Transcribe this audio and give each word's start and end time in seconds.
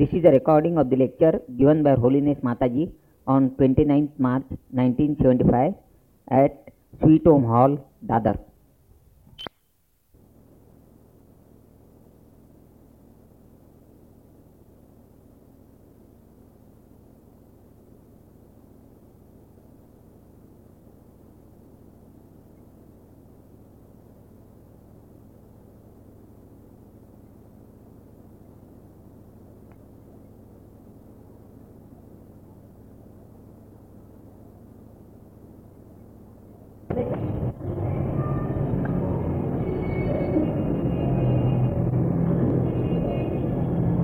This 0.00 0.12
is 0.14 0.24
a 0.24 0.30
recording 0.30 0.78
of 0.78 0.88
the 0.88 0.96
lecture 0.96 1.42
given 1.58 1.82
by 1.82 1.92
Holiness 1.94 2.38
Mataji 2.42 2.90
on 3.26 3.50
29th 3.58 4.18
March 4.18 4.46
1975 4.70 5.74
at 6.28 6.72
Sweet 7.02 7.26
Home 7.26 7.44
Hall, 7.44 7.76
Dadar. 8.06 8.38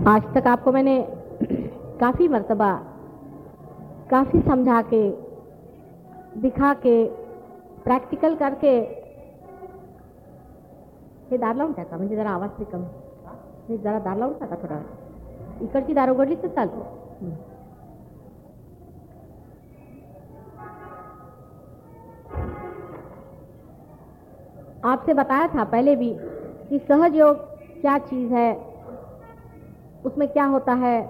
आज 0.07 0.23
तक 0.47 0.51
आपको 0.51 0.73
मैंने 0.73 1.07
काफ़ी 2.01 2.29
मर्तबा, 2.29 2.73
काफ़ी 4.11 4.41
समझा 4.41 4.83
के, 4.83 5.11
दिखा 6.41 6.75
के 6.75 7.05
प्रैक्टिकल 7.85 8.35
करके 8.35 8.71
हे 11.31 11.39
दार 11.39 11.57
लावून 11.57 11.73
टाका 11.73 11.97
म्हणजे 11.97 12.17
जरा 12.17 12.31
आवाज़ 12.31 12.51
कमी 12.51 12.87
हे 13.69 13.79
जरा 13.79 13.99
दार 13.99 14.17
लावून 14.17 14.35
टाका 14.35 14.57
थोडा. 14.57 14.81
इकडची 15.63 15.95
दार 15.95 16.11
उघडली 16.11 16.35
तर 16.35 16.49
चालते 16.49 16.77
हं. 17.25 17.31
आपसे 24.85 25.13
बताया 25.13 25.47
था 25.47 25.65
पहले 25.65 25.97
भी 25.97 26.15
कि 26.71 26.79
सहज 26.79 27.17
योग 27.17 27.37
क्या 27.81 27.99
चीज़ 27.99 28.33
है 28.33 28.66
उसमें 30.07 30.29
क्या 30.29 30.45
होता 30.45 30.73
है? 30.73 31.01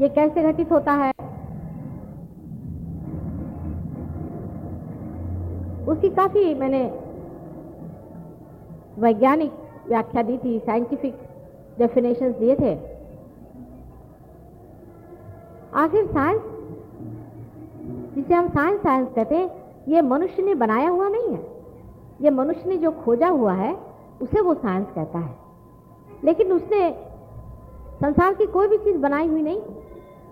ये 0.00 0.08
कैसे 0.08 0.42
घटित 0.42 0.72
होता 0.72 0.92
है? 0.92 1.12
उसकी 5.88 6.08
काफ़ी 6.08 6.54
मैंने 6.54 6.82
वैज्ञानिक 8.98 9.52
व्याख्या 9.88 10.22
दी 10.22 10.38
थी 10.38 10.58
साइंटिफिक 10.58 11.18
डेफिनेशन 11.78 12.32
दिए 12.32 12.56
थे। 12.56 12.74
आखिर 15.74 16.06
साइंस 16.06 16.42
जिसे 18.14 18.34
हम 18.34 18.48
साइंस 18.48 18.80
साइंस 18.80 19.08
कहते 19.14 19.36
हैं, 19.36 19.50
ये 19.88 20.02
मनुष्य 20.02 20.42
ने 20.42 20.54
बनाया 20.54 20.88
हुआ 20.88 21.08
नहीं 21.08 21.28
है। 21.28 21.40
ये 22.22 22.30
मनुष्य 22.30 22.68
ने 22.68 22.76
जो 22.76 22.90
खोजा 22.90 23.28
हुआ 23.28 23.52
है, 23.52 23.76
उसे 24.22 24.40
वो 24.40 24.54
साइंस 24.54 24.86
कहता 24.94 25.18
है। 25.18 25.43
लेकिन 26.24 26.52
उसने 26.52 26.90
संसार 28.00 28.34
की 28.34 28.46
कोई 28.46 28.68
भी 28.68 28.78
चीज़ 28.78 28.96
बनाई 28.96 29.28
हुई 29.28 29.42
नहीं। 29.42 29.60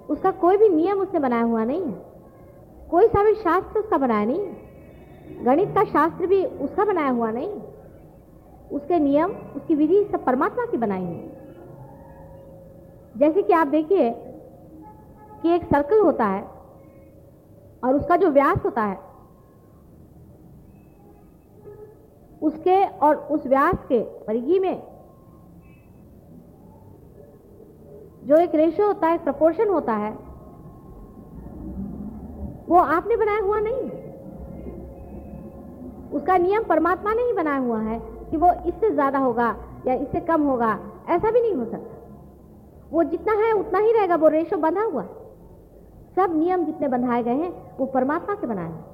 उसका 0.08 0.30
कोई 0.30 0.56
भी 0.56 0.68
नियम 0.68 1.00
उसने 1.00 1.20
बनाया 1.20 1.42
हुआ 1.42 1.64
नहीं 1.64 1.82
है। 1.82 1.92
कोई 2.90 3.06
सा 3.06 3.24
भी 3.24 3.34
शास्त्र 3.34 3.80
उसका 3.80 3.98
बनाया 3.98 4.24
नहीं 4.24 4.46
है। 4.46 5.44
गणित 5.44 5.68
का 5.68 5.84
शास्त्र 5.84 6.26
भी 6.26 6.44
उसका 6.44 6.84
बनाया 6.84 7.10
हुआ 7.10 7.30
नहीं 7.30 7.60
उसके 8.72 8.98
नियम, 8.98 9.30
उसकी 9.56 9.74
विधि 9.74 10.04
सब 10.12 10.24
परमात्मा 10.24 10.64
की 10.66 10.76
बनाई 10.76 11.04
हुई 11.04 11.30
जैसे 13.16 13.42
कि 13.42 13.52
आप 13.52 13.66
देखिए 13.66 14.10
कि 15.42 15.54
एक 15.54 15.64
सर्कल 15.64 16.00
होता 16.00 16.26
है 16.26 16.42
और 17.84 17.94
उसका 17.94 18.16
जो 18.16 18.30
व्यास 18.30 18.64
होता 18.64 18.82
है, 18.82 18.98
उसके 22.42 22.84
और 22.98 23.16
उस 23.16 23.46
व्यास 23.46 23.84
के 23.88 24.00
परिधि 24.26 24.58
में 24.58 24.91
जो 28.22 28.36
एक 28.36 28.54
रेशियो 28.54 28.86
होता 28.86 29.08
है 29.08 29.18
प्रपोर्शन 29.24 29.68
होता 29.68 29.92
है, 29.94 30.10
वो 32.68 32.78
आपने 32.78 33.16
बनाया 33.16 33.40
हुआ 33.40 33.58
नहीं। 33.60 33.90
उसका 36.12 36.36
नियम 36.38 36.64
परमात्मा 36.64 37.12
ने 37.14 37.22
ही 37.22 37.32
बनाया 37.32 37.58
हुआ 37.58 37.80
है 37.80 37.98
कि 38.30 38.36
वो 38.36 38.52
इससे 38.66 38.90
ज़्यादा 38.90 39.18
होगा 39.18 39.54
या 39.86 39.94
इससे 39.94 40.20
कम 40.20 40.42
होगा, 40.42 40.78
ऐसा 41.08 41.30
भी 41.30 41.40
नहीं 41.40 41.54
हो 41.54 41.64
सकता। 41.64 42.00
वो 42.90 43.02
जितना 43.04 43.32
है, 43.34 43.52
उतना 43.52 43.78
ही 43.78 43.92
रहेगा, 43.92 44.16
वो 44.16 44.28
रेशो 44.28 44.56
बंधा 44.56 44.82
हुआ। 44.82 45.02
सब 46.16 46.36
नियम 46.36 46.64
जितने 46.64 46.88
बंधाए 46.88 47.22
गए 47.22 47.34
हैं, 47.34 47.76
वो 47.78 47.86
परमात्मा 47.86 48.34
के 48.34 48.46
बनाए 48.46 48.68
हैं। 48.68 48.84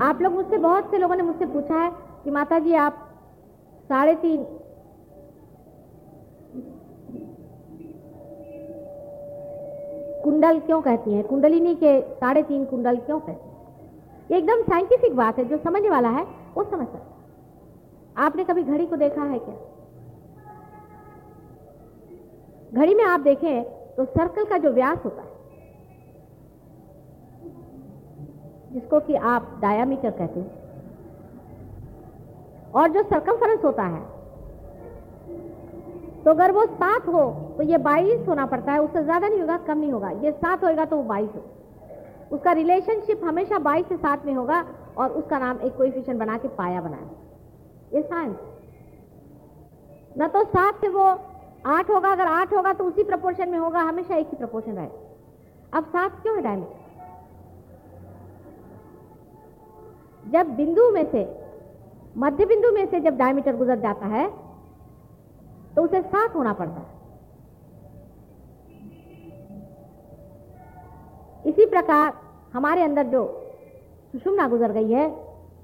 आप 0.00 0.22
लोग 0.22 0.32
मुझसे, 0.32 0.58
बहुत 0.58 0.90
से 0.90 0.98
लोगों 0.98 1.16
ने 1.16 1.22
मुझसे 1.22 1.46
पूछा 1.46 1.74
है 1.74 1.90
कि 2.24 2.30
माता 2.30 2.58
जी 2.58 2.74
आप 2.76 3.07
साढ़े 3.90 4.14
तीन। 4.14 4.44
कुंडल 10.24 10.58
क्यों 10.60 10.80
कहती 10.82 11.12
हैं? 11.12 11.22
कुंडलिनी 11.24 11.74
के 11.74 12.00
साढ़े 12.14 12.42
तीन 12.42 12.64
कुंडल 12.64 12.96
क्यों 12.98 13.18
कहती 13.20 13.32
हैं? 13.32 13.46
एकदम 14.30 14.62
साइंटिफिक 14.62 15.16
बात 15.16 15.38
है, 15.38 15.44
जो 15.44 15.58
समझने 15.58 15.90
वाला 15.90 16.08
है, 16.08 16.24
वो 16.56 16.64
समझ 16.64 16.86
सकता 16.86 17.16
आपने 18.16 18.44
कभी 18.44 18.62
घड़ी 18.64 18.86
को 18.86 18.96
देखा 18.96 19.22
है 19.22 19.38
क्या? 19.38 19.54
घड़ी 22.72 22.94
में 22.94 23.04
आप 23.04 23.20
देखें 23.20 23.62
तो 23.96 24.04
सर्कल 24.06 24.44
का 24.44 24.58
जो 24.58 24.70
व्यास 24.72 24.98
होता 25.04 25.22
है, 25.22 25.28
जिसको 28.72 29.00
कि 29.00 29.14
आप 29.26 29.58
डायामीटर 29.62 30.10
कहते 30.10 30.40
हैं 30.40 30.67
और 32.72 32.88
जो 32.88 33.02
सरकमफरेंस 33.04 33.64
होता 33.64 33.82
है। 33.84 34.00
तो 36.24 36.30
अगर 36.30 36.52
वो 36.52 36.64
सात 36.66 37.06
हो 37.08 37.22
तो 37.58 37.62
ये 37.64 37.78
बाईस 37.80 38.26
होना 38.28 38.46
पड़ता 38.46 38.72
है। 38.72 38.78
उससे 38.80 39.02
ज़्यादा 39.04 39.28
नहीं 39.28 39.40
होगा, 39.40 39.56
कम 39.58 39.78
नहीं 39.78 39.92
होगा। 39.92 40.10
ये 40.10 40.32
सात 40.34 40.64
होएगा 40.64 40.84
तो 40.84 40.96
वो 40.96 41.02
बाईस 41.04 41.30
हो। 41.34 41.42
उसका 42.32 42.52
रिलेशनशिप 42.54 43.20
हमेशा 43.24 43.58
बाईस 43.60 43.86
से 43.88 43.96
सात 43.98 44.26
में 44.26 44.34
होगा 44.34 44.64
और 44.98 45.10
उसका 45.12 45.38
नाम 45.38 45.60
एक 45.60 45.76
कोएफिशिएंट 45.76 46.20
बना 46.20 46.36
के 46.38 46.48
पाया 46.56 46.80
बनाया 46.80 47.08
ये 47.92 48.02
साइंस 48.04 48.36
न 50.18 50.26
तो 50.28 50.44
सात 50.46 50.80
से 50.80 50.88
वो 50.90 51.04
आठ 51.66 51.90
होगा। 51.90 52.10
अगर 52.12 52.26
आठ 52.26 52.52
होगा 52.52 52.72
तो 52.72 52.84
उसी 52.84 53.02
प्रपोर्शन 53.04 53.48
में 53.48 53.58
होगा। 53.58 53.80
हमेशा 53.82 54.16
एक 54.16 54.26
ही 54.26 54.36
प्रपोर्शन 54.36 54.72
रहेगा 54.72 55.78
अब 55.78 55.84
सात 55.86 56.20
क्यों 56.22 56.36
है 56.36 56.42
डायमीटर 56.42 56.86
जब 60.24 60.54
बिंदु 60.56 60.90
में 60.90 61.04
से 61.12 61.24
मध्य 62.18 62.44
बिंदु 62.44 62.70
में 62.72 62.86
से 62.90 63.00
जब 63.00 63.16
डायमीटर 63.16 63.56
गुजर 63.56 63.78
जाता 63.80 64.06
है 64.06 64.28
तो 65.76 65.82
उसे 65.82 66.00
सात 66.04 66.34
होना 66.36 66.52
पड़ता 66.52 66.80
है। 66.80 66.96
इसी 71.44 71.66
प्रकार 71.66 72.12
हमारे 72.54 72.82
अंदर 72.82 73.06
जो 73.06 73.20
सुषुम्ना 74.12 74.46
गुजर 74.48 74.72
गई 74.72 74.92
है, 74.92 75.06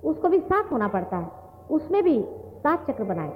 उसको 0.04 0.28
भी 0.28 0.38
सात 0.40 0.70
होना 0.72 0.88
पड़ता 0.88 1.16
है। 1.16 1.28
उसमें 1.70 2.02
भी 2.02 2.20
सात 2.62 2.86
चक्र 2.90 3.04
बनाए 3.04 3.30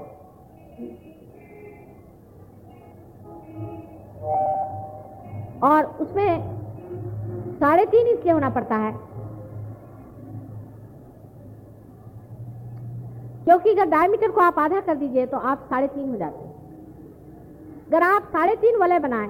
और 5.62 5.84
उसमें 6.01 6.31
साढ़े 7.59 7.84
तीन 7.87 8.07
इसलिए 8.07 8.33
होना 8.33 8.51
पड़ता 8.51 8.77
है 8.77 8.93
क्योंकि 13.48 13.71
अगर 13.71 13.84
डायमीटर 13.84 14.30
को 14.30 14.41
आप 14.41 14.59
आधा 14.59 14.80
कर 14.80 14.95
दीजिए 14.95 15.24
तो 15.27 15.36
आप 15.41 15.59
साढ़े 15.68 15.86
तीन 15.89 16.09
हो 16.10 16.16
जाते 16.16 16.39
हैं। 16.39 17.86
अगर 17.86 18.03
आप 18.03 18.22
साढ़े 18.33 18.54
तीन 18.56 18.77
वलय 18.77 18.98
बनाएँ, 18.98 19.28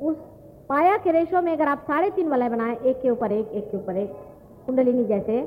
उस 0.00 0.16
पाया 0.68 0.96
के 0.96 1.12
रेशो 1.12 1.42
में 1.42 1.52
अगर 1.52 1.68
आप 1.68 1.82
साढ़े 1.82 2.10
तीन 2.10 2.28
वलय 2.28 2.48
बनाएँ, 2.48 2.76
एक 2.76 3.00
के 3.02 3.10
ऊपर 3.10 3.32
एक 3.32 3.48
एक 3.50 3.70
के 3.70 3.76
ऊपर 3.76 3.96
एक, 3.96 4.12
कुंडलिनी 4.66 5.04
जैसे, 5.04 5.42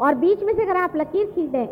और 0.00 0.14
बीच 0.16 0.42
में 0.42 0.54
से 0.54 0.62
अगर 0.62 0.76
आप 0.76 0.96
लकीर 0.96 1.30
खींच 1.30 1.50
दें 1.50 1.66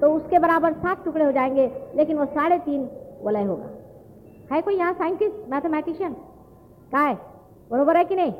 तो 0.00 0.12
उसके 0.14 0.38
बराबर 0.38 0.72
सात 0.74 1.04
टुकड़े 1.04 1.24
हो 1.24 1.32
जाएँगे, 1.32 1.70
लेकिन 1.96 2.18
वो 2.18 2.24
साढ़े 2.26 2.58
तीन 2.60 2.88
वलय 3.22 3.44
होगा। 3.44 3.70
है 4.52 4.60
कोई 4.62 4.76
यहाँ 4.76 4.92
साइंटिस्ट 4.94 5.50
मैथमेटिशियन 5.50 6.12
का 6.92 7.00
है? 7.00 7.14
बरोबर 7.70 7.96
है 7.96 8.04
कि 8.04 8.16
नहीं? 8.16 8.32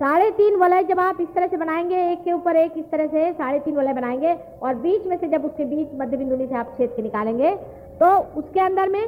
साढ़े 0.00 0.30
तीन 0.30 0.56
वलय 0.56 0.82
जब 0.84 0.98
आप 1.00 1.20
इस 1.20 1.28
तरह 1.34 1.46
से 1.46 1.56
बनाएँगे, 1.56 2.00
एक 2.12 2.22
के 2.24 2.32
ऊपर 2.32 2.56
एक 2.56 2.72
इस 2.78 2.90
तरह 2.90 3.06
से 3.06 3.32
साढ़े 3.32 3.58
तीन 3.58 3.76
वलय 3.76 3.92
बनाएँगे 3.92 4.32
और 4.62 4.74
बीच 4.76 5.06
में 5.06 5.16
से 5.18 5.28
जब 5.28 5.44
उसके 5.44 5.64
बीच 5.64 5.94
मध्य 5.94 6.16
बिंदु 6.16 6.36
से 6.38 6.54
आप 6.54 6.74
छेद 6.78 6.90
के 6.96 7.02
निकालेंगे 7.02 7.54
तो 8.00 8.16
उसके 8.40 8.60
अंदर 8.60 8.88
में 8.88 9.06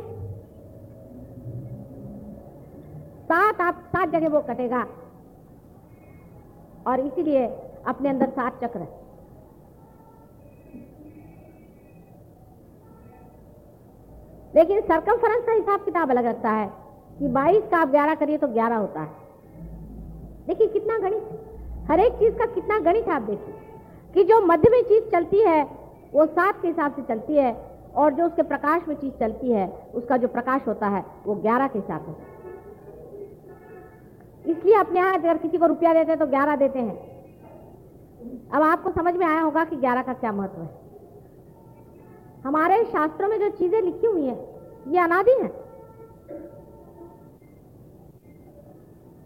सात 3.25 3.61
आप 3.61 3.83
सात 3.89 4.09
जगह 4.11 4.29
वो 4.29 4.41
कटेगा। 4.41 4.87
और 6.87 7.01
इसीलिए 7.01 7.45
अपने 7.87 8.09
अंदर 8.09 8.29
सात 8.31 8.65
चक्र 8.65 8.79
है। 8.79 8.89
लेकिन 14.55 14.81
सरकमफरेंस 14.83 15.45
का 15.47 15.53
हिसाब 15.53 15.85
किताब 15.85 16.11
अलग 16.11 16.27
रखता 16.27 16.51
है 16.51 16.69
कि 17.19 17.29
22 17.31 17.71
का 17.71 17.79
आप 17.79 17.89
11 17.93 18.15
करिए 18.15 18.39
तो 18.39 18.49
11 18.55 18.77
होता 18.77 19.01
है। 19.01 19.28
देखिए 20.49 20.67
कितना 20.67 20.99
गणित 20.99 21.89
हर 21.91 22.01
एक 22.01 22.13
चीज़ 22.13 22.35
का 22.35 22.47
कितना 22.47 22.79
गणित 22.79 23.09
आप 23.09 23.23
देखिए। 23.23 23.55
कि 24.15 24.25
जो 24.25 24.41
मध्य 24.41 24.71
में 24.71 24.83
चीज़ 24.83 25.05
चलती 25.05 25.41
है, 25.41 25.63
वो 26.15 26.27
सात 26.27 26.63
के 26.63 26.69
हिसाब 26.69 26.93
से 26.93 27.03
चलती 27.03 27.35
है 27.35 27.53
और 27.95 28.13
जो 28.13 28.27
उसके 28.27 28.43
प्रकाश 28.43 28.89
में 28.89 28.95
चीज़ 28.97 29.13
चलती 29.13 29.51
है, 29.53 29.67
उसका 29.95 30.17
जो 30.17 30.29
प्रकाश 30.29 30.67
होता 30.69 30.87
है, 30.87 31.05
वो 31.27 31.35
ग्यारह 31.35 31.67
के 31.67 31.79
हिसाब 31.79 32.07
से 32.07 32.37
इसलिए 34.51 34.75
अपने 34.75 35.01
यहाँ 35.01 35.15
अगर 35.15 35.37
किसी 35.37 35.59
को 35.59 35.67
रुपया 35.67 35.93
देते 35.95 36.11
हैं 36.11 36.19
तो 36.19 36.27
ग्यारह 36.27 36.57
देते 36.57 36.79
हैं। 36.79 36.97
अब 38.51 38.63
आपको 38.63 38.91
समझ 38.91 39.15
में 39.15 39.27
आया 39.27 39.41
होगा 39.41 39.65
कि 39.65 39.77
ग्यारह 39.77 40.03
का 40.03 40.13
क्या 40.13 40.33
महत्व 40.33 40.63
है। 40.63 40.71
हमारे 42.45 42.85
शास्त्रों 42.85 43.29
में 43.29 43.39
जो 43.39 43.49
चीज़ें 43.49 43.81
लिखी 43.83 44.07
हुई 44.07 44.27
है, 44.27 44.37
ये 44.89 44.99
अनादि 44.99 45.31
हैं। 45.31 45.51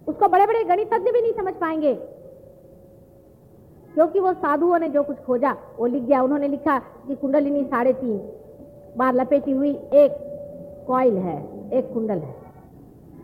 उसको 0.09 0.29
बड़े 0.29 0.47
बड़े 0.47 0.65
गणितज्ञ 0.65 1.13
भी 1.13 1.21
नहीं 1.23 1.33
समझ 1.33 1.53
पाएँगे। 1.55 1.95
क्योंकि 3.95 4.21
वो 4.21 4.33
साधुओं 4.33 4.79
ने 4.79 4.89
जो 4.89 5.03
कुछ 5.03 5.17
खोजा, 5.17 5.57
वो 5.79 5.87
लिख 5.87 6.03
गया 6.03 6.23
उन्होंने 6.23 6.49
लिखा 6.49 6.79
कि 6.79 7.17
कुंडलिनी 7.17 7.65
साढ़े 7.65 7.93
तीन। 7.93 8.19
बार 8.97 9.15
लपेटी 9.15 9.53
हुई 9.53 9.71
एक 9.95 10.17
कॉइल 10.87 11.17
है, 11.17 11.37
एक 11.73 11.93
कुंडल 11.93 12.19
है। 12.19 12.35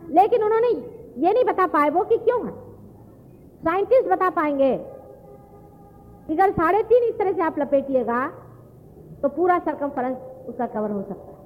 लेकिन 0.09 0.43
उन्होंने 0.43 0.69
ये 1.17 1.33
नहीं 1.33 1.43
बता 1.45 1.67
पाए 1.67 1.89
वो 1.89 2.03
कि 2.03 2.17
क्यों 2.17 2.45
है। 2.45 2.51
साइंटिस्ट 3.63 4.09
बता 4.09 4.29
पाएँगे 4.29 4.73
अगर 6.29 6.51
साढ़े 6.51 6.83
तीन 6.83 7.03
इस 7.03 7.17
तरह 7.17 7.31
से 7.31 7.41
आप 7.41 7.59
लपेटिएगा 7.59 8.27
तो 9.21 9.29
पूरा 9.29 9.57
सरकम 9.59 9.87
उसका 10.49 10.65
कवर 10.67 10.91
हो 10.91 11.01
सकता 11.01 11.31
है। 11.31 11.37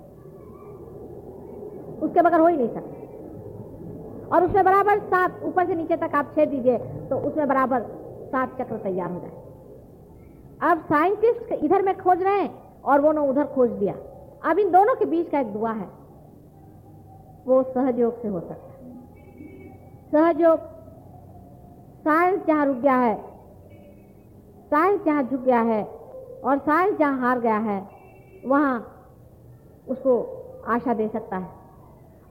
उसके 2.01 2.21
बगैर 2.21 2.39
हो 2.39 2.47
ही 2.47 2.57
नहीं 2.57 2.69
सकता। 2.69 3.02
और 4.33 4.43
उसमें 4.43 4.63
बराबर 4.65 4.99
सात, 4.99 5.41
ऊपर 5.43 5.67
से 5.67 5.75
नीचे 5.75 5.97
तक 5.97 6.15
आप 6.15 6.31
छेद 6.35 6.49
दीजिए 6.49 6.77
तो 7.09 7.17
उसमें 7.19 7.47
बराबर 7.47 7.81
सात 8.27 8.57
चक्र 8.61 8.77
तैयार 8.79 9.11
हो 9.11 9.19
जाए। 9.19 10.71
अब 10.71 10.79
साइंटिस्ट 10.83 11.51
इधर 11.55 11.81
में 11.81 11.97
खोज 11.97 12.21
रहे 12.23 12.39
हैं 12.39 12.81
और 12.83 13.01
वो 13.01 13.11
ने 13.11 13.27
उधर 13.29 13.45
खोज 13.45 13.69
दिया 13.71 13.93
अब 14.43 14.59
इन 14.59 14.71
दोनों 14.71 14.95
के 14.95 15.05
बीच 15.05 15.29
का 15.29 15.39
एक 15.39 15.53
दुआ 15.53 15.71
है। 15.71 15.87
वो 17.45 17.61
सहयोग 17.65 18.21
से 18.21 18.27
हो 18.27 18.39
सकता 18.39 18.53
है। 18.53 18.71
सहयोग 20.11 20.59
साइंस 22.03 22.45
जहाँ 22.47 22.65
रुक 22.65 22.77
गया 22.77 22.95
है 22.97 23.15
साइंस 24.71 25.01
जहाँ 25.05 25.23
झुक 25.23 25.41
गया 25.41 25.61
है 25.61 25.83
और 26.43 26.57
साइंस 26.59 26.97
जहाँ 26.99 27.19
हार 27.19 27.39
गया 27.39 27.57
है, 27.59 27.81
वहाँ 28.45 28.75
उसको 29.87 30.15
आशा 30.67 30.93
दे 30.93 31.07
सकता 31.07 31.37
है। 31.37 31.62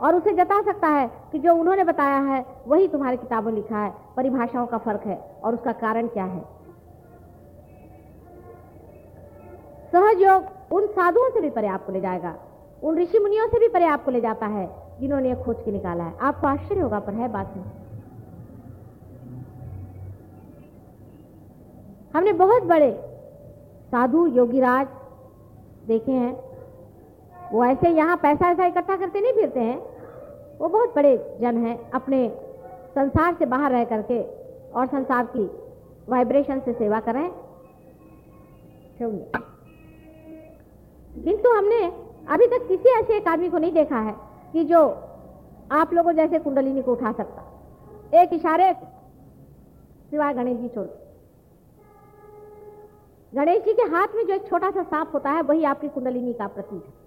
और 0.02 0.14
उसे 0.14 0.32
जता 0.32 0.60
सकता 0.62 0.88
है 0.88 1.10
कि 1.32 1.38
जो 1.38 1.54
उन्होंने 1.54 1.84
बताया 1.84 2.18
है, 2.18 2.44
वही 2.66 2.88
तुम्हारी 2.88 3.16
किताबों 3.16 3.52
लिखा 3.52 3.78
है। 3.78 3.92
परिभाषाओं 4.16 4.66
का 4.66 4.78
फ़र्क 4.78 5.02
है, 5.06 5.16
और 5.44 5.54
उसका 5.54 5.72
कारण 5.72 6.06
क्या 6.06 6.24
है? 6.24 6.44
सहयोग 9.92 10.72
उन 10.72 10.86
साधुओं 10.86 11.30
से 11.30 11.40
भी 11.40 11.50
परे 11.50 11.68
आपको 11.68 11.92
ले 11.92 12.00
जाएगा। 12.00 12.34
उन 12.82 12.98
ऋषि 12.98 13.18
मुनियों 13.18 13.48
से 13.48 13.58
भी 13.58 13.68
परे 13.68 13.86
आपको 13.86 14.10
ले 14.10 14.20
जाता 14.20 14.46
है, 14.46 14.68
जिन्होंने 15.00 15.28
ये 15.28 15.34
खोज 15.34 15.56
के 15.64 15.72
निकाला 15.72 16.04
है। 16.04 16.16
आपको 16.18 16.46
आश्चर्य 16.46 16.80
होगा, 16.80 16.98
पर 16.98 17.14
है 17.14 17.28
बात 17.28 17.54
नहीं 17.56 17.64
हमने 22.14 22.32
बहुत 22.32 22.62
बड़े 22.62 22.90
साधु 23.90 24.26
योगीराज 24.26 24.86
देखे 25.86 26.12
हैं। 26.12 26.51
वो 27.52 27.64
ऐसे 27.64 27.88
यहाँ 27.90 28.16
पैसा 28.16 28.50
ऐसा 28.50 28.66
इकट्ठा 28.66 28.96
करते 28.96 29.20
नहीं 29.20 29.32
फिरते 29.32 29.60
हैं। 29.60 29.78
वो 30.58 30.68
बहुत 30.68 30.94
बड़े 30.96 31.16
जन 31.40 31.56
हैं, 31.66 31.76
अपने 31.90 32.28
संसार 32.94 33.34
से 33.38 33.46
बाहर 33.46 33.72
रह 33.72 33.84
करके 33.86 34.20
और 34.72 34.86
संसार 34.88 35.24
की 35.26 35.44
वाइब्रेशन 36.08 36.60
से 36.60 36.72
सेवा 36.74 37.00
करें 37.02 37.28
किंतु 41.16 41.50
हमने 41.50 41.80
अभी 42.28 42.46
तक 42.48 42.66
किसी 42.68 42.88
ऐसे 42.90 43.16
एक 43.16 43.28
आदमी 43.28 43.48
को 43.50 43.58
नहीं 43.58 43.72
देखा 43.72 43.98
है 44.00 44.14
कि 44.52 44.64
जो 44.64 44.80
आप 45.72 45.92
लोगों 45.94 46.12
जैसे 46.12 46.38
कुंडलिनी 46.38 46.82
को 46.82 46.92
उठा 46.92 47.12
सकता। 47.12 48.20
एक 48.22 48.32
इशारे 48.32 48.72
सिवाय 50.10 50.34
गणेश 50.34 50.56
जी 50.58 50.68
छोड़ 50.68 50.86
गणेश 53.32 53.62
जी 53.64 53.72
के 53.74 53.82
हाथ 53.90 54.08
में 54.16 54.26
जो 54.26 54.34
एक 54.34 54.48
छोटा 54.48 54.70
सा 54.70 54.82
सांप 54.84 55.14
होता 55.14 55.30
है, 55.30 55.42
वही 55.42 55.64
आपकी 55.64 55.88
कुंडलिनी 55.88 56.32
का 56.32 56.46
प्रतीक 56.48 56.82
है। 56.82 57.01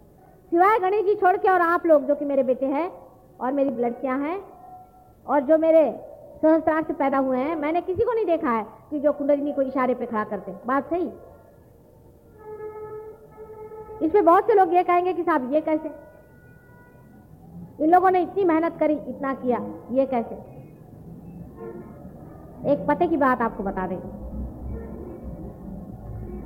सिवाय 0.52 0.80
गणेश 0.80 1.06
जी 1.06 1.16
छोड़ 1.16 1.38
के 1.38 1.50
और 1.50 1.62
आप 1.62 1.86
लोग 1.86 2.08
जो 2.08 2.16
कि 2.16 2.26
मेरे 2.26 2.44
बेटे 2.44 2.66
हैं 2.66 2.92
और 3.42 3.52
मेरी 3.52 3.70
लड़कियाँ 3.70 4.20
हैं 4.20 4.44
और 5.28 5.40
जो 5.40 5.58
मेरे 5.58 6.00
सहस्त्रार 6.42 6.84
से 6.84 6.94
पैदा 6.94 7.18
हुए 7.18 7.38
हैं, 7.38 7.56
मैंने 7.56 7.82
किसी 7.82 8.04
को 8.04 8.14
नहीं 8.14 8.26
देखा 8.26 8.52
है 8.52 8.66
कि 8.90 9.00
जो 9.00 9.12
कुंडलिनी 9.12 9.54
को 9.54 9.62
इशारे 9.62 9.94
पे 9.94 10.06
खड़ा 10.06 10.24
करते। 10.24 10.52
बात 10.68 10.90
सही? 10.90 11.10
इसमें 14.06 14.26
बहुत 14.26 14.48
से 14.48 14.54
लोग 14.54 14.74
ये 14.74 14.84
कहेंगे 14.84 15.14
कि 15.14 15.24
साहब 15.24 15.54
ये 15.54 15.62
कैसे? 15.62 15.92
इन 17.84 17.90
लोगों 17.90 18.12
ने 18.12 18.22
इतनी 18.22 18.44
मेहनत 18.44 18.78
करी, 18.80 18.94
इतना 18.94 19.34
किया, 19.34 19.60
ये 19.92 20.06
कैसे? 20.06 20.36
एक 22.72 22.86
पते 22.88 23.08
की 23.08 23.18
बात 23.18 23.42
आपको 23.42 23.64
बता 23.64 23.88
दें 23.88 24.00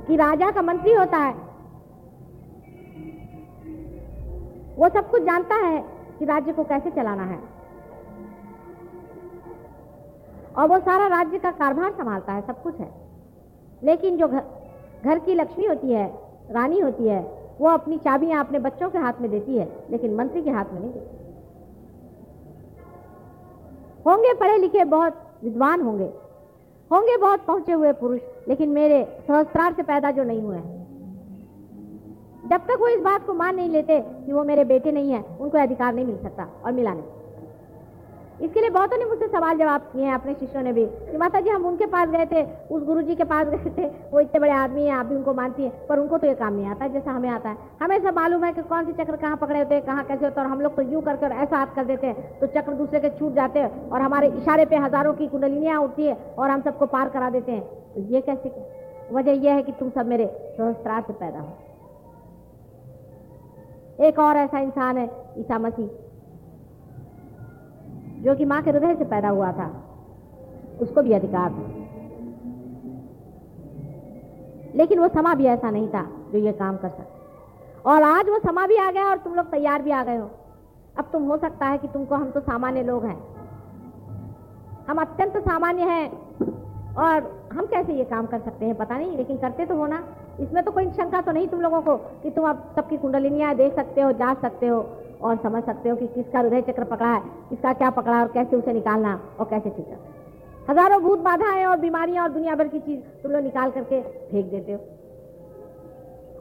कि 0.06 0.16
राजा 0.16 0.50
का 0.50 0.62
मंत्री 0.62 0.92
होता 0.92 1.16
है 1.16 1.49
वो 4.80 4.88
सब 4.88 5.10
कुछ 5.10 5.22
जानता 5.22 5.54
है 5.54 5.84
कि 6.18 6.24
राज्य 6.24 6.52
को 6.52 6.64
कैसे 6.64 6.90
चलाना 6.90 7.22
है। 7.22 7.38
और 10.58 10.68
वो 10.68 10.78
सारा 10.78 11.06
राज्य 11.06 11.38
का 11.38 11.50
कारभार 11.50 11.92
संभालता 11.92 12.32
है, 12.32 12.46
सब 12.46 12.62
कुछ 12.62 12.76
है। 12.76 12.90
लेकिन 13.82 14.16
जो 14.16 14.28
घर 14.28 14.42
घर 15.04 15.18
की 15.18 15.34
लक्ष्मी 15.34 15.66
होती 15.66 15.92
है, 15.92 16.18
रानी 16.50 16.80
होती 16.80 17.08
है, 17.08 17.20
वो 17.60 17.68
अपनी 17.68 17.98
चाबियाँ 17.98 18.44
अपने 18.44 18.58
बच्चों 18.58 18.90
के 18.90 18.98
हाथ 18.98 19.12
में 19.20 19.30
देती 19.30 19.58
है, 19.58 19.72
लेकिन 19.90 20.14
मंत्री 20.14 20.42
के 20.42 20.50
हाथ 20.50 20.64
में 20.64 20.80
नहीं 20.80 20.92
देती। 20.92 21.16
होंगे 24.06 24.34
पढ़े 24.34 24.58
लिखे 24.58 24.84
बहुत 24.84 25.16
विद्वान 25.44 25.80
होंगे। 25.80 26.12
होंगे 26.92 27.16
बहुत 27.16 27.44
पहुँचे 27.46 27.72
हुए 27.72 27.92
पुरुष, 27.92 28.20
लेकिन 28.48 28.68
मेरे 28.68 29.24
सहस्त्रार 29.28 29.72
से 29.72 29.82
पैदा 29.82 30.10
जो 30.10 30.24
नहीं 30.24 30.42
हुए 30.42 30.56
हैं। 30.56 30.79
जब 32.50 32.66
तक 32.66 32.80
वो 32.80 32.88
इस 32.88 33.00
बात 33.00 33.26
को 33.26 33.34
मान 33.34 33.56
नहीं 33.56 33.68
लेते 33.70 34.00
कि 34.00 34.32
वो 34.32 34.44
मेरे 34.44 34.64
बेटे 34.66 34.92
नहीं 34.92 35.12
है, 35.12 35.24
उनको 35.40 35.58
अधिकार 35.58 35.94
नहीं 35.94 36.04
मिल 36.06 36.16
सकता 36.22 36.48
और 36.64 36.72
मिला 36.72 36.92
नहीं। 36.92 37.18
इसके 38.40 38.60
लिए 38.60 38.70
बहुतों 38.70 38.98
ने 38.98 39.04
मुझसे 39.04 39.26
सवाल 39.28 39.58
जवाब 39.58 39.80
किए 39.82 40.04
हैं 40.04 40.12
अपने 40.14 40.34
शिष्यों 40.34 40.62
ने 40.62 40.72
भी 40.72 40.84
कि 40.86 41.16
माता 41.18 41.40
जी 41.40 41.50
हम 41.50 41.64
उनके 41.66 41.86
पास 41.86 42.08
गए 42.08 42.26
थे, 42.26 42.42
उस 42.70 42.84
गुरु 42.84 43.02
जी 43.02 43.14
के 43.14 43.24
पास 43.24 43.46
गए 43.46 43.70
थे, 43.76 43.86
वो 44.12 44.20
इतने 44.20 44.40
बड़े 44.40 44.52
आदमी 44.52 44.84
हैं, 44.84 44.92
आप 44.92 45.06
भी 45.06 45.14
उनको 45.16 45.34
मानती 45.34 45.62
हैं, 45.62 45.72
पर 45.86 45.98
उनको 45.98 46.18
तो 46.18 46.26
ये 46.26 46.34
काम 46.34 46.54
नहीं 46.54 46.66
आता 46.66 46.84
है 46.84 46.92
जैसा 46.92 47.10
हमें 47.10 47.28
आता 47.30 47.48
है। 47.48 47.56
हमें 47.82 47.98
सब 48.00 48.16
मालूम 48.16 48.44
है 48.44 48.52
कि 48.52 48.62
कौन 48.64 48.86
सी 48.86 48.92
चक्र 48.94 49.16
कहाँ 49.16 49.36
पकड़े 49.36 49.58
होते 49.58 49.74
हैं, 49.74 49.84
कहाँ 49.84 50.04
कैसे 50.04 50.24
होते 50.24 50.40
हैं, 50.40 50.46
और 50.46 50.52
हम 50.52 50.60
लोग 50.60 50.76
तो 50.76 50.82
यूँ 50.84 51.02
करके 51.02 51.26
और 51.26 51.32
ऐसा 51.34 51.56
हाथ 51.56 51.74
कर 51.76 51.84
देते 51.84 52.06
हैं 52.06 52.38
तो 52.40 52.46
चक्र 52.48 52.72
दूसरे 52.74 53.00
के 53.00 53.10
छूट 53.18 53.34
जाते 53.34 53.58
हैं, 53.58 53.88
और 53.90 54.00
हमारे 54.00 54.28
इशारे 54.32 54.64
पे 54.64 54.76
हज़ारों 54.78 55.14
की 55.14 55.28
कुंडलिनियाँ 55.28 55.80
उठती 55.80 56.06
है, 56.06 56.16
और 56.38 56.50
हम 56.50 56.62
सबको 56.62 56.86
पार 56.88 57.08
करा 57.08 57.30
देते 57.30 57.52
हैं। 57.52 57.62
तो 57.94 58.12
ये 58.14 58.20
कैसे 58.22 58.54
वजह 59.12 59.44
यह 59.44 59.54
है 59.54 59.62
कि 59.62 59.72
तुम 59.72 59.90
सब 59.90 60.06
मेरे 60.06 60.26
सहस्त्रार 60.56 61.02
से 61.02 61.12
पैदा 61.14 61.38
हो। 61.38 61.48
एक 64.00 64.18
और 64.18 64.36
ऐसा 64.36 64.58
इंसान 64.58 64.98
है, 64.98 65.10
ईसा 65.38 65.58
मसीह, 65.58 65.88
जो 68.22 68.34
कि 68.34 68.44
माँ 68.44 68.62
के 68.62 68.70
हृदय 68.70 68.94
से 68.94 69.04
पैदा 69.04 69.28
हुआ 69.28 69.52
था। 69.52 69.70
उसको 70.80 71.02
भी 71.02 71.12
अधिकार 71.12 71.50
था। 71.50 71.64
लेकिन 74.74 74.98
वो 74.98 75.08
समा 75.08 75.34
भी 75.34 75.44
ऐसा 75.44 75.70
नहीं 75.70 75.88
था 75.88 76.02
जो 76.32 76.38
ये 76.38 76.52
काम 76.52 76.76
कर 76.76 76.88
सके। 76.88 77.08
और 77.90 78.02
आज 78.02 78.28
वो 78.28 78.38
समा 78.38 78.66
भी 78.66 78.76
आ 78.76 78.90
गया 78.90 79.04
और 79.04 79.18
तुम 79.18 79.34
लोग 79.34 79.46
तैयार 79.46 79.82
भी 79.82 79.90
आ 79.90 80.02
गए 80.04 80.16
हो। 80.16 80.30
अब 80.98 81.04
तुम 81.12 81.22
हो 81.22 81.36
सकता 81.36 81.66
है 81.66 81.78
कि 81.78 81.88
तुमको 81.88 82.14
हम 82.14 82.30
तो 82.30 82.40
सामान्य 82.40 82.82
लोग 82.82 83.04
हैं। 83.04 83.18
हम 84.90 85.00
अत्यंत 85.00 85.36
सामान्य 85.36 85.82
हैं 85.82 86.10
और 86.94 87.48
हम 87.52 87.66
कैसे 87.66 87.92
ये 87.92 88.04
काम 88.04 88.26
कर 88.26 88.40
सकते 88.40 88.64
हैं 88.64 88.74
पता 88.74 88.98
नहीं, 88.98 89.16
लेकिन 89.16 89.36
करते 89.36 89.66
तो 89.66 89.76
हो 89.76 89.86
ना 89.86 90.02
इसमें 90.40 90.62
तो 90.64 90.70
कोई 90.70 90.86
शंका 90.90 91.20
तो 91.20 91.32
नहीं 91.32 91.48
तुम 91.48 91.60
लोगों 91.60 91.80
को 91.82 91.96
कि 92.22 92.30
तुम 92.30 92.48
अब 92.48 92.62
सबकी 92.76 92.96
कुंडलिनियाँ 92.98 93.54
देख 93.56 93.74
सकते 93.74 94.00
हो, 94.00 94.12
जाँच 94.14 94.40
सकते 94.42 94.66
हो 94.66 94.78
और 95.22 95.36
समझ 95.38 95.62
सकते 95.64 95.88
हो 95.88 95.96
कि 95.96 96.06
किसका 96.08 96.38
हृदय 96.38 96.62
चक्र 96.62 96.84
पकड़ा 96.86 97.08
है, 97.08 97.20
किसका 97.50 97.72
क्या 97.74 97.90
पकड़ा 97.92 98.16
है 98.16 98.22
और 98.22 98.32
कैसे 98.34 98.56
उसे 98.56 98.72
निकालना 98.72 99.18
और 99.40 99.46
कैसे 99.46 99.70
ठीक 99.70 99.86
करना 99.86 100.18
हज़ारों 100.70 101.00
भूत 101.02 101.18
बाधाएँ 101.20 101.64
और 101.66 101.76
बीमारियाँ 101.80 102.22
और 102.24 102.32
दुनिया 102.32 102.54
भर 102.54 102.68
की 102.68 102.78
चीज़ 102.80 103.00
तुम 103.22 103.32
लोग 103.32 103.42
निकाल 103.42 103.70
करके 103.70 104.00
फेंक 104.02 104.50
देते 104.50 104.72
हो। 104.72 104.78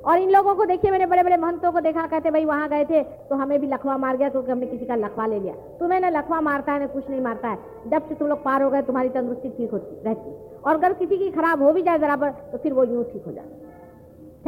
और 0.01 0.17
इन 0.17 0.29
लोगों 0.31 0.53
को 0.55 0.65
देखिए, 0.65 0.91
मैंने 0.91 1.05
बड़े 1.05 1.23
बड़े 1.23 1.37
महंतों 1.37 1.71
को 1.71 1.79
देखा, 1.81 2.05
कहते 2.07 2.31
भाई 2.31 2.45
वहाँ 2.45 2.67
गए 2.69 2.85
थे 2.85 3.01
तो 3.29 3.35
हमें 3.35 3.59
भी 3.61 3.67
लखवा 3.67 3.97
मार 3.97 4.17
गया 4.17 4.29
क्योंकि 4.29 4.51
हमने 4.51 4.65
किसी 4.65 4.85
का 4.85 4.95
लखवा 4.95 5.25
ले 5.27 5.39
लिया। 5.39 5.53
तुम्हें 5.79 5.99
ना 5.99 6.09
लखवा 6.09 6.39
मारता 6.41 6.73
है, 6.73 6.79
ना 6.79 6.87
कुछ 6.87 7.09
नहीं 7.09 7.21
मारता 7.21 7.47
है। 7.47 7.57
जब 7.87 8.07
से 8.09 8.15
तुम 8.15 8.27
लोग 8.27 8.43
पार 8.43 8.63
हो 8.63 8.69
गए, 8.69 8.81
तुम्हारी 8.81 9.09
तंदुरुस्ती 9.09 9.49
ठीक 9.49 9.71
होती 9.71 10.03
रहती 10.05 10.35
और 10.59 10.75
अगर 10.75 10.93
किसी 10.95 11.17
की 11.17 11.29
खराब 11.31 11.63
हो 11.63 11.71
भी 11.73 11.81
जाए 11.83 11.97
बराबर 11.97 12.29
तो 12.51 12.57
फिर 12.57 12.73
वो 12.73 12.83
यूँ 12.85 13.03
ठीक 13.05 13.25
हो 13.25 13.31
जाती 13.31 13.67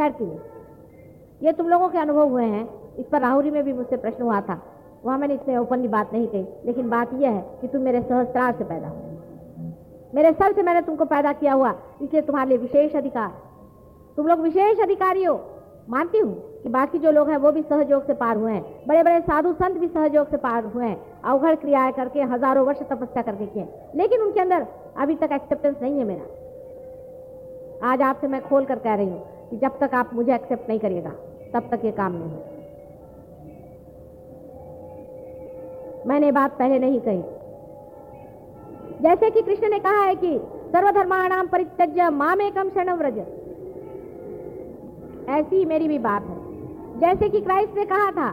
ठहरती 0.01 0.25
नहीं 0.25 0.39
ये 1.41 1.51
तुम 1.53 1.69
लोगों 1.69 1.87
के 1.89 1.97
अनुभव 1.97 2.29
हुए 2.29 2.43
हैं। 2.45 2.67
इस 2.97 3.05
पर 3.05 3.21
राहुरी 3.21 3.51
में 3.51 3.63
भी 3.63 3.73
मुझसे 3.73 3.97
प्रश्न 3.97 4.23
हुआ 4.23 4.39
था। 4.41 4.59
वहाँ 5.05 5.17
मैंने 5.17 5.33
इतने 5.33 5.57
ओपनली 5.57 5.87
बात 5.87 6.13
नहीं 6.13 6.27
कही, 6.27 6.45
लेकिन 6.65 6.89
बात 6.89 7.13
यह 7.13 7.29
है 7.29 7.41
कि 7.61 7.67
तुम 7.67 7.81
मेरे 7.81 8.01
सहस्त्रार 8.01 8.53
से 8.53 8.63
पैदा 8.63 8.87
हो 8.87 9.09
मेरे 10.13 10.31
सर 10.33 10.53
से 10.53 10.63
मैंने 10.63 10.81
तुमको 10.81 11.05
पैदा 11.05 11.31
किया 11.33 11.53
हुआ, 11.53 11.73
इसलिए 12.01 12.21
तुम्हारे 12.21 12.49
लिए 12.49 12.57
विशेष 12.57 12.95
अधिकार। 12.95 13.29
तुम 14.17 14.27
लोग 14.27 14.39
विशेष 14.39 14.79
अधिकारी 14.79 15.23
हो। 15.23 15.39
मानती 15.89 16.17
हूँ 16.17 16.33
कि 16.63 16.69
बाकी 16.69 16.99
जो 16.99 17.11
लोग 17.11 17.29
हैं, 17.29 17.37
वो 17.37 17.51
भी 17.51 17.61
सहयोग 17.63 18.05
से 18.07 18.13
पार 18.15 18.37
हुए 18.37 18.51
हैं। 18.51 18.63
बड़े 18.87 19.03
बड़े 19.03 19.19
साधु 19.21 19.53
संत 19.53 19.77
भी 19.77 19.87
सहयोग 19.87 20.29
से 20.29 20.37
पार 20.39 20.65
हुए 20.65 20.85
हैं। 20.85 20.97
अवघड़ 21.23 21.55
क्रियाएँ 21.55 21.91
करके, 21.93 22.21
हज़ारों 22.23 22.65
वर्ष 22.65 22.81
तपस्या 22.91 23.21
करके 23.23 23.45
किए 23.45 23.67
लेकिन 23.95 24.21
उनके 24.21 24.39
अंदर 24.39 24.67
अभी 24.97 25.15
तक 25.15 25.31
एक्सेप्टेंस 25.31 25.75
नहीं 25.81 25.97
है 25.97 26.05
मेरा। 26.05 27.89
आज 27.91 28.01
आपसे 28.03 28.27
मैं 28.27 28.41
खोल 28.41 28.65
कर 28.65 28.79
कह 28.79 28.95
रही 28.95 29.09
हूँ 29.09 29.23
कि 29.51 29.57
जब 29.57 29.79
तक 29.79 29.93
आप 29.93 30.13
मुझे 30.13 30.33
एक्सेप्ट 30.35 30.69
नहीं 30.69 30.79
करिएगा, 30.79 31.09
तब 31.53 31.67
तक 31.71 31.85
ये 31.85 31.91
काम 31.91 32.11
नहीं 32.11 32.31
हो। 32.31 32.39
मैंने 36.07 36.31
बात 36.31 36.51
पहले 36.59 36.79
नहीं 36.79 36.99
कही। 36.99 37.21
जैसे 39.01 39.29
कि 39.29 39.41
कृष्ण 39.41 39.69
ने 39.69 39.79
कहा 39.79 40.03
है 40.03 40.15
कि 40.15 40.37
सर्वधर्माणाम 40.71 41.47
परित्यज्य 41.47 42.09
माम 42.09 42.41
एकम 42.41 42.69
शरण 42.69 42.93
व्रज 42.93 43.17
ऐसी 45.29 45.65
मेरी 45.65 45.87
भी 45.87 45.97
बात 45.99 46.23
है। 46.23 46.37
जैसे 46.99 47.29
कि 47.29 47.41
क्राइस्ट 47.41 47.77
ने 47.77 47.85
कहा 47.85 48.11
था 48.11 48.29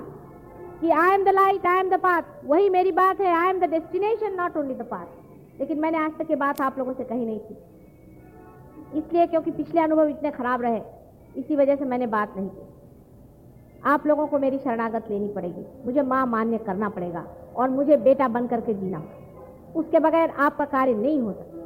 कि 0.81 0.91
I 0.91 1.15
am 1.15 1.25
the 1.25 1.29
light 1.29 1.67
I 1.67 1.79
am 1.81 1.89
the 1.91 1.95
path 2.01 2.23
वही 2.45 2.69
मेरी 2.71 2.93
बात 2.93 3.21
है 3.21 3.33
I 3.37 3.49
am 3.51 3.59
the 3.61 3.65
destination 3.71 4.35
not 4.35 4.57
only 4.57 4.75
the 4.75 4.83
path 4.83 5.61
लेकिन 5.61 5.81
मैंने 5.81 5.99
आज 5.99 6.13
तक 6.19 6.31
ये 6.31 6.37
बात 6.37 6.61
आप 6.61 6.79
लोगों 6.79 6.93
से 6.93 7.05
कही 7.05 7.25
नहीं 7.25 7.41
थी। 7.41 7.57
इसलिए 8.99 9.27
क्योंकि 9.27 9.51
पिछले 9.51 9.81
अनुभव 9.81 10.09
इतने 10.09 10.31
खराब 10.31 10.63
रहे 10.63 10.81
इसी 11.39 11.57
वजह 11.57 11.77
से 11.77 11.85
मैंने 11.85 12.07
बात 12.07 12.37
नहीं 12.37 12.49
की। 12.49 12.67
आप 13.85 14.07
लोगों 14.07 14.27
को 14.27 14.39
मेरी 14.39 14.59
शरणागत 14.59 15.05
लेनी 15.11 15.29
पड़ेगी। 15.29 15.65
मुझे 15.87 16.03
माँ 16.03 16.27
मान्य 16.27 16.59
करना 16.59 16.89
पड़ेगा 16.89 17.25
और 17.57 17.69
मुझे 17.71 17.97
बेटा 17.97 18.29
बन 18.29 18.47
करके 18.47 18.75
जीना 18.75 19.03
उसके 19.77 19.99
बगैर 19.99 20.31
आपका 20.31 20.65
कार्य 20.65 20.95
नहीं 20.95 21.21
हो 21.21 21.33
सकता। 21.33 21.57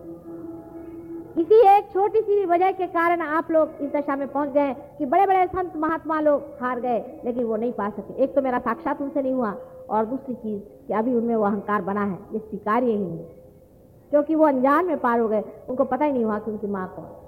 इसी 1.40 1.58
एक 1.68 1.88
छोटी 1.92 2.20
सी 2.20 2.44
वजह 2.46 2.72
के 2.72 2.86
कारण 2.86 3.20
आप 3.20 3.50
लोग 3.50 3.70
इस 3.80 3.90
दशा 3.92 4.16
में 4.16 4.26
पहुँच 4.28 4.48
गए 4.48 4.74
कि 4.98 5.06
बड़े 5.06 5.26
बड़े 5.26 5.46
संत 5.46 5.76
महात्मा 5.76 6.20
लोग 6.20 6.42
हार 6.60 6.80
गए, 6.80 7.20
लेकिन 7.24 7.44
वो 7.44 7.56
नहीं 7.56 7.72
पा 7.72 7.88
सके। 7.90 8.22
एक 8.22 8.34
तो 8.34 8.42
मेरा 8.42 8.58
साक्षात 8.58 9.00
उनसे 9.02 9.22
नहीं 9.22 9.32
हुआ 9.32 9.54
और 9.90 10.04
दूसरी 10.04 10.34
चीज़ 10.34 10.60
कि 10.86 10.94
अभी 10.94 11.14
उनमें 11.14 11.34
वो 11.36 11.44
अहंकार 11.44 11.82
बना 11.82 12.04
है, 12.04 12.18
ये 12.32 12.38
स्वीकार्य 12.38 12.86
ही 12.86 12.98
नहीं। 12.98 13.18
क्योंकि 14.10 14.34
वो 14.34 14.46
अनजान 14.46 14.86
में 14.86 14.98
पार 14.98 15.20
हो 15.20 15.28
गए, 15.28 15.42
उनको 15.68 15.84
पता 15.84 16.04
ही 16.04 16.12
नहीं 16.12 16.24
हुआ 16.24 16.38
कि 16.38 16.50
उनकी 16.50 16.66
माँ 16.66 16.86
कौन। 16.96 17.21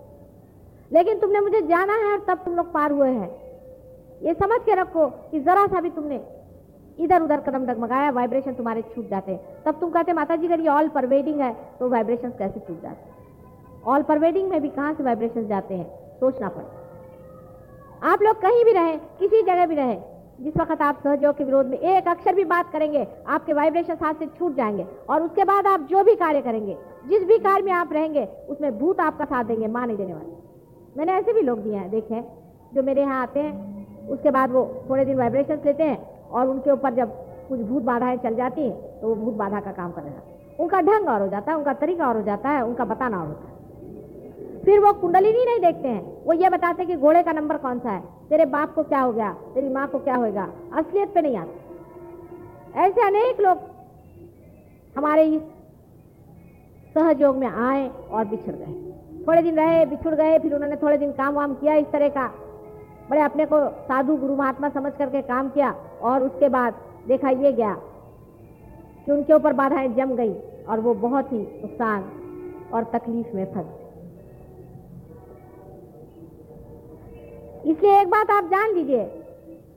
लेकिन 0.93 1.19
तुमने 1.19 1.41
मुझे 1.41 1.61
जाना 1.63 1.95
है 1.95 2.13
और 2.13 2.25
तब 2.29 2.45
तुम 2.45 2.55
लोग 2.55 2.73
पार 2.73 2.93
हुए 2.93 3.09
हैं। 3.09 3.31
ये 4.23 4.35
समझ 4.35 4.61
के 4.61 4.75
रखो 4.75 5.07
कि 5.31 5.41
जरा 5.41 5.67
सा 5.67 5.81
भी 5.81 5.91
तुमने 5.91 6.21
इधर 6.99 7.23
उधर 7.23 7.41
कदम 7.41 7.65
डगमगाया 7.67 8.11
वाइब्रेशन 8.11 8.55
तुम्हारे 8.55 8.83
छूट 8.95 9.09
जाते 9.09 9.33
हैं। 9.33 9.63
तब 9.65 9.81
तुम 9.81 9.91
कहते 9.91 10.13
माता 10.13 10.37
जी 10.37 10.47
अगर 10.47 10.61
ये 10.61 10.69
ऑल 10.69 10.89
परवेडिंग 10.89 11.41
है 11.41 11.53
तो 11.81 11.89
वाइब्रेशन 11.89 12.31
कैसे 12.31 12.61
छूट 12.61 12.83
जाते 12.83 13.09
हैं? 13.09 13.83
ऑल 13.87 14.03
परवेडिंग 14.03 14.49
में 14.49 14.61
भी 14.63 14.69
कहाँ 14.69 14.95
से 14.95 15.03
वाइब्रेशन 15.03 15.47
जाते 15.47 15.75
हैं? 15.75 16.19
सोचना 16.21 16.49
पड़ेगा 16.49 18.11
आप 18.13 18.23
लोग 18.23 18.41
कहीं 18.41 18.65
भी 18.65 18.73
रहे, 18.73 18.97
किसी 18.97 19.43
जगह 19.43 19.67
भी 19.67 19.75
रहे, 19.75 19.97
जिस 20.41 20.57
वक्त 20.57 20.83
आप 20.83 20.99
सहयोग 21.05 21.37
के 21.37 21.45
विरोध 21.45 21.67
में 21.67 21.79
एक 21.79 22.09
अक्षर 22.09 22.35
भी 22.35 22.45
बात 22.45 22.73
करेंगे, 22.73 23.07
आपके 23.27 23.53
वाइब्रेशन 23.53 23.97
हाथ 24.03 24.15
से 24.15 24.27
छूट 24.27 24.55
जाएँगे। 24.55 24.87
और 25.11 25.23
उसके 25.23 25.45
बाद 25.45 25.67
आप 25.67 25.81
जो 25.81 26.03
भी 26.05 26.15
कार्य 26.15 26.41
करेंगे, 26.43 26.77
जिस 27.09 27.25
भी 27.25 27.39
कार्य 27.39 27.63
में 27.63 27.73
आप 27.73 27.93
रहेंगे, 27.93 28.29
उसमें 28.49 28.79
भूत 28.79 29.01
आपका 29.01 29.25
साथ 29.25 29.45
देंगे, 29.45 29.67
माँ 29.67 29.87
नहीं 29.87 29.97
देने 29.97 30.15
वाले। 30.15 30.44
मैंने 30.97 31.13
ऐसे 31.13 31.33
भी 31.33 31.41
लोग 31.41 31.59
दिए 31.59 31.77
हैं, 31.77 31.91
देखे 31.91 32.23
जो 32.75 32.83
मेरे 32.83 33.01
यहाँ 33.01 33.23
आते 33.23 33.41
हैं, 33.41 34.09
उसके 34.09 34.31
बाद 34.31 34.51
वो 34.51 34.85
थोड़े 34.91 35.05
दिन 35.05 35.17
वाइब्रेशन 35.17 35.61
लेते 35.67 35.83
हैं 35.83 36.29
और 36.29 36.49
उनके 36.49 36.71
ऊपर 36.71 36.95
जब 36.95 37.13
कुछ 37.49 37.61
भूत 37.61 37.83
बाधाएँ 37.83 38.17
चल 38.17 38.35
जाती 38.35 38.63
हैं 38.63 39.01
तो 39.01 39.09
वो 39.09 39.15
भूत 39.15 39.35
बाधा 39.35 39.61
का 39.61 39.73
काम 39.73 39.93
करने 39.93 40.11
उनका 40.61 40.81
ढंग 40.81 41.09
और 41.09 41.21
हो 41.21 41.29
जाता 41.29 41.53
है, 41.53 41.59
उनका 41.59 41.73
तरीका 41.73 42.09
और 42.09 42.17
हो 42.17 42.23
जाता 42.23 42.49
है, 42.49 42.65
उनका 42.65 42.85
बताना 42.85 43.21
और 43.21 43.27
होता 43.27 43.49
है। 43.49 43.53
फिर 44.63 44.81
वो 44.81 44.93
कुंडलिनी 44.93 45.45
नहीं 45.45 45.61
देखते 45.61 45.89
हैं। 45.89 46.25
वो 46.25 46.33
ये 46.33 46.49
बताते 46.49 46.83
हैं 46.83 46.87
कि 46.87 46.97
घोड़े 46.97 47.23
का 47.23 47.33
नंबर 47.33 47.57
कौन 47.57 47.79
सा 47.79 47.91
है? 47.91 48.03
तेरे 48.29 48.45
बाप 48.45 48.75
को 48.75 48.83
क्या 48.83 49.01
हो 49.01 49.13
गया? 49.13 49.33
तेरी 49.55 49.69
माँ 49.69 49.87
को 49.89 49.99
क्या 49.99 50.15
होगा 50.15 50.49
असलियत 50.73 51.15
पे 51.15 51.23
नहीं 51.23 51.37
आते। 51.37 52.81
ऐसे 52.81 53.07
अनेक 53.07 53.41
लोग 53.41 53.59
हमारे 54.97 55.25
इस 55.25 55.43
सहयोग 56.95 57.37
में 57.37 57.49
आए 57.49 57.89
और 58.11 58.25
बिछड़ 58.25 58.55
गए। 58.55 58.94
थोड़े 59.29 59.43
दिन 59.43 59.57
रहे, 59.57 59.85
बिछुड़ 59.87 60.15
गए, 60.15 60.39
फिर 60.39 60.55
उन्होंने 60.55 60.77
थोड़े 60.77 60.97
दिन 60.99 61.13
काम 61.13 61.35
वाम 61.35 61.55
किया 61.55 61.75
इस 61.75 61.87
तरह 61.93 62.09
का। 62.09 62.27
बड़े 63.11 63.21
अपने 63.21 63.47
को 63.47 63.59
साधु 63.85 64.17
गुरु 64.17 64.37
महात्मा 64.37 64.69
समझ 64.71 64.93
करके 64.99 65.23
काम 65.23 65.49
किया 65.49 65.71
और 66.03 66.23
उसके 66.23 66.49
बाद 66.49 66.75
देखा 67.09 67.31
ये 67.31 67.53
गया 67.53 67.75
कि 69.07 69.13
उनके 69.13 69.33
ऊपर 69.33 69.53
बाधाएँ 69.53 69.89
जम 69.95 70.15
गई 70.17 70.35
और 70.69 70.81
वो 70.81 70.95
बहुत 71.01 71.33
ही 71.33 71.39
नुकसान 71.39 72.05
और 72.73 72.85
तकलीफ़ 72.93 73.35
में 73.37 73.45
फंस 73.55 73.67
इसलिए 77.67 78.01
एक 78.01 78.09
बात 78.09 78.31
आप 78.31 78.45
जान 78.45 78.75
लीजिए 78.75 79.05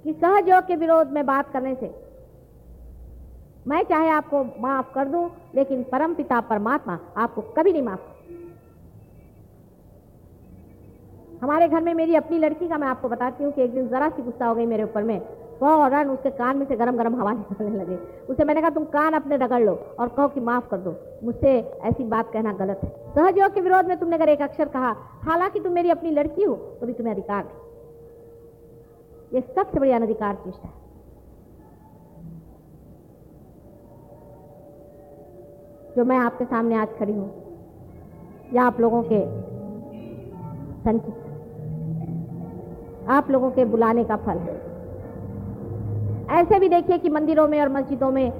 कि 0.04 0.14
सहयोग 0.14 0.68
के 0.68 0.76
विरोध 0.76 1.12
में 1.12 1.26
बात 1.26 1.52
करने 1.54 1.76
से 1.76 1.94
मैं 3.68 3.84
चाहे 3.84 4.10
आपको 4.10 4.44
माफ़ 4.62 4.94
कर 4.94 5.06
दूँ, 5.06 5.30
लेकिन 5.56 5.84
परम 5.84 6.14
पिता 6.14 6.40
परमात्मा 6.42 7.00
आपको 7.18 7.42
कभी 7.58 7.72
नहीं 7.72 7.82
माफ़ 7.82 8.00
हमारे 11.42 11.68
घर 11.68 11.82
में 11.82 11.94
मेरी 11.94 12.16
अपनी 12.16 12.38
लड़की 12.38 12.68
का 12.68 12.78
मैं 12.78 12.88
आपको 12.88 13.10
बताती 13.10 13.44
हूँ 13.44 13.52
कि 13.54 13.62
एक 13.62 13.74
दिन 13.74 13.88
जरा 13.88 14.10
सी 14.10 14.22
गुस्सा 14.22 14.48
हो 14.48 14.56
गई 14.56 14.66
मेरे 14.66 14.84
ऊपर 14.84 15.04
में। 15.04 15.20
फ़ौरन 15.60 16.10
उसके 16.10 16.30
कान 16.30 16.58
में 16.58 16.66
से 16.66 16.76
गरम 16.76 16.98
गरम 16.98 17.16
हवा 17.22 17.32
निकलने 17.34 17.78
लगे। 17.78 17.96
उसे 18.30 18.44
मैंने 18.44 18.62
कहा, 18.62 18.70
तुम 18.70 18.84
कान 18.84 19.14
अपने 19.14 19.38
रगड़ 19.38 19.62
लो 19.64 19.80
और 20.00 20.08
कहो 20.08 20.28
कि 20.28 20.40
माफ़ 20.40 20.70
कर 20.70 20.78
दो। 20.78 20.96
मुझसे 21.24 21.60
ऐसी 21.84 22.04
बात 22.04 22.32
कहना 22.34 22.54
गलत 22.54 22.82
है। 22.84 22.90
सहजयोग 22.90 23.54
के 23.54 23.62
विरोध 23.62 23.86
में 23.86 23.98
तुमने 23.98 24.16
अगर 24.16 24.30
एक 24.30 24.42
अक्षर 24.42 24.66
कहा, 24.66 24.96
हालाँकि 25.22 25.60
तुम 25.60 25.72
मेरी 25.72 25.90
अपनी 25.90 26.12
लड़की 26.12 26.44
हो 26.44 26.56
तो 26.56 26.86
भी 26.86 26.94
तुम्हें 26.94 27.14
अधिकार 27.14 27.44
नहीं 27.44 27.56
ये 29.34 29.42
सबसे 29.56 29.80
बड़ी 29.80 29.92
अनधिकार 29.92 30.36
चेष्टा 30.36 30.68
है। 30.68 30.74
जो 35.98 36.06
मैं 36.06 36.18
आपके 36.18 36.46
सामने 36.46 36.76
आज 36.76 36.88
खड़ी 37.00 37.14
हूँ, 37.14 37.32
या 38.54 38.64
आप 38.64 38.80
लोगों 38.80 39.04
के 39.04 39.22
संचित 40.84 41.27
आप 43.10 43.30
लोगों 43.32 43.50
के 43.52 43.66
बुलाने 43.66 44.04
का 44.04 44.16
फल 44.18 44.38
है। 44.40 44.56
ऐसे 46.38 46.60
भी 46.60 46.70
देखिए 46.70 46.98
कि 46.98 47.10
मंदिरों 47.10 47.48
में 47.48 47.62
और 47.62 47.70
मस्जिदों 47.70 48.12
में 48.12 48.32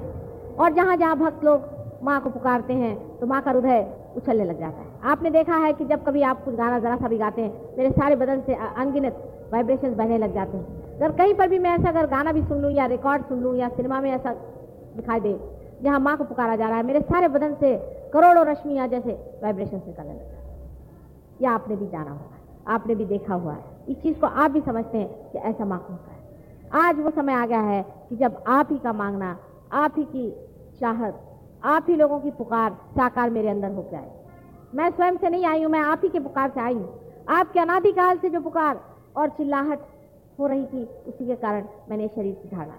और 0.54 0.72
जहाँ 0.72 0.96
जहाँ 0.96 1.16
भक्त 1.16 1.44
लोग 1.44 1.76
माँ 2.04 2.20
को 2.20 2.30
पुकारते 2.30 2.74
हैं 2.74 2.96
तो 3.18 3.26
माँ 3.26 3.40
का 3.42 3.50
हृदय 3.50 3.86
उछलने 4.16 4.44
लग 4.44 4.58
जाता 4.60 4.80
है। 4.80 5.10
आपने 5.12 5.30
देखा 5.30 5.56
है 5.56 5.72
कि 5.72 5.84
जब 5.84 6.04
कभी 6.04 6.22
आप 6.22 6.44
कुछ 6.44 6.54
गाना 6.54 6.78
जरा 6.78 6.96
सा 6.96 7.08
भी 7.08 7.18
गाते 7.18 7.42
हैं, 7.42 7.52
मेरे 7.78 7.90
सारे 7.90 8.16
बदन 8.16 8.40
से 8.40 8.54
अनगिनत 8.54 9.48
वाइब्रेशन 9.52 9.94
बहने 9.94 10.18
लग 10.18 10.34
जाते 10.34 10.56
हैं। 10.56 10.96
अगर 10.96 11.12
कहीं 11.12 11.34
पर 11.34 11.48
भी 11.48 11.58
मैं 11.58 11.70
ऐसा 11.70 11.88
अगर 11.88 12.06
गाना 12.06 12.32
भी 12.32 12.42
सुन 12.42 12.60
लूँ 12.62 12.70
या 12.72 12.86
रिकॉर्ड 12.86 13.22
सुन 13.22 13.40
लूँ 13.40 13.54
या 13.56 13.68
सिनेमा 13.68 14.00
में 14.00 14.10
ऐसा 14.10 14.32
दिखाई 14.32 15.20
दे, 15.20 15.38
जहाँ 15.82 16.00
माँ 16.00 16.16
को 16.16 16.24
पुकारा 16.24 16.56
जा 16.56 16.68
रहा 16.68 16.76
है, 16.76 16.82
मेरे 16.82 17.00
सारे 17.00 17.28
बदन 17.28 17.54
से 17.54 17.76
करोड़ों 18.12 18.46
रश्मियाँ 18.46 18.88
जैसे 18.88 19.12
वाइब्रेशन 19.42 19.82
निकलने 19.86 20.12
लगता 20.12 20.36
है। 20.36 20.46
या 21.42 21.50
आपने 21.50 21.76
भी 21.76 21.86
जाना 21.86 22.10
होगा, 22.10 22.74
आपने 22.74 22.94
भी 22.94 23.04
देखा 23.06 23.34
हुआ 23.34 23.52
है। 23.52 23.77
इस 23.88 23.96
चीज़ 23.96 24.18
को 24.18 24.26
आप 24.26 24.50
भी 24.50 24.60
समझते 24.60 24.98
हैं 24.98 25.30
कि 25.30 25.38
ऐसा 25.38 25.64
माँ 25.64 25.78
होता 25.90 26.12
है। 26.12 26.86
आज 26.86 26.98
वो 27.00 27.10
समय 27.10 27.32
आ 27.32 27.46
गया 27.46 27.60
है 27.60 27.82
कि 28.08 28.16
जब 28.16 28.42
आप 28.48 28.68
ही 28.72 28.78
का 28.78 28.92
मांगना, 28.92 29.36
आप 29.72 29.94
ही 29.98 30.04
की 30.04 30.30
चाहत, 30.80 31.20
आप 31.64 31.86
ही 31.88 31.96
लोगों 31.96 32.20
की 32.20 32.30
पुकार 32.30 32.78
साकार 32.90 33.30
मेरे 33.30 33.48
अंदर 33.48 33.70
हो 33.70 33.88
आए। 33.94 34.10
मैं 34.74 34.90
स्वयं 34.90 35.16
से 35.16 35.28
नहीं 35.28 35.46
आई 35.46 35.62
हूँ, 35.62 35.70
मैं 35.72 35.80
आप 35.80 36.00
ही 36.04 36.08
के 36.08 36.20
पुकार 36.20 36.50
से 36.50 36.60
आई 36.60 36.74
हूँ। 36.74 37.24
आपके 37.28 37.60
अनादिकाल 37.60 38.18
से 38.18 38.30
जो 38.30 38.40
पुकार 38.40 38.80
और 39.16 39.28
चिल्लाहट 39.28 39.80
हो 40.38 40.46
रही 40.46 40.64
थी, 40.64 40.84
उसी 40.84 41.26
के 41.26 41.34
कारण 41.36 41.64
मैंने 41.90 42.08
शरीर 42.08 42.34
से 42.34 42.56
झाड़ा 42.56 42.74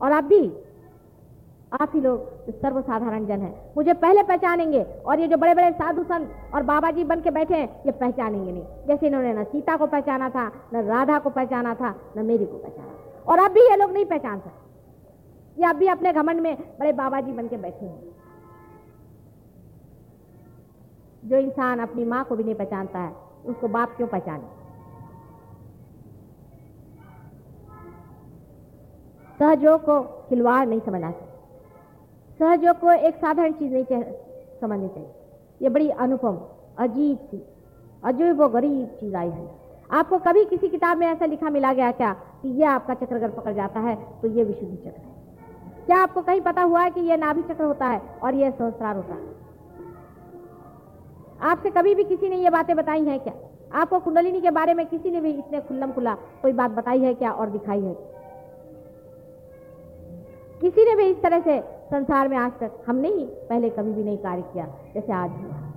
और 0.00 0.12
आप 0.12 0.24
भी 0.24 0.40
आप 1.80 1.92
ही 1.94 2.00
लोग 2.00 2.50
सर्वसाधारण 2.52 3.26
जन 3.26 3.40
हैं। 3.40 3.72
मुझे 3.76 3.92
पहले 3.94 4.22
पहचानेंगे 4.22 4.82
और 4.82 5.20
ये 5.20 5.28
जो 5.28 5.36
बड़े 5.36 5.54
बड़े 5.54 5.70
साधु 5.70 6.02
संत 6.02 6.30
और 6.54 6.62
बाबा 6.62 6.90
जी 6.90 7.04
बन 7.04 7.20
के 7.20 7.30
बैठे 7.30 7.54
हैं, 7.54 7.82
ये 7.86 7.92
पहचानेंगे 7.92 8.52
नहीं। 8.52 8.86
जैसे 8.88 9.06
इन्होंने 9.06 9.32
न 9.34 9.44
सीता 9.44 9.76
को 9.76 9.86
पहचाना 9.86 10.30
था, 10.30 10.46
न 10.74 10.84
राधा 10.84 11.18
को 11.18 11.30
पहचाना 11.30 11.74
था, 11.74 11.94
न 12.16 12.26
मेरी 12.26 12.46
को 12.46 12.58
पहचाना 12.58 13.32
और 13.32 13.38
अब 13.38 13.52
भी 13.52 13.60
ये 13.60 13.76
लोग 13.76 13.92
नहीं 13.92 14.04
पहचान 14.04 14.38
सकते। 14.38 15.62
ये 15.62 15.68
अब 15.68 15.76
भी 15.76 15.86
अपने 15.86 16.12
घमंड 16.12 16.40
में 16.40 16.56
बड़े 16.78 16.92
बाबा 16.92 17.20
जी 17.20 17.32
बन 17.32 17.48
के 17.48 17.56
बैठे 17.56 17.86
हैं। 17.86 18.14
जो 21.24 21.36
इंसान 21.36 21.78
अपनी 21.78 22.04
माँ 22.04 22.24
को 22.24 22.36
भी 22.36 22.44
नहीं 22.44 22.54
पहचानता 22.54 22.98
है, 22.98 23.14
उसको 23.46 23.68
बाप 23.68 23.96
क्यों 23.96 24.08
पहचाने? 24.08 24.54
सहजोग 29.38 29.80
को 29.80 30.00
खिलवाड़ 30.28 30.66
नहीं 30.68 30.80
समझना 30.80 31.10
सहयोग 32.40 32.78
को 32.78 32.92
एक 32.92 33.14
साधारण 33.16 33.52
चीज़ 33.52 33.72
नहीं 33.72 34.02
समझनी 34.60 34.88
चाहिए। 34.88 35.08
ये 35.62 35.68
बड़ी 35.68 35.88
अनुपम, 35.90 36.38
अजीब 36.78 37.18
सी, 37.20 37.42
अजीब 38.04 38.40
व 38.40 38.48
गरीब 38.48 38.86
चीज़ 39.00 39.16
आई 39.16 39.28
है। 39.28 39.48
आपको 39.90 40.18
कभी 40.18 40.44
किसी 40.44 40.68
किताब 40.68 40.98
में 40.98 41.06
ऐसा 41.06 41.26
लिखा 41.26 41.50
मिला 41.50 41.72
गया 41.72 41.90
क्या 41.92 42.12
कि 42.42 42.48
ये 42.50 42.64
आपका 42.66 42.94
चक्र 42.94 43.16
अगर 43.16 43.30
पकड़ 43.30 43.52
जाता 43.54 43.80
है 43.80 43.94
तो 44.22 44.28
ये 44.28 44.44
विशुद्धि 44.44 44.76
चक्र 44.76 44.88
है? 44.88 45.14
क्या 45.86 45.98
आपको 45.98 46.22
कहीं 46.22 46.40
पता 46.40 46.62
हुआ 46.62 46.82
है 46.82 46.90
कि 46.90 47.00
ये 47.00 47.16
नाभि 47.16 47.42
चक्र 47.42 47.64
होता 47.64 47.86
है 47.86 48.00
और 48.22 48.34
ये 48.34 48.50
सहस्त्रार 48.50 48.96
होता 48.96 49.14
है? 49.14 49.34
आपसे 51.42 51.70
कभी 51.70 51.94
भी 51.94 52.04
किसी 52.04 52.28
ने 52.28 52.36
ये 52.36 52.50
बातें 52.50 52.74
बताई 52.76 53.04
हैं 53.04 53.18
क्या? 53.20 53.34
आपको 53.72 53.98
कुंडलिनी 53.98 54.40
के 54.40 54.50
बारे 54.50 54.74
में 54.74 54.86
किसी 54.86 55.10
ने 55.10 55.20
भी 55.20 55.30
इतने 55.30 55.60
खुल्लम 55.60 55.92
खुला 55.92 56.14
कोई 56.42 56.52
बात 56.52 56.70
बताई 56.70 57.00
है 57.00 57.14
क्या 57.14 57.30
और 57.32 57.50
दिखाई 57.50 57.80
है? 57.80 57.94
किसी 60.60 60.84
ने 60.84 60.94
भी 60.96 61.04
इस 61.04 61.22
तरह 61.22 61.40
से 61.40 61.58
संसार 61.90 62.28
में 62.28 62.36
आज 62.36 62.52
तक 62.60 62.84
हमने 62.86 63.08
ही 63.08 63.24
पहले 63.24 63.70
कभी 63.70 63.92
भी 63.92 64.04
नहीं 64.04 64.18
कार्य 64.18 64.42
किया, 64.42 64.66
जैसे 64.94 65.12
आज 65.12 65.30
हुआ 65.30 65.72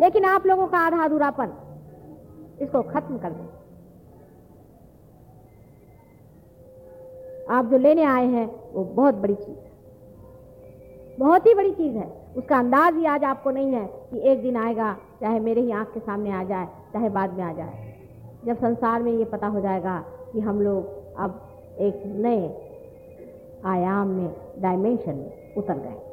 लेकिन 0.00 0.24
आप 0.24 0.46
लोगों 0.46 0.66
का 0.66 0.78
आधा 0.78 1.04
अधूरापन 1.04 1.52
इसको 2.60 2.82
खत्म 2.82 3.18
कर 3.18 3.30
दें। 3.30 3.48
आप 7.50 7.64
जो 7.64 7.78
लेने 7.78 8.02
आए 8.02 8.26
हैं, 8.26 8.72
वो 8.72 8.84
बहुत 8.84 9.14
बड़ी 9.14 9.34
चीज़ 9.34 9.58
है। 9.58 9.72
बहुत 11.18 11.46
ही 11.46 11.54
बड़ी 11.54 11.72
चीज़ 11.72 11.96
है। 11.96 12.34
उसका 12.36 12.58
अंदाज 12.58 12.94
ही 12.94 13.04
आज 13.04 13.24
आपको 13.24 13.50
नहीं 13.50 13.72
है 13.72 13.86
कि 13.86 14.18
एक 14.18 14.42
दिन 14.42 14.56
आएगा, 14.56 14.96
चाहे 15.20 15.40
मेरे 15.40 15.60
ही 15.60 15.70
आँख 15.70 15.88
के 15.94 16.00
सामने 16.00 16.32
आ 16.32 16.44
जाए, 16.44 16.66
चाहे 16.92 17.08
बाद 17.08 17.32
में 17.32 17.44
आ 17.44 17.52
जाए। 17.52 17.94
जब 18.46 18.56
संसार 18.56 19.02
में 19.02 19.12
ये 19.12 19.24
पता 19.24 19.46
हो 19.46 19.60
जाएगा 19.60 20.04
कि 20.32 20.40
हम 20.40 20.60
लोग 20.60 21.14
अब 21.14 21.48
एक 21.78 22.02
नए 22.06 22.67
आयाम 23.64 24.08
में 24.08 24.34
डायमेंशन 24.58 25.14
में 25.14 25.54
उतर 25.54 25.74
गए। 25.74 26.04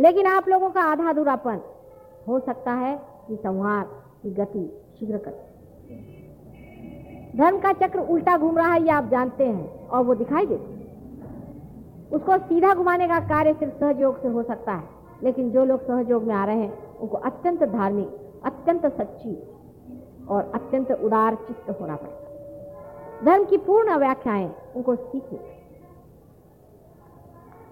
लेकिन 0.00 0.26
आप 0.26 0.48
लोगों 0.48 0.70
का 0.70 0.80
आधा 0.80 1.08
अधूरापन 1.08 1.60
हो 2.28 2.40
सकता 2.40 2.72
है 2.72 3.00
कि 3.28 3.36
संहार 3.36 3.84
की 4.22 4.30
गति 4.30 4.82
शीघ्र 4.98 5.16
कर। 5.16 5.50
धर्म 7.36 7.58
का 7.58 7.72
चक्र 7.72 7.98
उल्टा 7.98 8.38
घूम 8.38 8.58
रहा 8.58 8.72
है, 8.72 8.82
ये 8.82 8.90
आप 8.90 9.08
जानते 9.08 9.44
हैं, 9.44 9.88
और 9.88 10.04
वो 10.04 10.14
दिखाई 10.14 10.46
देते 10.46 10.72
हैं। 10.72 10.80
उसको 12.10 12.38
सीधा 12.38 12.74
घुमाने 12.74 13.08
का 13.08 13.20
कार्य 13.20 13.54
सिर्फ़ 13.54 13.74
सहयोग 13.74 14.22
से 14.22 14.28
हो 14.28 14.42
सकता 14.42 14.72
है, 14.72 14.84
लेकिन 15.22 15.50
जो 15.50 15.64
लोग 15.64 15.82
सहयोग 15.82 16.22
में 16.22 16.34
आ 16.34 16.44
रहे 16.44 16.56
हैं, 16.56 16.98
उनको 16.98 17.16
अत्यंत 17.16 17.62
धार्मिक, 17.62 18.08
अत्यंत 18.44 18.86
सच्ची 18.86 19.42
और 20.28 20.52
अत्यंत 20.54 20.92
उदार 20.92 21.34
चित्त 21.34 21.80
होना 21.80 21.96
पड़ता 21.96 22.19
धर्म 23.24 23.44
की 23.44 23.56
पूर्ण 23.60 23.96
व्याख्याएँ 23.98 24.50
उनको 24.76 24.94
सीखनी 24.96 25.38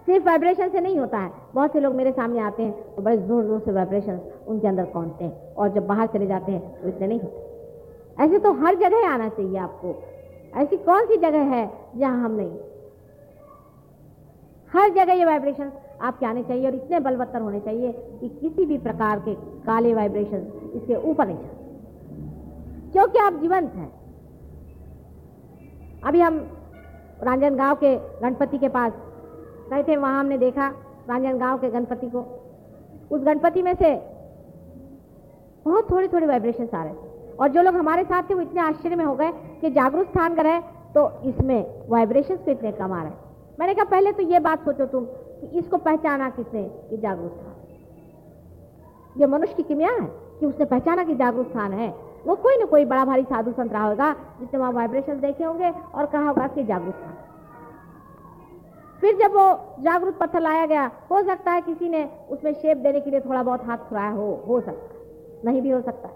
सिर्फ़ 0.07 0.25
वाइब्रेशन 0.27 0.69
से 0.69 0.81
नहीं 0.81 0.99
होता 0.99 1.19
है। 1.19 1.31
बहुत 1.55 1.73
से 1.73 1.81
लोग 1.81 1.95
मेरे 1.95 2.13
सामने 2.13 2.41
आते 2.41 2.63
हैं 2.63 2.95
तो 2.95 3.03
बड़े 3.03 3.17
ज़ोर 3.19 3.45
ज़ोर 3.45 3.61
से 3.61 3.73
वाइब्रेशन 3.73 4.21
उनके 4.49 4.69
अंदर 4.69 4.85
पहुँचते 4.93 5.25
हैं 5.25 5.55
और 5.55 5.73
जब 5.73 5.87
बाहर 5.87 6.07
चले 6.07 6.27
जाते 6.27 6.53
हैं 6.53 6.61
तो 6.83 6.89
इतने 6.89 7.07
नहीं 7.07 7.21
होते। 7.21 8.23
ऐसे 8.25 8.39
तो 8.39 8.53
हर 8.63 8.75
जगह 8.77 9.09
आना 9.09 9.29
चाहिए 9.29 9.59
आपको। 9.59 9.95
ऐसी 10.57 10.77
कौन 10.79 11.07
सी 11.07 11.17
जगह 11.19 11.55
है 11.55 11.71
जहाँ 11.97 12.25
हम 12.25 12.33
नहीं? 12.33 12.59
हर 14.73 14.91
जगह 14.95 15.13
ये 15.13 15.25
वाइब्रेशन 15.25 15.73
आपके 16.03 16.27
आने 16.27 16.43
चाहिए 16.43 16.67
और 16.67 16.75
इतने 16.75 17.01
बलवत्तर 17.01 17.41
होने 17.41 17.61
चाहिए 17.61 17.93
कि 17.93 18.29
किसी 18.31 18.65
भी 18.65 18.79
प्रकार 18.81 19.21
के 19.21 19.35
काले 19.67 19.95
वाइब्रेशन 19.95 20.47
इसके 20.75 20.95
ऊपर 21.11 21.27
नहीं 21.27 21.39
क्योंकि 22.93 23.19
आप 23.19 23.41
जीवंत 23.41 23.73
हैं। 23.75 23.91
अभी 26.05 26.21
हम 26.21 26.39
रंजन 27.23 27.57
गाँव 27.57 27.75
के 27.75 27.95
गणपति 28.21 28.59
के 28.59 28.69
पास 28.69 28.93
गए 29.71 29.83
थे, 29.83 29.97
वहाँ 29.97 30.21
हमने 30.21 30.39
देखा 30.39 30.69
रंजन 31.11 31.39
गाँव 31.39 31.59
के 31.59 31.71
गणपति 31.71 32.11
को। 32.11 32.21
उस 33.11 33.23
गणपति 33.23 33.63
में 33.63 33.75
से 33.75 33.95
बहुत 35.65 35.91
थोड़े 35.91 36.09
थोड़े 36.09 36.27
वाइब्रेशन 36.27 36.69
आ 36.75 36.83
रहे 36.85 36.93
थे। 36.93 37.37
और 37.37 37.49
जो 37.49 37.63
लोग 37.63 37.75
हमारे 37.75 38.05
साथ 38.05 38.31
थे, 38.31 38.35
वो 38.35 38.41
इतने 38.41 38.61
आश्चर्य 38.61 38.97
में 38.97 39.05
हो 39.05 39.15
गए 39.15 39.31
कि 39.61 39.71
जागरूक 39.71 40.07
स्थान 40.07 40.35
का 40.35 40.43
है 40.43 40.61
तो 40.95 41.11
इसमें 41.25 41.89
वाइब्रेशन 41.89 42.37
तो 42.37 42.51
इतने 42.51 42.73
कम 42.73 42.93
आ 42.93 43.03
रहे 43.03 43.11
हैं। 43.11 43.19
मैंने 43.61 43.75
कहा, 43.75 43.85
पहले 43.85 44.13
तो 44.13 44.23
ये 44.23 44.39
बात 44.39 44.65
सोचो 44.65 44.87
तुम 44.87 45.05
कि 45.05 45.59
इसको 45.59 45.77
पहचाना 45.79 46.29
किसने 46.31 46.63
कि 46.63 46.97
जागरूक 46.97 47.33
स्थान? 47.33 47.55
ये 49.17 49.27
मनुष्य 49.27 49.55
की 49.55 49.63
किमिया 49.63 49.91
है 49.91 50.07
कि 50.41 50.47
उसने 50.47 50.65
पहचाना 50.65 51.05
कि 51.05 51.15
जागरूक 51.15 51.49
स्थान 51.49 51.73
है। 51.73 51.95
वो 52.29 52.35
कोई 52.37 52.57
ना 52.57 52.65
कोई 52.67 52.85
बड़ा 52.85 53.05
भारी 53.05 53.23
साधु 53.23 53.53
संत 53.53 53.73
रहा 53.73 53.89
होगा 53.89 54.13
जिसने 54.41 54.61
वहाँ 54.61 54.73
वाइब्रेशन 54.73 55.21
देखे 55.21 55.45
होंगे 55.45 55.71
और 55.95 56.07
कहा 56.07 56.29
होगा 56.29 56.47
कि 56.47 56.65
जागरूक 56.65 56.95
स्थान 56.95 57.17
फिर 59.01 59.17
जब 59.17 59.35
वो 59.35 59.77
जागरूक 59.83 60.17
पत्थर 60.19 60.41
लाया 60.41 60.67
गया, 60.67 60.91
हो 61.11 61.23
सकता 61.23 61.53
है 61.53 61.61
किसी 61.61 61.89
ने 61.89 62.11
उसमें 62.31 62.53
शेप 62.53 62.77
देने 62.77 63.01
के 63.01 63.11
लिए 63.11 63.21
थोड़ा 63.21 63.43
बहुत 63.43 63.65
हाथ 63.65 63.79
फुराया 63.79 64.11
हो 64.11 64.45
हो 64.49 64.61
सकता 64.61 64.95
है। 64.95 65.45
नहीं 65.45 65.63
भी 65.63 65.71
हो 65.71 65.81
सकता 65.81 66.09
है। 66.09 66.15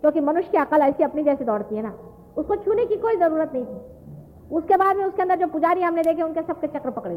क्योंकि 0.00 0.20
मनुष्य 0.20 0.48
की 0.50 0.58
अकल 0.58 0.80
ऐसी 0.80 1.04
अपनी 1.04 1.22
जैसे 1.22 1.44
दौड़ती 1.44 1.76
है 1.76 1.82
ना, 1.82 1.92
उसको 2.36 2.56
छूने 2.56 2.86
की 2.86 2.96
कोई 2.96 3.16
ज़रूरत 3.16 3.52
नहीं 3.54 3.64
थी। 3.64 4.54
उसके 4.54 4.76
बाद 4.76 4.96
में 4.96 5.04
उसके 5.04 5.22
अंदर 5.22 5.36
जो 5.36 5.46
पुजारी 5.46 5.82
हमने 5.82 6.02
देखे, 6.02 6.22
उनके 6.22 6.42
सबके 6.42 6.66
चक्र 6.66 6.90
पकड़े 6.90 7.16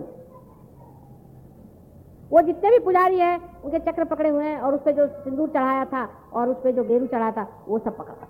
वो 2.32 2.42
जितने 2.42 2.70
भी 2.70 2.80
पुजारी 2.82 3.20
हैं, 3.20 3.38
उनके 3.64 3.80
चक्र 3.82 4.04
पकड़े 4.06 4.30
हुए 4.30 4.44
हैं 4.44 4.60
और 4.60 4.76
उस 4.76 4.82
पर 4.82 4.92
जो 4.92 5.08
सिंदूर 5.24 5.50
चढ़ाया 5.50 5.86
था 5.86 6.08
और 6.34 6.50
उस 6.50 6.58
पर 6.58 6.72
जो 6.72 6.84
गेरू 6.84 7.08
चढ़ाया 7.08 7.32
था, 7.32 7.48
वो 7.68 7.80
सब 7.80 7.98
पकड़ा 7.98 8.28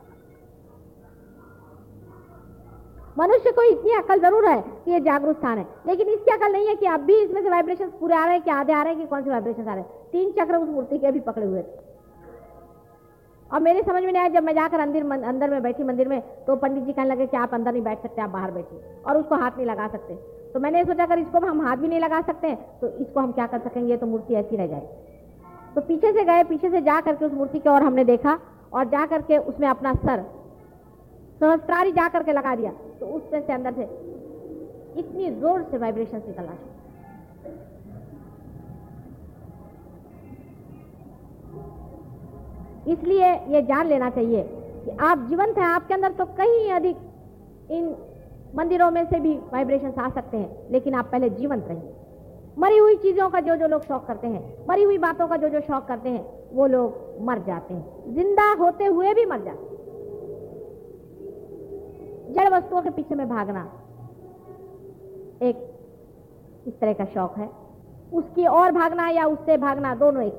मनुष्य 3.18 3.52
को 3.52 3.64
इतनी 3.64 3.94
अकल 3.94 4.20
ज़रूर 4.22 4.46
है 4.46 4.62
कि 4.86 4.92
ये 4.92 5.00
जागरूक 5.02 5.38
स्थान 5.38 5.58
है। 5.58 5.66
लेकिन 5.88 6.08
इसकी 6.10 6.32
अकल 6.32 6.52
नहीं 6.52 6.68
है 6.68 6.76
कि 6.76 6.86
अब 6.88 7.00
भी 7.02 7.16
इसमें 7.16 7.42
से 7.42 7.50
वाइब्रेशन 7.50 7.90
पूरे 8.00 8.16
आ 8.16 8.24
रहे 8.26 8.34
हैं 8.34 8.42
कि 8.44 8.52
आधे 8.52 8.74
आ 8.74 8.82
रहे 8.82 8.94
हैं, 8.94 9.02
कि 9.02 9.08
कौन 9.08 9.24
से 9.24 9.30
वाइब्रेशन 9.30 9.68
आ 9.68 9.74
रहे 9.74 9.84
हैं। 9.84 10.10
तीन 10.12 10.32
चक्र 10.32 10.58
उस 10.58 10.70
मूर्ति 10.70 10.98
के 10.98 11.12
भी 11.12 11.20
पकड़े 11.22 11.46
हुए 11.46 11.62
थे। 11.62 11.80
और 13.46 13.60
मेरे 13.62 13.82
समझ 13.82 14.04
में 14.04 14.12
नहीं 14.12 14.22
आया, 14.22 14.30
जब 14.30 14.44
मैं 14.44 14.54
जाकर 14.56 14.80
अंदर 14.80 15.12
अंदर 15.24 15.50
में 15.50 15.62
बैठी 15.64 15.84
मंदिर 15.84 16.08
में 16.08 16.22
तो 16.46 16.56
पंडित 16.56 16.84
जी 16.84 16.94
कहने 16.94 17.10
लगे 17.10 17.28
कि 17.28 17.38
आप 17.38 17.54
अंदर 17.54 17.72
नहीं 17.72 17.84
बैठ 17.84 18.02
सकते, 18.02 18.22
आप 18.22 18.30
बाहर 18.30 18.52
बैठिए 18.52 18.80
और 19.08 19.18
उसको 19.18 19.36
हाथ 19.36 19.58
नहीं 19.58 19.66
लगा 19.66 19.88
सकते। 19.88 20.14
तो 20.54 20.60
मैंने 20.60 20.84
सोचा, 20.86 21.04
अगर 21.04 21.20
इसको 21.20 21.40
हम 21.40 21.62
हाथ 21.62 21.78
भी 21.78 21.88
नहीं 21.88 22.00
लगा 22.00 22.22
सकते 22.24 22.56
तो 22.82 22.88
इसको 22.98 23.20
हम 23.20 23.32
क्या 23.32 23.46
कर 23.48 23.60
सकेंगे? 23.62 23.98
तो 23.98 24.06
मूर्ति 24.08 24.34
ऐसी 24.36 24.56
रह 24.56 24.68
जाएगी। 24.68 25.74
तो 25.76 25.82
पीछे 25.84 26.12
से 26.14 26.24
गए, 26.26 26.44
पीछे 26.46 26.70
से 26.70 26.82
जा 26.82 27.00
करके 27.02 27.26
उस 27.26 27.34
मूर्ति 27.34 27.60
की 27.60 27.70
ओर 27.70 27.84
हमने 27.84 28.04
देखा 28.06 28.40
और 28.74 28.90
जा 28.90 29.06
करके 29.08 29.38
उसमें 29.40 29.68
अपना 29.70 29.94
सर, 29.96 30.24
सहस्त्रारी 31.42 31.92
जा 31.92 32.08
करके 32.10 32.34
लगा 32.34 32.56
दिया। 32.56 32.72
तो 33.00 33.06
उसमें 33.08 33.42
से 33.42 33.54
अंदर 33.54 33.74
से 33.74 33.84
इतनी 35.00 35.30
ज़ोर 35.32 35.62
से 35.72 35.78
वाइब्रेशन 35.78 36.22
निकलना 36.28 36.58
इसलिए 42.88 43.28
ये 43.48 43.62
जान 43.64 43.88
लेना 43.88 44.10
चाहिए 44.10 44.44
कि 44.86 44.92
आप 45.02 45.26
जीवंत 45.30 45.58
हैं, 45.58 45.66
आपके 45.66 45.94
अंदर 45.94 46.12
तो 46.14 46.26
कहीं 46.38 46.72
अधिक 46.74 46.98
इन 47.72 47.94
मंदिरों 48.56 48.92
में 48.92 49.06
से 49.06 49.20
भी 49.20 49.34
वाइब्रेशन 49.54 49.94
आ 50.00 50.10
सकते 50.10 50.38
हैं, 50.38 50.72
लेकिन 50.72 50.94
आप 50.94 51.06
पहले 51.12 51.30
जीवंत 51.30 51.68
रहिए। 51.68 51.94
मरी 52.60 52.78
हुई 52.78 52.96
चीज़ों 52.96 53.30
का 53.30 53.40
जो 53.40 53.56
जो 53.56 53.68
लोग 53.68 53.82
शौक 53.82 54.06
करते 54.08 54.28
हैं, 54.28 54.42
मरी 54.70 54.84
हुई 54.84 54.98
बातों 54.98 55.28
का 55.28 55.38
जो 55.38 55.50
जो 55.50 55.60
शौक 55.62 55.86
करते 55.88 56.10
हैं, 56.10 56.26
वो 56.54 56.68
लोग 56.68 57.18
मर 57.22 57.40
जाते 57.40 57.74
हैं। 57.74 58.14
ज़िंदा 58.16 58.52
होते 58.54 58.86
हुए 58.86 59.14
भी 59.14 59.26
मर 59.26 59.44
जाते 59.44 59.64
हैं। 59.66 59.70
जड़ 62.34 62.50
वस्तुओं 62.54 62.82
के 62.82 62.90
पीछे 62.90 63.16
में 63.16 63.28
भागना 63.30 63.64
एक 65.42 65.68
इस 66.68 66.80
तरह 66.80 66.94
का 66.94 67.06
शौक 67.06 67.38
है। 67.38 67.50
उसकी 68.14 68.46
और 68.46 68.72
भागना 68.72 69.08
या 69.10 69.26
उससे 69.26 69.58
भागना 69.58 69.96
दोनों 69.96 70.24
एक 70.24 70.34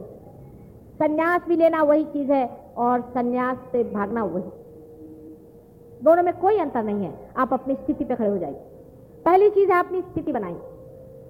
संन्यास 0.93 1.41
भी 1.49 1.57
लेना 1.57 1.83
वही 1.83 2.05
चीज़ 2.05 2.33
है 2.33 2.47
और 2.77 3.01
संन्यास 3.01 3.57
से 3.73 3.83
भागना 3.85 4.25
वही 4.25 4.51
दोनों 6.03 6.23
में 6.23 6.33
कोई 6.39 6.59
अंतर 6.59 6.83
नहीं 6.83 7.05
है। 7.05 7.33
आप 7.37 7.53
अपनी 7.53 7.75
स्थिति 7.75 8.05
पे 8.05 8.15
खड़े 8.15 8.29
हो 8.29 8.39
जाइए। 8.39 8.61
पहली 9.25 9.51
चीज़ 9.51 9.71
है 9.73 9.79
अपनी 9.79 10.01
स्थिति 10.01 10.33
बनाई 10.33 10.57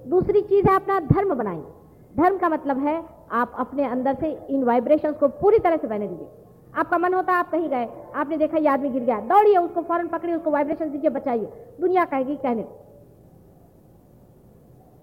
दूसरी 0.09 0.41
चीज़ 0.43 0.69
है 0.69 0.75
अपना 0.77 1.01
धर्म 1.01 1.35
बनाई 1.35 1.63
धर्म 2.17 2.39
का 2.39 2.49
मतलब 2.49 2.79
है 2.79 3.03
आप 3.31 3.53
अपने 3.59 3.85
अंदर 3.85 4.15
से 4.15 4.31
इन 4.51 4.65
वाइब्रेशंस 4.65 5.17
को 5.17 5.29
पूरी 5.29 5.59
तरह 5.59 5.77
से 5.77 5.87
बहने 5.87 6.09
दीजिए। 6.09 6.27
आपका 6.77 6.99
मन 6.99 7.15
होता 7.15 7.33
है, 7.33 7.39
आप 7.39 7.51
कहीं 7.51 7.69
गए, 7.69 7.89
आपने 8.15 8.37
देखा 8.37 8.59
ये 8.59 8.69
आदमी 8.69 8.91
गिर 8.91 9.03
गया, 9.03 9.21
दौड़िए, 9.21 9.57
उसको 9.57 9.83
फ़ौरन 9.83 10.09
पकड़िए, 10.09 10.37
उसको 10.37 10.51
वाइब्रेशन 10.51 10.91
दीजिए, 10.91 11.11
बचाइए। 11.11 11.53
दुनिया 11.81 12.05
कहेगी, 12.05 12.37
कहने 12.37 12.65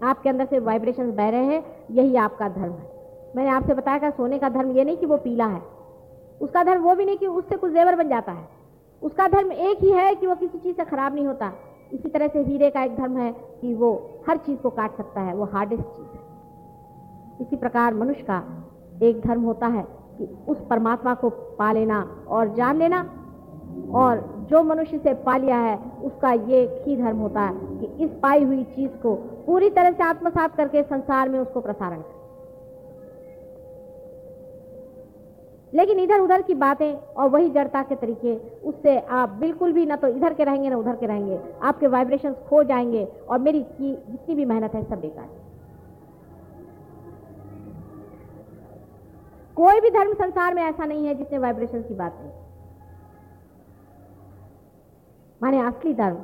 आपके 0.04 0.28
अंदर 0.28 0.44
से 0.44 0.58
वाइब्रेशन 0.58 1.10
बह 1.12 1.28
रहे 1.28 1.44
हैं, 1.44 1.64
यही 1.90 2.16
आपका 2.16 2.48
धर्म 2.48 2.72
है। 2.72 2.90
मैंने 3.36 3.50
आपसे 3.50 3.74
बताया 3.74 3.98
था, 3.98 4.10
सोने 4.10 4.38
का 4.38 4.48
धर्म 4.48 4.70
ये 4.70 4.84
नहीं 4.84 4.96
कि 4.96 5.06
वो 5.06 5.16
पीला 5.16 5.46
है। 5.46 5.62
उसका 6.40 6.64
धर्म 6.64 6.82
वो 6.82 6.94
भी 6.94 7.04
नहीं 7.04 7.16
कि 7.16 7.26
उससे 7.26 7.56
कुछ 7.56 7.72
जेवर 7.72 7.96
बन 7.96 8.08
जाता 8.08 8.32
है। 8.32 8.59
उसका 9.02 9.28
धर्म 9.28 9.52
एक 9.52 9.78
ही 9.80 9.90
है 9.90 10.14
कि 10.14 10.26
वो 10.26 10.34
किसी 10.34 10.58
चीज़ 10.58 10.76
से 10.76 10.84
खराब 10.84 11.14
नहीं 11.14 11.26
होता। 11.26 11.52
इसी 11.92 12.08
तरह 12.08 12.28
से 12.28 12.42
हीरे 12.42 12.70
का 12.70 12.82
एक 12.82 12.96
धर्म 12.96 13.16
है 13.18 13.32
कि 13.32 13.74
वो 13.74 13.92
हर 14.28 14.36
चीज़ 14.36 14.58
को 14.58 14.70
काट 14.70 14.96
सकता 14.96 15.20
है, 15.20 15.34
वो 15.34 15.44
हार्डेस्ट 15.44 15.82
चीज़ 15.82 16.06
है। 16.06 17.46
इसी 17.46 17.56
प्रकार 17.56 17.94
मनुष्य 17.94 18.22
का 18.22 18.42
एक 19.02 19.20
धर्म 19.20 19.42
होता 19.42 19.66
है 19.66 19.82
कि 20.18 20.28
उस 20.48 20.58
परमात्मा 20.70 21.14
को 21.14 21.30
पा 21.30 21.72
लेना 21.72 22.00
और 22.28 22.54
जान 22.54 22.76
लेना, 22.76 23.00
और 23.94 24.46
जो 24.50 24.62
मनुष्य 24.62 24.98
से 24.98 25.14
पा 25.14 25.36
लिया 25.36 25.56
है, 25.56 25.76
उसका 26.02 26.32
ये 26.32 26.82
ही 26.86 26.96
धर्म 26.96 27.18
होता 27.18 27.40
है 27.40 27.78
कि 27.78 28.04
इस 28.04 28.10
पाई 28.22 28.44
हुई 28.44 28.62
चीज़ 28.64 28.90
को 28.90 29.14
पूरी 29.46 29.70
तरह 29.70 29.90
से 29.90 30.02
आत्मसात 30.02 30.56
करके 30.56 30.82
संसार 30.82 31.28
में 31.28 31.38
उसको 31.40 31.60
प्रसारण 31.60 32.00
करे। 32.00 32.19
लेकिन 35.72 35.98
इधर 36.00 36.20
उधर 36.20 36.42
की 36.42 36.54
बातें 36.54 36.92
और 36.92 37.28
वही 37.28 37.50
जड़ता 37.50 37.82
के 37.82 37.94
तरीके, 37.96 38.34
उससे 38.60 38.98
आप 38.98 39.28
बिल्कुल 39.30 39.72
भी 39.72 39.84
ना 39.86 39.96
तो 39.96 40.08
इधर 40.08 40.34
के 40.34 40.44
रहेंगे, 40.44 40.70
ना 40.70 40.76
उधर 40.76 40.96
के 40.96 41.06
रहेंगे। 41.06 41.38
आपके 41.62 41.86
वाइब्रेशंस 41.86 42.36
खो 42.48 42.62
जाएँगे 42.64 43.04
और 43.28 43.38
मेरी 43.38 43.62
की 43.62 43.92
जितनी 43.92 44.34
भी 44.34 44.44
मेहनत 44.44 44.74
है 44.74 44.82
सब 44.84 45.00
बेकार 45.00 45.28
कोई 49.56 49.80
भी 49.80 49.90
धर्म 49.90 50.12
संसार 50.14 50.54
में 50.54 50.62
ऐसा 50.62 50.84
नहीं 50.84 51.06
है 51.06 51.14
जिसने 51.14 51.38
वाइब्रेशन 51.38 51.82
की 51.82 51.94
बात 51.94 52.18
नहीं 52.20 52.30
माने 55.40 55.60
असली 55.60 55.94
धर्म। 55.94 56.16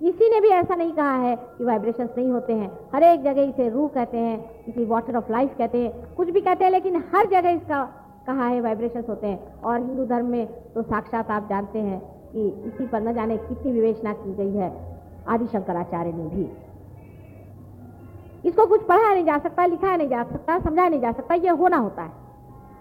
किसी 0.00 0.28
ने 0.30 0.40
भी 0.40 0.48
ऐसा 0.48 0.74
नहीं 0.74 0.92
कहा 0.92 1.14
है 1.16 1.34
कि 1.36 1.64
वाइब्रेशंस 1.64 2.10
नहीं 2.18 2.30
होते 2.30 2.52
हैं। 2.52 2.70
हर 2.94 3.02
एक 3.02 3.22
जगह 3.22 3.42
इसे 3.42 3.68
रूह 3.68 3.88
कहते 3.88 4.18
हैं 4.18 4.64
किसी 4.64 4.84
वाटर 4.84 5.16
ऑफ़ 5.16 5.30
लाइफ 5.32 5.54
कहते 5.58 5.78
हैं। 5.78 6.14
कुछ 6.14 6.30
भी 6.30 6.40
कहते 6.40 6.64
हैं, 6.64 6.70
लेकिन 6.72 6.96
हर 7.14 7.26
जगह 7.26 7.50
इसका 7.50 7.82
कहा 8.26 8.46
है 8.46 8.60
वाइब्रेशंस 8.60 9.08
होते 9.08 9.26
हैं? 9.26 9.60
और 9.62 9.78
हिंदू 9.78 10.04
धर्म 10.06 10.26
में 10.26 10.46
तो 10.74 10.82
साक्षात 10.82 11.30
आप 11.30 11.48
जानते 11.48 11.78
हैं 11.78 12.00
कि 12.32 12.48
इसी 12.66 12.86
पर 12.86 13.02
न 13.02 13.12
जाने 13.14 13.36
कितनी 13.38 13.72
विवेचना 13.72 14.12
की 14.12 14.34
गई 14.34 14.52
है 14.52 14.72
आदि 15.28 15.46
शंकराचार्य 15.46 16.12
ने 16.12 16.28
भी। 16.28 16.48
इसको 18.48 18.66
कुछ 18.66 18.82
पढ़ाया 18.82 19.14
नहीं 19.14 19.24
जा 19.24 19.38
सकता 19.38 19.66
लिखाया 19.66 19.96
नहीं 19.96 20.08
जा 20.08 20.22
सकता 20.22 20.58
समझाया 20.60 20.88
नहीं 20.88 21.00
जा 21.00 21.12
सकता, 21.12 21.34
ये 21.34 21.48
होना 21.50 21.76
होता 21.76 22.02
है। 22.02 22.12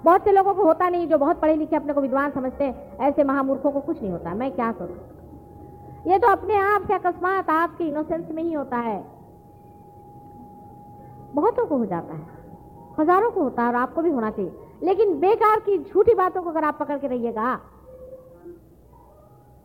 बहुत 0.04 0.24
से 0.24 0.32
लोगों 0.32 0.54
को 0.54 0.64
होता 0.64 0.90
नहीं, 0.90 1.08
जो 1.08 1.18
बहुत 1.18 1.40
पढ़े 1.42 1.56
लिखे 1.56 1.76
अपने 1.76 1.94
को 1.94 2.02
विद्वान 2.02 2.32
समझते 2.32 2.64
हैं, 2.64 2.98
ऐसे 3.00 3.24
महामूर्खों 3.24 3.72
को 3.72 3.80
कुछ 3.80 4.02
नहीं 4.02 4.12
होता। 4.12 4.34
मैं 4.34 4.52
क्या 4.52 4.72
करूँ? 4.72 4.98
ये 6.08 6.18
तो 6.20 6.28
अपने 6.28 6.56
आप 6.56 6.88
से 6.88 6.94
अकस्मात 6.94 7.50
आपके 7.50 7.84
इनोसेंस 7.84 8.32
में 8.32 8.44
ही 8.44 8.54
होता 8.54 8.78
है। 8.78 9.04
बहुतों 11.36 11.66
को 11.66 11.78
हो 11.78 11.86
जाता 11.86 12.14
है। 12.14 12.26
हज़ारों 13.00 13.32
को 13.32 13.44
होता 13.44 13.62
है 13.62 13.68
और 13.68 13.76
आपको 13.76 14.02
भी 14.02 14.10
होना 14.10 14.32
चाहिए। 14.32 14.52
लेकिन 14.82 15.20
बेकार 15.20 15.60
की 15.60 15.78
झूठी 15.80 16.14
बातों 16.14 16.42
को 16.44 16.50
अगर 16.50 16.64
आप 16.64 16.78
पकड़ 16.80 16.98
के 16.98 17.08
रहिएगा, 17.08 17.54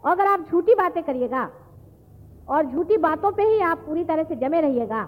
और 0.04 0.12
अगर 0.12 0.26
आप 0.26 0.40
झूठी 0.40 0.74
बातें 0.74 1.02
करिएगा, 1.02 1.48
और 2.48 2.66
झूठी 2.66 2.96
बातों 2.96 3.30
पे 3.32 3.42
ही 3.42 3.60
आप 3.60 3.78
पूरी 3.78 4.04
तरह 4.04 4.24
से 4.24 4.36
जमे 4.36 4.60
रहिएगा 4.60 5.04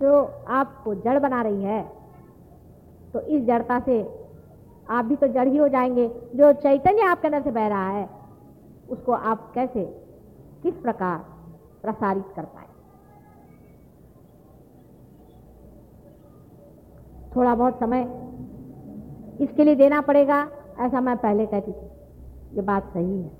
तो 0.00 0.22
आपको 0.50 0.94
जड़ 0.94 1.18
बना 1.18 1.42
रही 1.42 1.62
है। 1.64 1.82
तो 3.12 3.20
इस 3.20 3.44
जड़ता 3.44 3.78
से 3.80 4.00
आप 4.90 5.04
भी 5.04 5.16
तो 5.16 5.26
जड़ 5.26 5.46
ही 5.48 5.56
हो 5.56 5.68
जाएँगे। 5.68 6.08
जो 6.34 6.52
चैतन्य 6.52 7.02
आपके 7.02 7.28
अंदर 7.28 7.42
से 7.42 7.50
बह 7.50 7.66
रहा 7.66 7.88
है, 7.88 8.08
उसको 8.90 9.12
आप 9.12 9.50
कैसे, 9.54 9.84
किस 10.62 10.74
प्रकार 10.74 11.18
प्रसारित 11.82 12.32
कर 12.36 12.44
पाए? 12.44 12.66
थोड़ा 17.36 17.54
बहुत 17.54 17.78
समय 17.78 18.04
इसके 19.40 19.64
लिए 19.64 19.74
देना 19.74 20.00
पड़ेगा, 20.00 20.48
ऐसा 20.78 21.00
मैं 21.00 21.16
पहले 21.16 21.46
कहती 21.46 21.72
थी। 21.72 22.56
ये 22.56 22.62
बात 22.62 22.92
सही 22.92 23.22
है। 23.22 23.30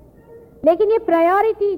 लेकिन 0.65 0.91
ये 0.91 0.97
प्रायोरिटी 0.97 1.75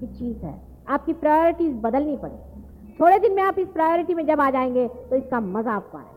की 0.00 0.06
चीज़ 0.08 0.38
है। 0.38 0.60
आपकी 0.88 1.12
प्रायोरिटीज 1.12 1.74
बदलनी 1.82 2.16
पड़ेगी। 2.16 2.96
थोड़े 3.00 3.18
दिन 3.18 3.32
में 3.32 3.42
आप 3.42 3.58
इस 3.58 3.68
प्रायोरिटी 3.68 4.14
में 4.14 4.26
जब 4.26 4.40
आ 4.40 4.50
जाएँगे 4.50 4.88
तो 4.88 5.16
इसका 5.16 5.40
मज़ा 5.40 5.72
आपको 5.72 5.98
आएगा। 5.98 6.10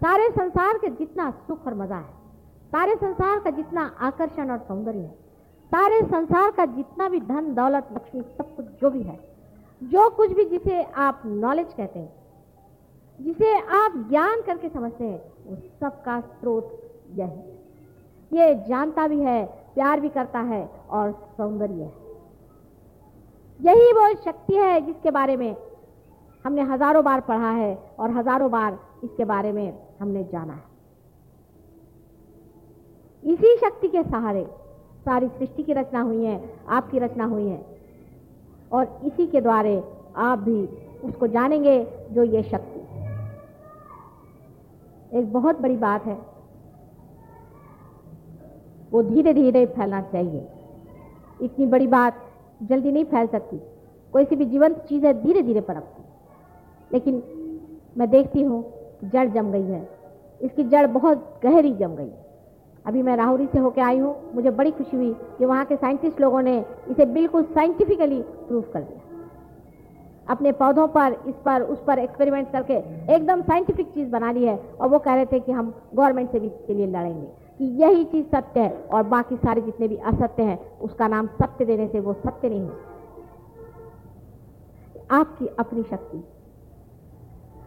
सारे 0.00 0.28
संसार 0.30 0.78
के 0.78 0.88
जितना 0.88 1.30
सुख 1.30 1.66
और 1.66 1.74
मज़ा 1.74 1.96
है, 1.96 2.22
सारे 2.72 2.94
संसार 2.94 3.38
का 3.40 3.50
जितना 3.50 3.84
आकर्षण 4.00 4.50
और 4.50 4.58
सौंदर्य 4.58 4.98
है, 4.98 5.14
सारे 5.72 6.00
संसार 6.02 6.50
का 6.50 6.66
जितना 6.66 7.08
भी 7.08 7.20
धन, 7.20 7.54
दौलत, 7.54 7.88
लक्ष्मी, 7.92 8.22
सब 8.38 8.54
कुछ 8.56 8.66
जो 8.80 8.90
भी 8.90 9.02
है, 9.02 9.18
जो 9.82 10.08
कुछ 10.10 10.32
भी 10.32 10.44
जिसे 10.44 10.82
आप 10.82 11.22
नॉलेज 11.26 11.72
कहते 11.76 11.98
हैं, 11.98 12.12
जिसे 13.20 13.58
आप 13.58 13.92
ज्ञान 14.08 14.42
करके 14.42 14.68
समझते 14.68 15.04
हैं 15.04 15.31
वो 15.46 15.56
सबका 15.80 16.20
स्रोत 16.20 16.78
यही। 17.18 18.38
ये 18.38 18.54
जानता 18.68 19.06
भी 19.08 19.20
है, 19.20 19.44
प्यार 19.74 20.00
भी 20.00 20.08
करता 20.10 20.40
है 20.40 20.64
और 20.90 21.12
सौंदर्य 21.36 21.82
है। 21.82 21.92
यही 23.60 23.92
वो 23.92 24.08
शक्ति 24.16 24.54
है 24.54 24.80
जिसके 24.86 25.10
बारे 25.10 25.36
में 25.36 25.54
हमने 26.44 26.62
हज़ारों 26.64 27.04
बार 27.04 27.20
पढ़ा 27.20 27.50
है 27.52 27.74
और 27.98 28.10
हज़ारों 28.10 28.50
बार 28.50 28.78
इसके 29.04 29.24
बारे 29.24 29.52
में 29.52 29.72
हमने 30.00 30.24
जाना 30.24 30.52
है। 30.52 30.70
इसी 33.22 33.56
शक्ति 33.56 33.88
के 33.88 34.02
सहारे 34.02 34.44
सारी 35.04 35.28
सृष्टि 35.28 35.62
की 35.62 35.72
रचना 35.72 36.00
हुई 36.00 36.24
है, 36.24 36.40
आपकी 36.68 36.98
रचना 36.98 37.24
हुई 37.24 37.46
है 37.46 37.60
और 38.72 39.00
इसी 39.04 39.26
के 39.26 39.40
द्वारे 39.40 39.82
आप 40.18 40.38
भी 40.38 40.64
उसको 41.04 41.26
जानेंगे 41.28 41.84
जो 42.12 42.22
ये 42.24 42.42
शक्ति 42.42 42.71
एक 45.12 45.32
बहुत 45.32 45.60
बड़ी 45.60 45.76
बात 45.76 46.04
है। 46.06 46.18
वो 48.92 49.02
धीरे 49.02 49.32
धीरे 49.34 49.64
फैलना 49.66 50.00
चाहिए। 50.02 50.46
इतनी 51.40 51.66
बड़ी 51.66 51.86
बात 51.86 52.20
जल्दी 52.62 52.92
नहीं 52.92 53.04
फैल 53.04 53.26
सकती। 53.26 53.56
कोई 54.14 54.24
सी 54.24 54.36
भी 54.36 54.44
जीवंत 54.44 54.84
चीज़ 54.88 55.06
है 55.06 55.12
धीरे 55.22 55.42
धीरे 55.42 55.60
पनपती 55.60 56.02
लेकिन 56.90 57.22
मैं 57.98 58.08
देखती 58.10 58.42
हूँ, 58.42 58.64
जड़ 59.04 59.28
जम 59.28 59.50
गई 59.52 59.62
है। 59.62 59.88
इसकी 60.40 60.64
जड़ 60.64 60.86
बहुत 60.88 61.40
गहरी 61.42 61.72
जम 61.74 61.94
गई 61.96 62.10
अभी 62.84 63.02
मैं 63.02 63.16
राहुरी 63.16 63.46
से 63.46 63.58
होकर 63.58 63.82
आई 63.82 63.98
हूँ। 63.98 64.14
मुझे 64.34 64.50
बड़ी 64.50 64.70
खुशी 64.70 64.96
हुई 64.96 65.12
कि 65.38 65.44
वहाँ 65.44 65.64
के 65.64 65.76
साइंटिस्ट 65.76 66.20
लोगों 66.20 66.42
ने 66.42 66.58
इसे 66.90 67.04
बिल्कुल 67.06 67.42
साइंटिफिकली 67.54 68.20
प्रूव 68.22 68.62
कर 68.72 68.80
दिया। 68.80 69.11
अपने 70.32 70.52
पौधों 70.52 70.88
पर, 70.88 71.16
इस 71.26 71.34
पर, 71.44 71.62
उस 71.62 71.84
पर 71.84 71.98
एक्सपेरिमेंट 71.98 72.52
करके 72.52 72.74
एकदम 73.14 73.42
साइंटिफिक 73.42 73.94
चीज़ 73.94 74.10
बना 74.10 74.32
ली 74.32 74.44
है 74.44 74.62
और 74.80 74.88
वो 74.88 74.98
कह 74.98 75.14
रहे 75.14 75.26
थे 75.26 75.40
कि 75.40 75.52
हम 75.52 75.74
गवर्नमेंट 75.94 76.32
से 76.32 76.40
भी 76.40 76.46
इसके 76.46 76.74
लिए 76.74 76.86
लड़ेंगे। 76.86 77.42
कि 77.58 77.64
यही 77.64 78.04
चीज़ 78.04 78.26
सत्य 78.26 78.60
है 78.60 78.84
और 78.92 79.02
बाकी 79.02 79.36
सारे 79.36 79.62
जितने 79.62 79.88
भी 79.88 79.96
असत्य 79.96 80.42
हैं, 80.42 80.78
उसका 80.78 81.08
नाम 81.08 81.26
सत्य 81.26 81.64
देने 81.64 81.88
से 81.88 82.00
वो 82.00 82.12
सत्य 82.12 82.48
नहीं 82.48 82.60
है। 82.60 82.72
आपकी 85.10 85.46
अपनी 85.46 85.82
शक्ति। 85.82 86.24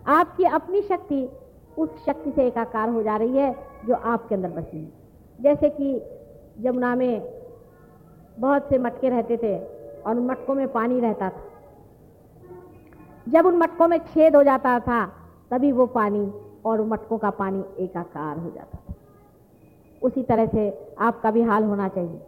आपकी 0.07 0.43
अपनी 0.43 0.81
शक्ति 0.81 1.29
उस 1.77 2.05
शक्ति 2.05 2.31
से 2.31 2.47
एकाकार 2.47 2.89
हो 2.89 3.03
जा 3.03 3.17
रही 3.17 3.37
है 3.37 3.55
जो 3.87 3.95
आपके 3.95 4.35
अंदर 4.35 4.49
बसी 4.49 4.77
है। 4.77 4.91
जैसे 5.41 5.69
कि 5.69 6.01
यमुना 6.61 6.95
में 6.95 7.41
बहुत 8.39 8.69
से 8.69 8.77
मटके 8.77 9.09
रहते 9.09 9.37
थे 9.37 9.57
और 10.01 10.17
उन 10.17 10.25
मटकों 10.25 10.55
में 10.55 10.67
पानी 10.67 10.99
रहता 10.99 11.29
था। 11.29 11.43
जब 13.27 13.45
उन 13.45 13.57
मटकों 13.57 13.87
में 13.87 13.97
छेद 13.97 14.35
हो 14.35 14.43
जाता 14.43 14.79
था, 14.79 15.05
तभी 15.51 15.71
वो 15.71 15.85
पानी 15.85 16.31
और 16.65 16.81
मटकों 16.83 17.17
का 17.17 17.29
पानी 17.29 17.63
एकाकार 17.83 18.37
हो 18.37 18.49
जाता 18.49 18.77
था। 18.77 18.93
उसी 20.01 20.23
तरह 20.23 20.45
से 20.45 20.69
आपका 20.99 21.31
भी 21.31 21.41
हाल 21.41 21.63
होना 21.63 21.87
चाहिए। 21.87 22.19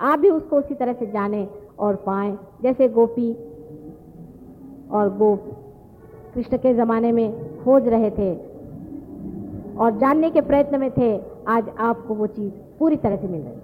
आप 0.00 0.18
भी 0.18 0.30
उसको 0.30 0.56
उसी 0.56 0.74
तरह 0.74 0.92
से 0.92 1.06
जाने 1.06 1.46
और 1.78 1.96
पाएँ, 1.96 2.36
जैसे 2.62 2.88
गोपी 2.88 3.32
और 4.90 5.16
गोप 5.18 5.50
कृष्ण 6.34 6.56
के 6.56 6.74
ज़माने 6.74 7.12
में 7.12 7.62
खोज 7.64 7.88
रहे 7.88 8.10
थे 8.10 8.34
और 9.76 9.98
जानने 9.98 10.30
के 10.30 10.40
प्रयत्न 10.40 10.80
में 10.80 10.90
थे, 10.90 11.16
आज 11.48 11.68
आपको 11.80 12.14
वो 12.14 12.26
चीज़ 12.28 12.52
पूरी 12.78 12.96
तरह 12.96 13.16
से 13.16 13.28
मिल 13.28 13.40
रही 13.40 13.60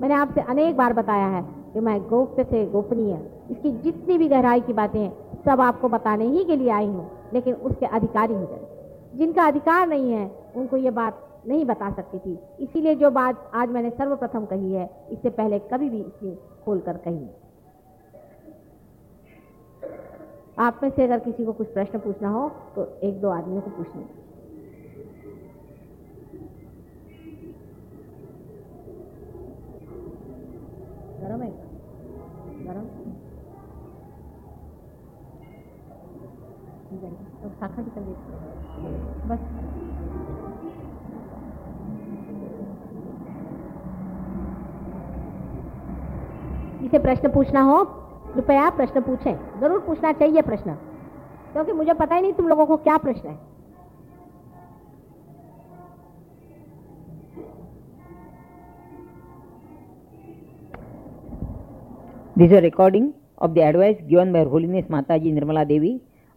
मैंने 0.00 0.14
आपसे 0.14 0.40
अनेक 0.40 0.76
बार 0.76 0.92
बताया 0.92 1.26
है 1.26 1.42
कि 1.72 1.80
मैं 1.80 2.00
गोप्य 2.08 2.44
से 2.44 2.64
गोपनीय 2.66 3.14
इसकी 3.50 3.70
जितनी 3.72 4.18
भी 4.18 4.28
गहराई 4.28 4.60
की 4.60 4.72
बातें 4.72 4.98
हैं 5.00 5.12
सब 5.46 5.60
आपको 5.60 5.88
बताने 5.88 6.26
ही 6.26 6.44
के 6.44 6.56
लिए 6.56 6.70
आई 6.70 6.86
हूँ, 6.86 7.10
लेकिन 7.34 7.54
उसके 7.54 7.86
अधिकारी 7.88 8.34
हो 8.34 8.44
जाए 8.44 8.74
जिनका 9.14 9.44
अधिकार 9.44 9.86
नहीं 9.88 10.12
है, 10.12 10.30
उनको 10.56 10.76
ये 10.76 10.90
बात 10.92 11.22
नहीं 11.48 11.64
बता 11.64 11.90
सकती 11.92 12.18
थी। 12.18 12.38
इसीलिए 12.60 12.94
जो 12.94 13.10
बात 13.12 13.50
आज 13.54 13.68
मैंने 13.70 13.90
सर्वप्रथम 13.92 14.44
कही 14.46 14.72
है, 14.72 14.90
इससे 15.10 15.30
पहले 15.30 15.58
कभी 15.72 15.90
भी 15.90 16.00
इसे 16.00 16.34
खोल 16.64 16.80
कर 16.80 16.96
कही 17.06 17.28
आप 20.58 20.80
में 20.82 20.90
से 20.90 21.04
अगर 21.04 21.18
किसी 21.20 21.44
को 21.44 21.52
कुछ 21.52 21.72
प्रश्न 21.72 21.98
पूछना 21.98 22.28
हो 22.30 22.48
तो 22.76 22.84
एक 23.04 23.20
दो 23.20 23.28
आदमियों 23.30 23.62
को 23.62 23.70
पूछने। 23.72 24.02
गरम 31.20 31.42
है? 31.42 31.50
गरम? 32.64 33.14
शाखा 36.86 37.82
की 37.82 37.90
तबीयत 37.90 38.18
बस 39.28 39.40
इसे 46.84 46.98
प्रश्न 46.98 47.28
पूछना 47.32 47.60
हो, 47.62 47.82
कृपया 48.34 48.68
प्रश्न 48.76 49.00
पूछें। 49.02 49.60
ज़रूर 49.60 49.80
पूछना 49.86 50.12
चाहिए 50.12 50.42
प्रश्न, 50.42 50.74
क्योंकि 51.52 51.72
मुझे 51.72 51.94
पता 51.94 52.14
ही 52.14 52.22
नहीं 52.22 52.32
तुम 52.32 52.48
लोगों 52.48 52.66
को 52.66 52.76
क्या 52.86 52.96
प्रश्न 52.98 53.28
है। 53.28 53.38
This 62.36 62.50
is 62.50 62.58
a 62.58 62.60
recording 62.60 63.06
of 63.38 63.54
the 63.54 63.62
advice 63.62 64.00
given 64.08 64.32
by 64.32 64.40
Her 64.40 64.48
Holiness 64.48 64.86
Mataji 64.90 65.32
Nirmala 65.32 65.64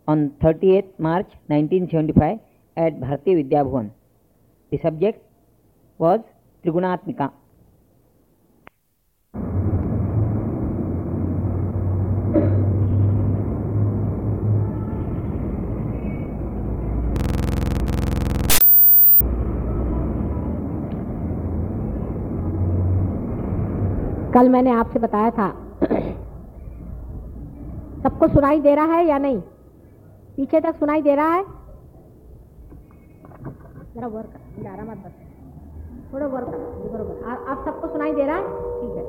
on 0.09 0.29
38th 0.41 0.93
March 0.97 1.31
1975 1.47 2.39
at 2.77 2.99
Bharati 2.99 3.35
Vidya 3.35 3.63
Bhavan. 3.63 3.91
The 4.71 4.79
subject 4.79 5.21
was 5.99 6.21
Trigunatmika. 6.63 7.29
कल 24.33 24.49
मैंने 24.49 24.71
आपसे 24.71 24.99
बताया 24.99 25.29
था 25.37 25.47
सबको 28.03 28.27
सुनाई 28.33 28.59
दे 28.61 28.75
रहा 28.75 28.97
है 28.97 29.05
या 29.07 29.17
नहीं 29.17 29.41
पीछे 30.39 30.59
तक 30.61 30.75
सुनाई 30.75 31.01
दे 31.01 31.15
रहा 31.15 31.33
है? 31.33 31.43
जरा 33.95 34.07
वर्क 34.07 34.33
डारा 34.59 34.83
मत 34.83 34.97
बस 34.97 35.11
थोड़ा 36.13 36.27
वर्क 36.27 36.47
बरोबर 36.93 37.23
आप 37.23 37.65
सबको 37.65 37.87
सुनाई 37.87 38.13
दे 38.13 38.25
रहा 38.25 38.35
है? 38.35 38.43
ठीक 38.81 38.95
है। 38.97 39.03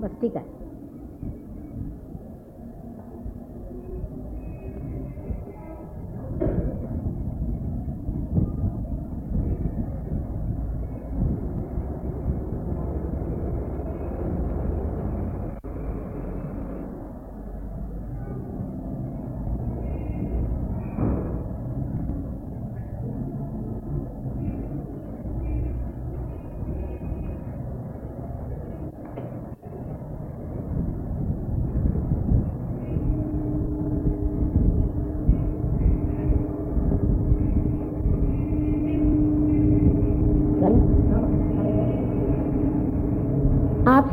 बस, 0.00 0.20
ठीक 0.20 0.36
है। 0.36 0.61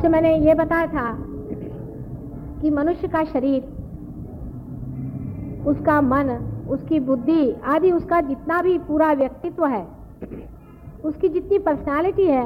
आपसे 0.09 0.21
मैंने 0.21 0.45
ये 0.45 0.53
बताया 0.55 0.85
था 0.87 1.11
कि 2.61 2.69
मनुष्य 2.69 3.07
का 3.07 3.23
शरीर, 3.25 3.61
उसका 5.67 6.01
मन, 6.01 6.29
उसकी 6.69 6.99
बुद्धि 6.99 7.51
आदि, 7.65 7.91
उसका 7.91 8.21
जितना 8.21 8.61
भी 8.61 8.77
पूरा 8.87 9.11
व्यक्तित्व 9.13 9.65
है, 9.65 9.85
उसकी 11.03 11.29
जितनी 11.29 11.59
पर्सनालिटी 11.59 12.25
है, 12.25 12.45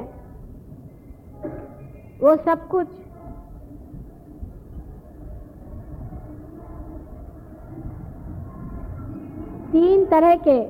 वो 2.21 2.35
सब 2.37 2.67
कुछ 2.67 2.87
तीन 9.71 10.05
तरह 10.05 10.35
के 10.47 10.61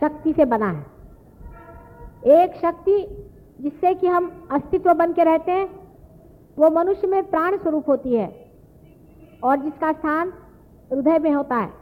शक्ति 0.00 0.32
से 0.32 0.44
बना 0.46 0.70
है। 0.70 0.99
एक 2.26 2.54
शक्ति 2.54 3.26
जिससे 3.60 3.94
कि 3.94 4.06
हम 4.06 4.48
अस्तित्व 4.50 4.92
बन 4.94 5.12
के 5.12 5.24
रहते 5.24 5.52
हैं, 5.52 5.68
वो 6.58 6.70
मनुष्य 6.70 7.06
में 7.06 7.22
प्राण 7.30 7.56
स्वरूप 7.56 7.88
होती 7.88 8.14
है 8.14 8.48
और 9.44 9.56
जिसका 9.56 9.92
स्थान 9.92 10.32
हृदय 10.92 11.18
में 11.18 11.30
होता 11.30 11.56
है। 11.56 11.72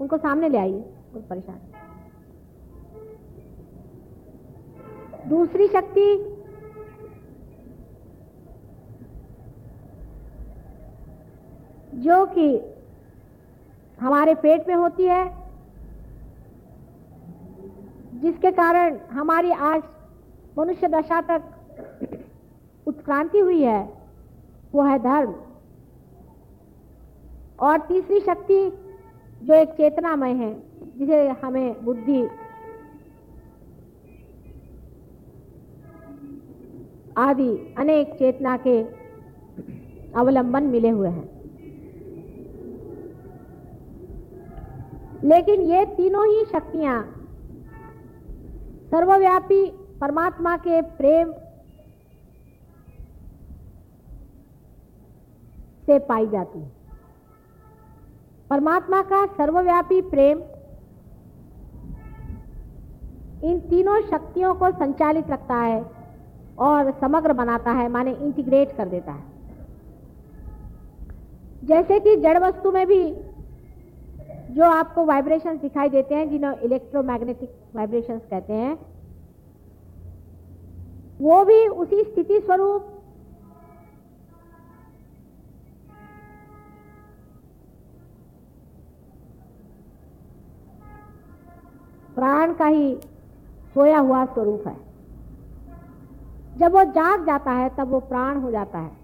उनको 0.00 0.16
सामने 0.16 0.48
ले 0.48 0.58
आइए 0.58 0.80
कोई 1.12 1.22
परेशान। 1.22 1.60
दूसरी 5.28 5.66
शक्ति 5.68 6.34
जो 11.94 12.26
कि 12.26 12.74
हमारे 14.00 14.34
पेट 14.34 14.68
में 14.68 14.74
होती 14.74 15.04
है 15.04 15.37
जिसके 18.18 18.50
कारण 18.50 18.98
हमारी 19.10 19.50
आज 19.50 19.82
मनुष्य 20.58 20.88
दशा 20.88 21.20
तक 21.20 21.42
उत्क्रांति 22.86 23.38
हुई 23.38 23.62
है, 23.62 23.92
वो 24.72 24.82
है 24.82 24.98
धर्म। 24.98 25.34
और 27.60 27.78
तीसरी 27.78 28.20
शक्ति 28.20 28.70
जो 29.42 29.54
एक 29.54 29.68
चेतनामय 29.68 30.32
है, 30.32 30.52
जिसे 30.98 31.28
हमें 31.28 31.84
बुद्धि 31.84 32.28
आदि 37.16 37.74
अनेक 37.78 38.14
चेतना 38.14 38.56
के 38.56 38.82
अवलंबन 40.12 40.64
मिले 40.64 40.88
हुए 40.88 41.08
हैं। 41.08 41.28
लेकिन 45.24 45.60
ये 45.60 45.84
तीनों 45.86 46.26
ही 46.26 46.44
शक्तियाँ 46.44 47.17
सर्वव्यापी 48.90 49.64
परमात्मा 50.00 50.56
के 50.56 50.82
प्रेम 50.82 51.32
से 55.86 55.98
पाई 55.98 56.28
जाती 56.28 56.58
है। 56.58 56.72
परमात्मा 58.50 59.02
का 59.02 59.26
सर्वव्यापी 59.26 60.00
प्रेम 60.00 60.42
इन 63.44 63.60
तीनों 63.60 64.00
शक्तियों 64.02 64.54
को 64.54 64.70
संचालित 64.70 65.30
रखता 65.30 65.54
है 65.54 65.84
और 66.58 66.90
समग्र 67.00 67.32
बनाता 67.32 67.72
है, 67.72 67.88
माने 67.88 68.12
इंटीग्रेट 68.12 68.76
कर 68.76 68.88
देता 68.88 69.12
है। 69.12 69.24
जैसे 71.64 72.00
कि 72.00 72.16
जड़ 72.16 72.38
वस्तु 72.38 72.72
में 72.72 72.86
भी 72.86 73.14
जो 74.54 74.64
आपको 74.64 75.04
वाइब्रेशन 75.04 75.58
दिखाई 75.58 75.88
देते 75.88 76.14
हैं, 76.14 76.28
जिन्हें 76.30 76.58
इलेक्ट्रोमैग्नेटिक 76.58 77.57
वाइब्रेशंस 77.76 78.22
कहते 78.30 78.52
हैं, 78.52 78.78
वो 81.20 81.44
भी 81.44 81.66
उसी 81.66 82.02
स्थिति 82.02 82.40
स्वरूप। 82.40 82.94
प्राण 92.14 92.54
का 92.54 92.66
ही 92.66 92.94
सोया 93.74 93.98
हुआ 93.98 94.24
स्वरूप 94.24 94.66
है। 94.66 94.76
जब 96.58 96.72
वो 96.72 96.84
जाग 96.84 97.26
जाता 97.26 97.52
है, 97.52 97.68
तब 97.76 97.88
वो 97.88 98.00
प्राण 98.00 98.40
हो 98.40 98.50
जाता 98.50 98.78
है। 98.78 98.96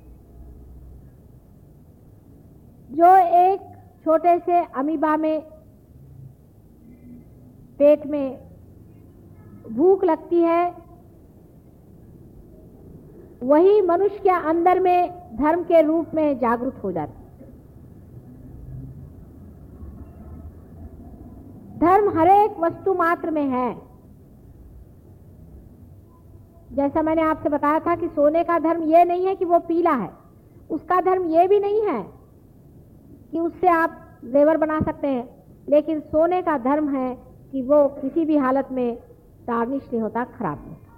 जो 2.90 3.16
एक 3.16 3.60
छोटे 4.04 4.38
से 4.38 4.64
अमीबा 4.64 5.16
में, 5.16 5.40
पेट 7.78 8.06
में 8.06 8.53
भूख 9.74 10.04
लगती 10.04 10.40
है। 10.40 10.74
वही 13.42 13.80
मनुष्य 13.82 14.18
के 14.18 14.30
अंदर 14.30 14.80
में 14.80 15.10
धर्म 15.36 15.62
के 15.62 15.82
रूप 15.82 16.14
में 16.14 16.38
जागृत 16.38 16.80
हो 16.84 16.92
जाती 16.92 17.22
धर्म 21.78 22.18
हरेक 22.18 22.58
वस्तु 22.58 22.94
मात्र 22.94 23.30
में 23.30 23.44
है। 23.44 23.74
जैसा 26.72 27.02
मैंने 27.02 27.22
आपसे 27.22 27.48
बताया 27.48 27.80
था 27.80 27.96
कि 27.96 28.08
सोने 28.08 28.44
का 28.44 28.58
धर्म 28.58 28.82
यह 28.82 29.04
नहीं 29.04 29.26
है 29.26 29.34
कि 29.34 29.44
वो 29.44 29.58
पीला 29.58 29.90
है। 29.90 30.10
उसका 30.70 31.00
धर्म 31.00 31.24
यह 31.24 31.46
भी 31.46 31.58
नहीं 31.60 31.82
है 31.82 32.02
कि 33.30 33.40
उससे 33.40 33.68
आप 33.68 34.00
जेवर 34.24 34.56
बना 34.56 34.80
सकते 34.80 35.08
हैं। 35.08 35.44
लेकिन 35.68 36.00
सोने 36.00 36.42
का 36.42 36.58
धर्म 36.58 36.88
है 36.88 37.14
कि 37.52 37.62
वो 37.62 37.88
किसी 37.88 38.24
भी 38.24 38.36
हालत 38.36 38.68
में 38.72 38.98
टार्निश 39.46 39.82
नहीं 39.82 40.02
होता 40.02 40.24
खराब 40.24 40.58
नहीं 40.58 40.68
होता। 40.68 40.92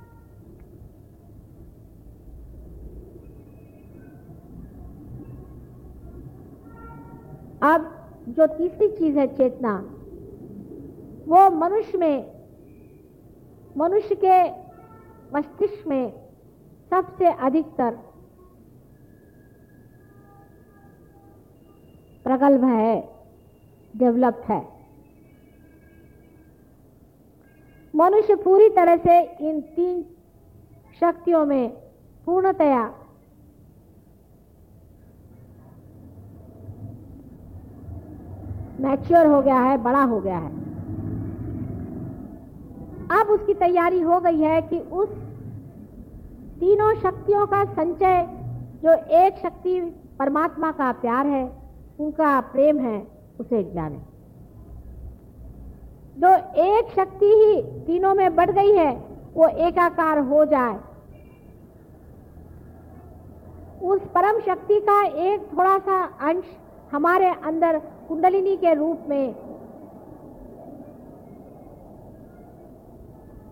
अब 7.75 7.93
जो 8.29 8.47
तीसरी 8.47 8.89
चीज़ 8.89 9.19
है 9.19 9.27
चेतना, 9.37 9.77
वो 11.29 11.51
मनुष्य 11.51 11.99
में, 11.99 12.33
मनुष्य 13.77 14.15
के 14.15 14.67
मस्तिष्क 15.37 15.87
में 15.87 16.13
सबसे 16.91 17.27
अधिकतर 17.27 17.91
प्रगल्भ 22.25 22.65
है, 22.65 23.01
डेवलप्ड 23.97 24.53
है। 24.53 24.76
मनुष्य 27.97 28.35
पूरी 28.35 28.69
तरह 28.69 28.97
से 28.97 29.21
इन 29.49 29.61
तीन 29.61 30.03
शक्तियों 31.01 31.47
में 31.47 31.69
पूर्णतया 32.27 32.95
मैच्योर 38.81 39.27
हो 39.27 39.43
गया 39.43 39.61
है, 39.61 39.79
बड़ा 39.79 40.03
हो 40.03 40.21
गया 40.21 40.39
है। 40.39 40.51
अब 43.21 43.29
उसकी 43.31 43.55
तैयारी 43.55 44.01
हो 44.01 44.21
गई 44.21 44.41
है 44.41 44.63
कि 44.63 44.79
उस 44.79 45.09
तीनों 46.61 46.95
शक्तियों 46.95 47.47
का 47.47 47.65
संचय, 47.65 48.27
जो 48.83 48.93
एक 48.93 49.39
शक्ति 49.39 49.81
परमात्मा 50.19 50.73
का 50.73 50.93
प्यार 50.93 51.27
है, 51.27 51.45
उनका 52.01 52.41
प्रेम 52.41 52.79
है, 52.79 53.07
उसे 53.41 53.63
जाने। 53.73 54.16
जो 56.17 56.29
एक 56.65 56.93
शक्ति 56.97 57.27
ही 57.27 57.63
तीनों 57.87 58.15
में 58.15 58.35
बढ़ 58.37 58.51
गई 58.51 58.73
है, 58.73 58.93
वो 59.35 59.49
एकाकार 59.67 60.19
हो 60.19 60.45
जाए। 60.45 60.79
उस 63.83 64.01
परम 64.15 64.41
शक्ति 64.41 64.81
का 64.81 65.01
एक 65.25 65.49
थोड़ा 65.53 65.79
सा 65.79 66.03
अंश 66.21 66.45
हमारे 66.93 67.29
अंदर 67.45 67.79
कुंडलिनी 68.09 68.57
के 68.57 68.75
रूप 68.75 69.05
में 69.09 69.35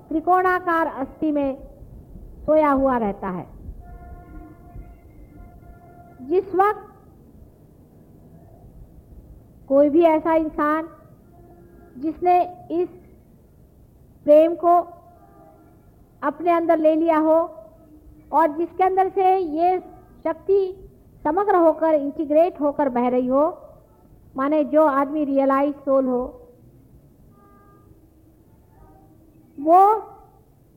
त्रिकोणाकार 0.08 0.86
अस्थि 0.86 1.32
में 1.32 1.56
सोया 2.46 2.70
हुआ 2.70 2.96
रहता 2.98 3.28
है। 3.28 3.46
जिस 6.22 6.54
वक्त 6.54 6.90
कोई 9.68 9.88
भी 9.90 10.02
ऐसा 10.02 10.34
इंसान 10.34 10.88
जिसने 11.96 12.40
इस 12.72 12.88
प्रेम 14.26 14.54
को 14.54 14.76
अपने 16.22 16.50
अंदर 16.50 16.78
ले 16.78 16.94
लिया 16.94 17.18
हो 17.18 17.36
और 18.32 18.56
जिसके 18.56 18.84
अंदर 18.84 19.08
से 19.08 19.36
ये 19.36 19.78
शक्ति 20.24 20.60
समग्र 21.24 21.56
होकर 21.56 21.94
इंटीग्रेट 21.94 22.60
होकर 22.60 22.88
बह 22.88 23.08
रही 23.08 23.26
हो, 23.26 23.44
माने 24.34 24.62
जो 24.64 24.84
आदमी 24.84 25.24
रियलाइज़ 25.24 25.74
सोल 25.84 26.06
हो, 26.06 26.22
वो 29.58 29.94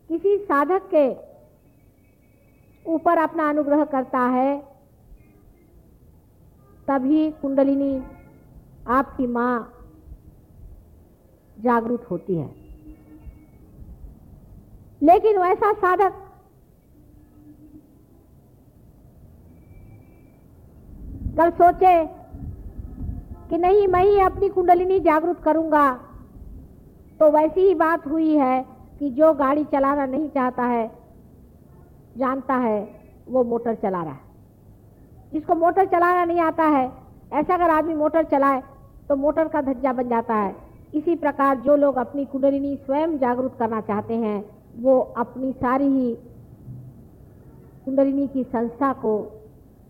किसी 0.10 0.38
साधक 0.40 0.90
के 0.94 1.08
ऊपर 2.86 3.18
अपना 3.18 3.50
अनुग्रह 3.50 3.84
करता 3.86 4.20
है, 4.30 4.58
तभी 6.88 7.30
कुंडलिनी 7.42 7.96
आपकी 8.90 9.28
माँ 9.30 9.56
जागरूक 11.60 12.04
होती 12.04 12.36
है। 12.36 12.50
लेकिन 15.04 15.38
वैसा 15.38 15.74
साधक 15.74 16.14
कल 21.38 21.50
सोचे 21.50 22.06
कि 23.50 23.58
नहीं, 23.58 23.88
मैं 23.88 24.04
ही 24.04 24.20
अपनी 24.20 24.50
कुंडलिनी 24.50 25.00
जागरूक 25.00 25.40
करूँगा। 25.40 25.94
तो 27.20 27.32
वैसी 27.32 27.62
ही 27.62 27.76
बात 27.76 28.08
हुई 28.08 28.36
है 28.36 28.66
कि 29.00 29.10
जो 29.10 29.34
गाड़ी 29.34 29.64
चलाना 29.64 30.06
नहीं 30.06 30.30
चाहता 30.30 30.64
है, 30.64 30.92
जानता 32.18 32.56
है, 32.56 33.02
वो 33.28 33.44
मोटर 33.44 33.76
चला 33.76 34.04
रहा 34.04 34.14
है। 34.14 34.20
जिसको 35.34 35.56
मोटर 35.56 35.86
चलाना 35.86 36.26
नहीं 36.26 36.40
आता 36.40 36.64
है, 36.64 36.92
ऐसा 37.34 37.54
अगर 37.54 37.70
आदमी 37.70 37.94
मोटर 37.94 38.24
चलाए 38.24 38.64
तो 39.10 39.16
मोटर 39.16 39.48
का 39.48 39.62
धज्जा 39.62 39.94
बन 39.94 40.10
जाता 40.10 40.36
है। 40.36 40.67
इसी 40.94 41.16
प्रकार 41.16 41.58
जो 41.58 41.76
लोग 41.76 41.96
अपनी 41.96 42.26
कुंडलिनी 42.26 42.76
स्वयं 42.76 43.18
जागरूक 43.18 43.58
करना 43.58 43.82
चाहते 43.82 44.14
हैं, 44.14 44.50
वो 44.78 45.00
अपनी 45.00 45.52
सारी 45.52 45.88
ही 45.88 46.16
कुंडलिनी 47.86 48.28
की 48.28 48.44
संस्था 48.44 48.94
को, 48.94 49.42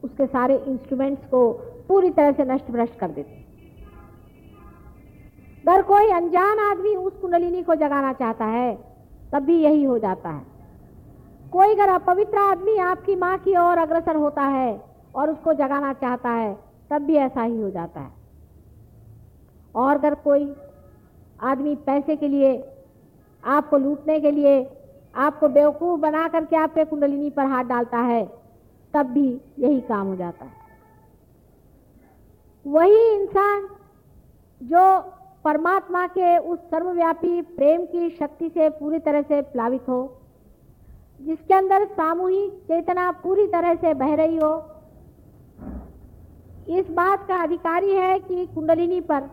उसके 0.04 0.26
सारे 0.26 0.58
इंस्ट्रूमेंट्स 0.58 1.26
को 1.26 1.52
पूरी 1.88 2.10
तरह 2.10 2.32
से 2.32 2.46
नष्ट 2.46 2.72
भ्रष्ट 2.72 3.00
कर 3.00 3.08
देते 3.08 3.48
अगर 5.68 5.82
कोई 5.82 6.12
अनजान 6.12 6.60
आदमी 6.60 6.96
उस 6.96 7.14
कुंडलिनी 7.14 7.64
को 7.64 7.76
जगाना 7.76 8.14
चाहता 8.14 8.46
है, 8.46 8.80
तब 9.34 9.44
भी 9.44 9.60
यही 9.60 9.84
हो 9.84 10.00
जाता 10.00 10.30
है। 10.30 10.46
कोई 11.52 11.74
अगर 11.74 11.90
अपवित्र 11.90 12.38
आदमी 12.38 12.78
आपकी 12.78 13.16
माँ 13.16 13.38
की 13.38 13.52
ओर 13.52 13.78
अग्रसर 13.78 14.16
होता 14.16 14.42
है 14.42 14.84
और 15.16 15.30
उसको 15.30 15.54
जगाना 15.54 15.94
चाहता 15.94 16.30
है, 16.30 16.58
तब 16.90 17.02
भी 17.02 17.16
ऐसा 17.16 17.44
ही 17.44 17.62
हो 17.62 17.70
जाता 17.70 18.00
है। 18.00 18.12
और 19.76 19.96
अगर 19.96 20.16
कोई 20.16 20.56
आदमी 21.40 21.76
पैसे 21.76 22.16
के 22.16 22.28
लिए, 22.28 22.52
आपको 23.44 23.78
लूटने 23.78 24.20
के 24.20 24.32
लिए, 24.32 24.66
आपको 25.16 25.48
बेवकूफ़ 25.48 26.00
बना 26.02 26.28
करके 26.28 26.56
आपके 26.56 26.86
कुंडलिनी 26.86 27.30
पर 27.30 27.46
हाथ 27.46 27.64
डालता 27.64 27.98
है, 27.98 28.26
तब 28.94 29.06
भी 29.06 29.28
यही 29.60 29.80
काम 29.82 30.08
हो 30.08 30.16
जाता 30.16 30.46
है। 30.46 30.52
वही 32.66 33.16
इंसान 33.16 33.68
जो 34.62 35.00
परमात्मा 35.46 36.06
के 36.08 36.38
उस 36.38 36.60
सर्वव्यापी 36.60 37.42
प्रेम 37.42 37.86
की 37.86 38.10
शक्ति 38.10 38.50
से 38.50 38.70
पूरी 38.70 39.00
तरह 39.00 39.22
से 39.22 39.42
प्लावित 39.42 39.90
हो, 39.90 40.00
जिसके 41.22 41.54
अंदर 41.54 41.86
सामूहिक 41.88 42.54
चेतना 42.68 43.12
पूरी 43.24 43.48
तरह 43.48 43.76
से 43.76 43.94
बह 43.94 44.16
रही 44.16 44.38
हो, 44.38 44.54
इस 46.70 46.90
बात 46.92 47.28
का 47.28 47.36
अधिकारी 47.44 47.92
है 47.92 48.20
कि 48.20 48.46
कुंडलिनी 48.46 49.00
पर 49.02 49.30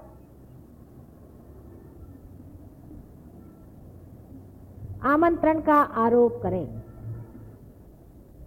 आमंत्रण 5.04 5.60
का 5.60 5.74
आरोप 5.74 6.40
करें। 6.42 6.66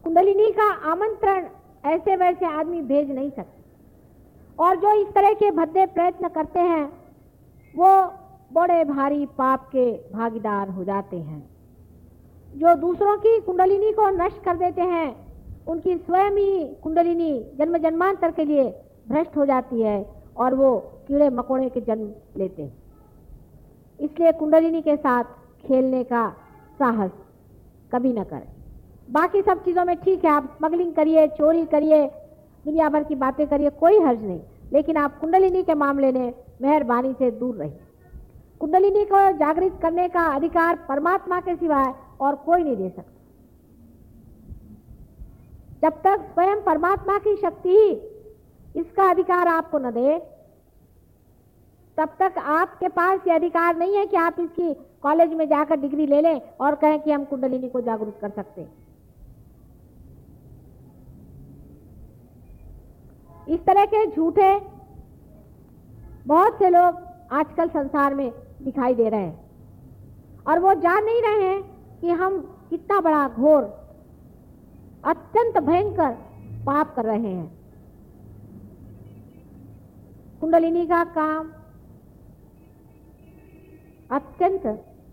कुंडलिनी 0.04 0.52
का 0.52 0.72
आमंत्रण 0.92 1.48
ऐसे 1.86 2.16
वैसे 2.16 2.46
आदमी 2.46 2.82
भेज 2.82 3.12
नहीं 3.12 3.32
सकते। 3.32 3.58
और 4.60 4.76
जो 4.76 4.92
इस 4.94 5.14
तरह 5.14 5.34
के 5.34 5.52
भद्दे 5.52 5.86
प्रयत्न 5.86 6.28
करते 6.28 6.60
हैं, 6.60 6.86
वो 7.76 8.14
बड़े 8.54 8.84
भारी 8.84 9.26
पाप 9.26 9.68
के 9.68 9.92
भागीदार 9.92 10.70
हो 10.70 10.84
जाते 10.84 11.18
हैं। 11.18 11.50
जो 12.56 12.76
दूसरों 12.76 13.18
की 13.18 13.40
कुंडलिनी 13.40 13.92
को 13.92 14.10
नष्ट 14.10 14.44
कर 14.44 14.56
देते 14.56 14.82
हैं, 14.82 15.28
उनकी 15.66 15.98
स्वयं 15.98 16.32
ही 16.32 16.76
कुंडलिनी 16.84 17.52
जन्म 17.60 17.78
जन्मांतर 17.78 18.32
के 18.32 18.46
लिए 18.46 18.84
भ्रष्ट 19.08 19.38
हो 19.38 19.46
जाती 19.46 19.82
है 19.82 20.24
और 20.38 20.56
वो 20.56 20.80
कीड़े 20.80 21.30
मकोड़े 21.30 21.70
के 21.70 21.82
जन्म 21.82 22.12
लेते 22.38 22.64
हैं। 22.64 22.78
इसलिए 24.00 24.32
कुंडलिनी 24.32 24.82
के 24.82 24.98
साथ 24.98 25.24
खेलने 25.66 26.04
का 26.04 26.36
साहस, 26.80 27.12
कभी 27.94 28.14
न 28.14 28.24
करें। 28.24 28.48
बाकी 29.12 29.42
सब 29.42 29.64
चीज़ों 29.66 29.86
में 29.86 29.96
ठीक 29.96 30.26
है, 30.26 30.32
आप 30.32 30.56
स्मगलिंग 30.58 30.94
करिए, 30.94 31.28
चोरी 31.28 31.66
करिए 31.66 32.06
दुनिया 32.66 32.90
भर 32.90 33.04
की 33.04 33.16
बातें 33.16 33.48
करिए, 33.48 33.70
कोई 33.70 34.00
हर्ज 34.00 34.24
नहीं। 34.24 34.40
लेकिन 34.74 34.98
आप 34.98 35.20
कुंडलिनी 35.20 35.64
के 35.64 35.74
मामले 35.74 36.12
में 36.12 36.34
मेहरबानी 36.62 37.14
से 37.14 37.32
दूर 37.32 37.56
रहिए। 37.56 37.80
कुंडलिनी 38.60 39.06
को 39.06 39.32
जागृत 39.32 39.80
करने 39.82 40.08
का 40.10 40.26
अधिकार 40.36 40.76
परमात्मा 40.90 41.40
के 41.42 41.56
सिवाय 41.56 41.94
और 42.20 42.36
कोई 42.36 42.64
नहीं 42.64 42.76
दे 42.76 42.90
सकता। 42.90 43.14
जब 45.82 46.02
तक 46.02 46.30
स्वयं 46.34 46.64
परमात्मा 46.64 47.18
की 47.18 47.36
शक्ति 47.36 47.70
ही 47.70 47.92
इसका 48.82 49.10
अधिकार 49.10 49.48
आपको 49.48 49.80
न 49.80 49.92
दे, 49.92 50.18
तब 51.98 52.10
तक 52.20 52.34
आपके 52.38 52.88
पास 52.88 53.20
ये 53.28 53.34
अधिकार 53.34 53.78
नहीं 53.78 53.96
है 53.96 54.06
कि 54.06 54.18
आप 54.18 54.40
इसकी 54.40 54.74
कॉलेज 55.08 55.34
में 55.34 55.48
जाकर 55.50 55.80
डिग्री 55.80 56.06
ले 56.08 56.22
लें 56.22 56.40
और 56.62 56.76
कहें 56.76 57.00
कि 57.00 57.12
हम 57.12 57.24
कुंडलिनी 57.26 57.70
को 57.70 57.82
जागरूक 57.82 58.20
कर 58.22 58.30
सकते 58.30 58.68
इस 63.48 63.60
तरह 63.66 63.86
के 63.86 64.06
झूठे 64.06 64.50
बहुत 66.28 66.58
से 66.60 66.70
लोग 66.70 66.98
आजकल 67.32 67.70
संसार 67.70 68.14
में 68.14 68.32
दिखाई 68.62 68.96
दे 68.96 69.10
रहे 69.10 69.22
हैं। 69.22 70.44
और 70.48 70.60
वो 70.60 70.74
जान 70.74 71.06
नहीं 71.06 71.22
रहे 71.22 71.44
हैं 71.44 71.62
कि 72.02 72.10
हम 72.12 72.38
कितना 72.70 73.00
बड़ा 73.02 73.28
घोर, 73.30 73.64
अत्यंत 75.06 75.58
भयंकर 75.60 76.12
पाप 76.66 76.94
कर 76.96 77.06
रहे 77.06 77.32
हैं। 77.34 77.48
कुंडलिनी 80.42 80.86
का 80.86 81.04
काम 81.16 81.52
अत्यंत 84.12 84.68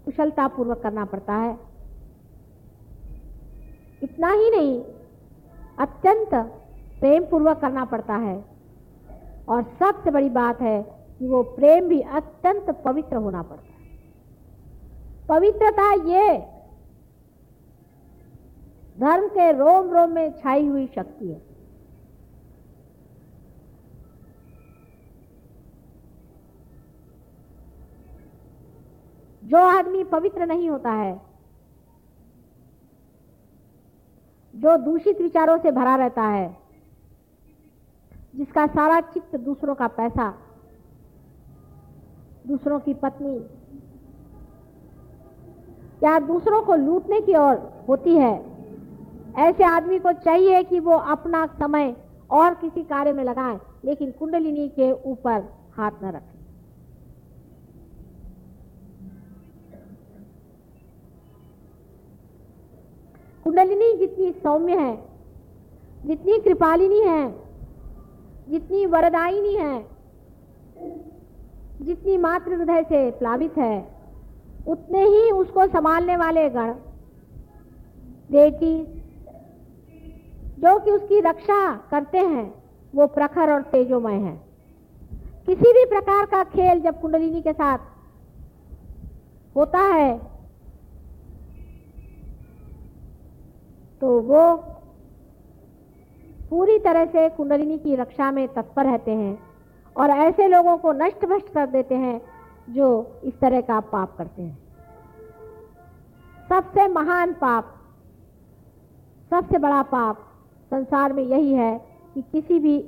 कुशलता 0.05 0.49
पूर्वक 0.49 0.81
करना 0.83 1.05
पड़ता 1.05 1.35
है। 1.35 1.59
इतना 4.03 4.31
ही 4.33 4.51
नहीं, 4.51 4.83
अत्यंत 5.79 6.35
प्रेम 7.01 7.25
पूर्वक 7.25 7.59
करना 7.59 7.85
पड़ता 7.85 8.15
है। 8.15 8.45
और 9.49 9.63
सबसे 9.63 10.11
बड़ी 10.11 10.29
बात 10.29 10.61
है 10.61 10.83
कि 11.19 11.29
वो 11.29 11.43
प्रेम 11.43 11.89
भी 11.89 12.01
अत्यंत 12.01 12.83
पवित्र 12.85 13.17
होना 13.17 13.43
पड़ता 13.43 13.65
है। 13.65 13.75
पवित्रता 15.29 15.93
ये, 15.93 16.39
धर्म 19.01 19.29
के 19.29 19.53
रोम 19.53 19.91
रोम 19.91 20.11
में 20.11 20.33
छाई 20.33 20.67
हुई 20.67 20.87
शक्ति 20.87 21.29
है। 21.29 21.54
जो 29.55 29.61
आदमी 29.61 30.05
पवित्र 30.05 30.47
नहीं 30.47 30.71
होता 30.71 30.93
है, 30.93 31.21
जो 34.55 34.77
दूषित 34.77 35.21
विचारों 35.21 35.59
से 35.59 35.71
भरा 35.71 35.97
रहता 35.97 36.23
है, 36.23 36.57
जिसका 38.37 38.67
सारा 38.67 39.01
चित्त 39.01 39.37
दूसरों 39.37 39.75
का 39.75 39.89
पैसा, 39.89 40.35
दूसरों 42.47 42.81
की 42.81 42.95
पत्नी, 42.95 43.37
या 46.05 46.19
दूसरों 46.19 46.63
को 46.63 46.75
लूटने 46.75 47.21
की 47.21 47.35
ओर 47.35 47.85
होती 47.89 48.17
है, 48.17 48.35
ऐसे 49.39 49.65
आदमी 49.65 49.99
को 49.99 50.13
चाहिए 50.13 50.63
कि 50.63 50.81
वो 50.81 50.93
अपना 50.93 51.47
समय 51.47 51.97
और 52.31 52.55
किसी 52.55 52.83
कार्य 52.83 53.13
में 53.13 53.25
लगाए, 53.25 53.61
लेकिन 53.85 54.11
कुंडलिनी 54.11 54.69
के 54.69 54.93
ऊपर 54.93 55.49
हाथ 55.77 55.91
न 56.03 56.07
रखे। 56.07 56.34
कुंडलिनी 63.45 63.97
जितनी 63.97 64.31
सौम्य 64.33 64.77
है, 64.77 64.95
जितनी 66.07 66.39
कृपालिनी 66.39 67.01
है, 67.01 67.35
जितनी 68.49 68.87
वरदायिनी 68.87 69.55
है, 69.55 69.87
जितनी 71.83 72.17
मातृ 72.17 72.55
हृदय 72.55 72.83
से 72.83 73.11
प्लावित 73.11 73.59
है, 73.59 73.77
उतने 74.69 75.05
ही 75.05 75.31
उसको 75.31 75.67
संभालने 75.67 76.17
वाले 76.17 76.49
गण 76.51 76.73
देती 78.31 78.75
जो 80.59 80.79
कि 80.79 80.91
उसकी 80.91 81.21
रक्षा 81.21 81.59
करते 81.91 82.19
हैं, 82.19 82.53
वो 82.95 83.07
प्रखर 83.07 83.53
और 83.53 83.63
तेजोमय 83.63 84.15
है। 84.15 84.37
किसी 85.47 85.73
भी 85.73 85.85
प्रकार 85.85 86.27
का 86.27 86.43
खेल 86.45 86.81
जब 86.81 87.01
कुंडलिनी 87.01 87.41
के 87.43 87.53
साथ 87.53 87.79
होता 89.57 89.79
है 89.79 90.34
तो 94.01 94.19
वो 94.21 94.57
पूरी 96.51 96.79
तरह 96.79 97.05
से 97.05 97.29
कुंडलिनी 97.29 97.79
की 97.79 97.95
रक्षा 97.97 98.31
में 98.31 98.47
तत्पर 98.49 98.85
रहते 98.85 99.11
हैं 99.11 99.39
और 99.97 100.11
ऐसे 100.11 100.49
लोगों 100.49 100.77
को 100.79 100.93
नष्ट 100.93 101.25
भ्रष्ट 101.25 101.49
कर 101.49 101.67
देते 101.67 101.95
हैं 101.95 102.21
जो 102.71 103.21
इस 103.25 103.39
तरह 103.41 103.61
का 103.61 103.81
पाप 103.81 104.17
करते 104.19 104.43
हैं। 104.43 104.59
सबसे 106.49 106.87
महान 106.89 107.33
पाप, 107.33 107.75
सबसे 109.31 109.59
बड़ा 109.59 109.83
पाप 109.83 110.19
संसार 110.71 111.13
में 111.13 111.23
यही 111.23 111.53
है 111.53 111.77
कि 112.15 112.23
किसी 112.23 112.59
भी 112.59 112.79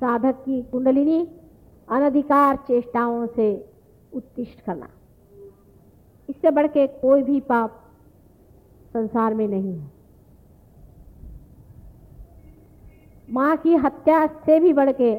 साधक 0.00 0.34
की 0.34 0.62
कुंडलिनी 0.62 1.20
अनधिकार 1.88 2.56
चेष्टाओं 2.56 3.26
से 3.26 3.70
उत्कृष्ट 4.12 4.60
करना। 4.60 4.88
इससे 6.28 6.50
बढ़ 6.50 6.66
के 6.66 6.86
कोई 6.86 7.22
भी 7.22 7.40
पाप 7.40 7.80
संसार 8.94 9.34
में 9.34 9.46
नहीं 9.48 9.76
है। 9.78 9.92
माँ 13.28 13.56
की 13.56 13.74
हत्या 13.76 14.26
से 14.26 14.58
भी 14.60 14.72
बढ़ 14.72 14.90
के 14.92 15.12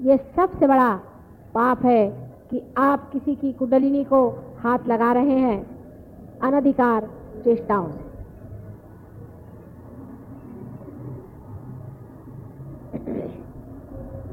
ये 0.00 0.16
सबसे 0.36 0.66
बड़ा 0.66 0.94
पाप 1.54 1.84
है 1.86 2.06
कि 2.50 2.62
आप 2.78 3.10
किसी 3.12 3.34
की 3.34 3.52
कुंडलिनी 3.52 4.04
को 4.04 4.28
हाथ 4.58 4.88
लगा 4.88 5.12
रहे 5.12 5.38
हैं 5.38 5.58
अनधिकार 6.40 7.08
चेष्टाओं 7.44 7.90
से। 7.90 8.02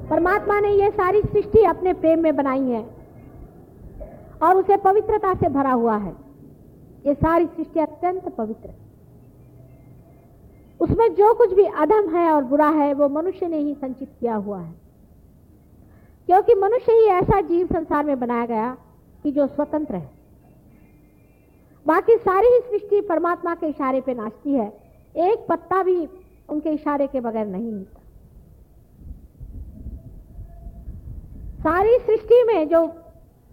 परमात्मा 0.09 0.59
ने 0.59 0.69
ये 0.73 0.89
सारी 0.91 1.21
सृष्टि 1.21 1.63
अपने 1.65 1.93
प्रेम 1.93 2.19
में 2.19 2.35
बनाई 2.35 2.69
है 2.69 2.83
और 4.43 4.55
उसे 4.55 4.77
पवित्रता 4.77 5.33
से 5.33 5.49
भरा 5.49 5.71
हुआ 5.71 5.97
है। 5.97 6.13
ये 7.05 7.13
सारी 7.13 7.45
सृष्टि 7.45 7.79
अत्यंत 7.79 8.29
पवित्र 8.29 8.69
है। 8.69 8.75
उसमें 10.79 11.15
जो 11.15 11.33
कुछ 11.33 11.53
भी 11.53 11.63
अधम 11.63 12.15
है 12.15 12.31
और 12.31 12.43
बुरा 12.43 12.69
है, 12.69 12.93
वो 12.93 13.09
मनुष्य 13.09 13.47
ने 13.47 13.57
ही 13.57 13.75
संचित 13.75 14.09
किया 14.19 14.35
हुआ 14.35 14.59
है। 14.59 14.73
क्योंकि 16.25 16.53
मनुष्य 16.55 16.91
ही 16.91 17.05
ऐसा 17.05 17.41
जीव 17.41 17.67
संसार 17.67 18.05
में 18.05 18.19
बनाया 18.19 18.45
गया 18.45 18.77
कि 19.23 19.31
जो 19.31 19.47
स्वतंत्र 19.47 19.95
है। 19.95 20.11
बाकी 21.87 22.15
सारी 22.17 22.47
ही 22.47 22.59
सृष्टि 22.59 23.01
परमात्मा 23.01 23.55
के 23.55 23.67
इशारे 23.67 24.01
पे 24.01 24.13
नाचती 24.13 24.53
है। 24.53 24.67
एक 25.17 25.45
पत्ता 25.49 25.83
भी 25.83 26.09
उनके 26.49 26.69
इशारे 26.69 27.07
के 27.07 27.19
बगैर 27.19 27.47
नहीं 27.47 27.71
मिलता। 27.71 28.01
सारी 31.63 31.99
सृष्टि 31.99 32.43
में 32.43 32.69
जो 32.69 32.87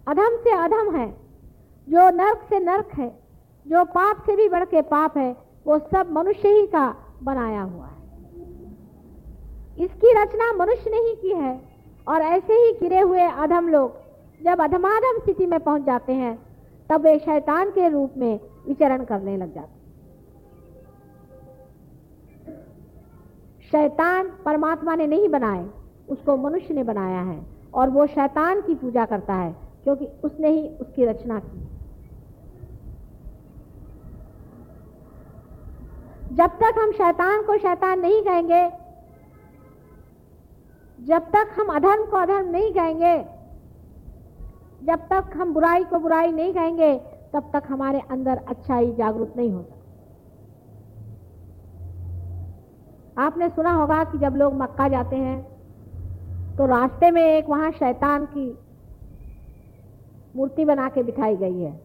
अधम 0.07 0.37
से 0.43 0.51
अधम 0.51 0.95
है, 0.95 1.11
जो 1.89 2.09
नर्क 2.09 2.37
से 2.49 2.59
नर्क 2.59 2.89
है 2.97 3.18
जो 3.69 3.83
पाप 3.83 4.23
से 4.25 4.35
भी 4.35 4.49
बढ़ 4.49 4.65
के 4.65 4.81
पाप 4.81 5.17
है, 5.17 5.37
वो 5.67 5.79
सब 5.79 6.11
मनुष्य 6.11 6.49
ही 6.49 6.67
का 6.67 6.95
बनाया 7.23 7.61
हुआ 7.61 7.85
है। 7.85 7.99
इसकी 9.85 10.21
रचना 10.21 10.53
मनुष्य 10.53 10.89
ने 10.89 10.97
ही 10.97 11.15
की 11.15 11.29
है, 11.29 11.61
और 12.07 12.21
ऐसे 12.21 12.53
ही 12.53 12.71
गिरे 12.73 12.99
हुए 12.99 13.21
अधम 13.21 13.67
लोग, 13.67 13.93
जब 14.43 14.61
अधमाधम 14.61 15.19
स्थिति 15.19 15.45
में 15.45 15.59
पहुँच 15.59 15.81
जाते 15.81 16.13
हैं, 16.13 16.39
तब 16.89 17.01
वे 17.01 17.19
शैतान 17.19 17.69
के 17.69 17.89
रूप 17.89 18.13
में 18.17 18.39
विचरण 18.67 19.05
करने 19.05 19.37
लग 19.37 19.53
जाते 19.53 19.79
शैतान 23.71 24.31
परमात्मा 24.45 24.95
ने 24.95 25.07
नहीं 25.07 25.29
बनाए, 25.29 25.69
उसको 26.09 26.37
मनुष्य 26.37 26.73
ने 26.73 26.83
बनाया 26.83 27.21
है, 27.21 27.45
और 27.73 27.89
वो 27.89 28.07
शैतान 28.07 28.61
की 28.61 28.75
पूजा 28.75 29.05
करता 29.05 29.33
है, 29.33 29.55
क्योंकि 29.83 30.07
उसने 30.23 30.49
ही 30.49 30.67
उसकी 30.69 31.05
रचना 31.05 31.39
की। 31.39 31.68
जब 36.31 36.57
तक 36.59 36.79
हम 36.79 36.91
शैतान 36.91 37.41
को 37.43 37.57
शैतान 37.57 37.99
नहीं 37.99 38.21
कहेंगे, 38.23 38.69
जब 40.99 41.29
तक 41.31 41.55
हम 41.59 41.67
अधर्म 41.75 42.05
को 42.05 42.17
अधर्म 42.17 42.49
नहीं 42.49 42.71
कहेंगे, 42.73 43.17
जब 44.83 45.07
तक 45.09 45.31
हम 45.37 45.53
बुराई 45.53 45.83
को 45.83 45.99
बुराई 45.99 46.31
नहीं 46.31 46.53
कहेंगे, 46.53 46.93
तब 47.33 47.49
तक 47.53 47.63
हमारे 47.69 47.99
अंदर 48.11 48.37
अच्छाई 48.47 48.91
जागरूक 48.93 49.33
नहीं 49.37 49.51
होता 49.51 49.75
आपने 53.17 53.49
सुना 53.49 53.71
होगा 53.73 54.03
कि 54.03 54.17
जब 54.17 54.35
लोग 54.35 54.53
मक्का 54.53 54.87
जाते 54.87 55.15
हैं 55.15 55.41
तो 56.57 56.65
रास्ते 56.65 57.11
में 57.11 57.21
एक 57.23 57.49
वहाँ 57.49 57.71
शैतान 57.71 58.25
की 58.25 58.47
मूर्ति 60.35 60.65
बना 60.65 60.87
के 60.89 61.03
बिठाई 61.03 61.35
गई 61.35 61.59
है। 61.59 61.79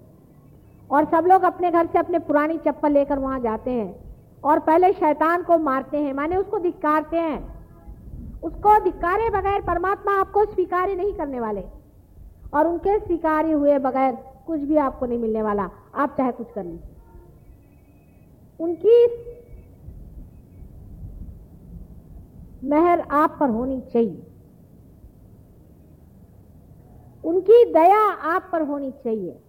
और 0.90 1.04
सब 1.04 1.26
लोग 1.26 1.42
अपने 1.42 1.70
घर 1.70 1.86
से 1.86 1.98
अपने 1.98 2.18
पुरानी 2.20 2.58
चप्पल 2.58 2.92
लेकर 2.92 3.18
वहाँ 3.18 3.40
जाते 3.40 3.70
हैं। 3.70 4.03
और 4.44 4.58
पहले 4.58 4.92
शैतान 4.92 5.42
को 5.42 5.58
मारते 5.58 5.96
हैं, 5.96 6.14
माने 6.14 6.36
उसको 6.36 6.58
धिक्कारते 6.58 7.16
हैं। 7.16 7.54
उसको 8.40 8.84
धिक्कारे 8.84 9.30
बगैर 9.30 9.62
परमात्मा 9.62 10.20
आपको 10.20 10.44
स्वीकार्य 10.44 10.94
नहीं 10.94 11.14
करने 11.14 11.40
वाले। 11.40 11.64
और 12.54 12.66
उनके 12.66 12.98
स्वीकार्य 12.98 13.52
हुए 13.52 13.78
बगैर 13.78 14.12
कुछ 14.46 14.60
भी 14.60 14.76
आपको 14.76 15.06
नहीं 15.06 15.18
मिलने 15.18 15.42
वाला। 15.42 15.70
आप 15.94 16.14
चाहे 16.16 16.32
कुछ 16.32 16.52
कर 16.52 16.64
लीजिए। 16.64 16.96
उनकी 18.60 19.06
मेहर 22.68 23.00
आप 23.00 23.36
पर 23.40 23.50
होनी 23.50 23.80
चाहिए। 23.80 24.26
उनकी 27.24 27.72
दया 27.72 28.00
आप 28.12 28.48
पर 28.52 28.62
होनी 28.62 28.90
चाहिए। 28.90 29.43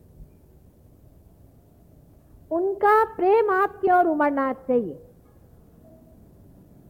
उनका 2.52 3.04
प्रेम 3.16 3.50
आपकी 3.52 3.92
ओर 3.92 4.08
उमड़ना 4.08 4.52
चाहिए। 4.54 5.02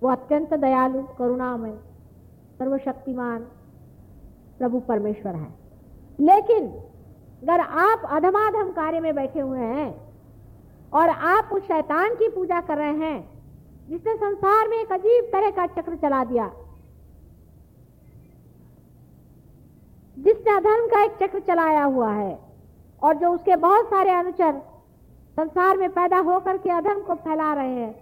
वो 0.01 0.09
अत्यंत 0.09 0.53
दयालु, 0.53 1.01
करुणामय, 1.17 1.77
सर्वशक्तिमान 2.59 3.39
प्रभु 4.57 4.79
परमेश्वर 4.79 5.35
है। 5.35 5.47
लेकिन 6.19 6.67
अगर 7.43 7.59
आप 7.59 8.01
अधमाधम 8.11 8.71
कार्य 8.71 8.99
में 8.99 9.13
बैठे 9.15 9.39
हुए 9.39 9.59
हैं 9.59 9.89
और 10.93 11.09
आप 11.09 11.49
उस 11.53 11.63
शैतान 11.63 12.15
की 12.15 12.29
पूजा 12.29 12.59
कर 12.61 12.77
रहे 12.77 12.93
हैं, 12.99 13.29
जिसने 13.89 14.15
संसार 14.15 14.67
में 14.67 14.77
एक 14.77 14.91
अजीब 14.91 15.25
तरह 15.33 15.49
का 15.51 15.65
चक्र 15.73 15.95
चला 15.95 16.23
दिया, 16.25 16.51
जिसने 20.17 20.55
अधर्म 20.55 20.87
का 20.87 21.03
एक 21.03 21.17
चक्र 21.19 21.39
चलाया 21.47 21.83
हुआ 21.83 22.11
है 22.11 22.37
और 23.01 23.17
जो 23.17 23.29
उसके 23.29 23.55
बहुत 23.57 23.85
सारे 23.85 24.11
अनुचर 24.11 24.61
संसार 25.37 25.77
में 25.77 25.89
पैदा 25.89 26.17
होकर 26.17 26.57
के 26.57 26.69
अधर्म 26.69 27.01
को 27.01 27.15
फैला 27.15 27.53
रहे 27.53 27.73
हैं। 27.73 27.93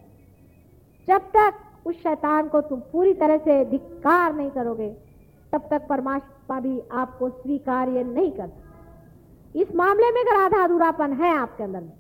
जब 1.08 1.22
तक 1.36 1.88
उस 1.88 1.96
शैतान 1.96 2.48
को 2.48 2.62
तुम 2.62 2.80
पूरी 2.92 3.14
तरह 3.14 3.38
से 3.38 3.64
धिक्कार 3.66 4.34
नहीं 4.36 4.52
करोगे, 4.52 4.90
तब 5.54 5.68
तक 5.72 5.88
परमात्मा 5.88 6.60
भी 6.60 6.80
आपको 6.92 7.30
स्वीकार्य 7.30 8.04
नहीं 8.04 8.32
कर 8.32 8.52
इस 9.56 9.76
मामले 9.76 10.12
में 10.12 10.22
अगर 10.22 10.42
आधा 10.42 10.64
अधूरापन 10.64 11.14
है 11.14 11.36
आपके 11.38 11.64
अंदर 11.64 11.82
में 11.82 11.92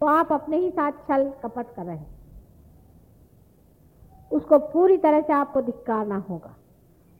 तो 0.00 0.06
आप 0.06 0.32
अपने 0.32 0.56
ही 0.56 0.70
साथ 0.70 0.92
छल 1.08 1.28
कपट 1.42 1.74
कर 1.76 1.84
रहे 1.84 1.96
हैं। 1.96 2.18
उसको 4.30 4.58
पूरी 4.68 4.96
तरह 4.96 5.20
से 5.20 5.32
आपको 5.32 5.62
धिक्कारना 5.62 6.16
होगा। 6.30 6.54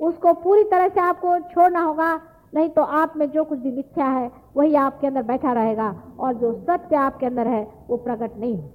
उसको 0.01 0.33
पूरी 0.35 0.65
तरह 0.65 0.89
से 0.89 1.01
आपको 1.01 1.39
छोड़ना 1.51 1.81
होगा 1.81 2.15
नहीं 2.53 2.69
तो 2.69 2.83
आप 2.83 3.13
में 3.17 3.31
जो 3.31 3.45
कुछ 3.45 3.59
भी 3.59 3.71
मिथ्या 3.71 4.07
है, 4.07 4.31
वही 4.57 4.75
आपके 4.75 5.07
अंदर 5.07 5.23
बैठा 5.23 5.53
रहेगा 5.53 5.95
और 6.19 6.35
जो 6.35 6.53
सत्य 6.61 6.97
आपके 6.97 7.27
अंदर 7.27 7.47
है, 7.47 7.63
वो 7.89 7.97
प्रकट 7.97 8.39
नहीं 8.39 8.57
हो 8.57 8.71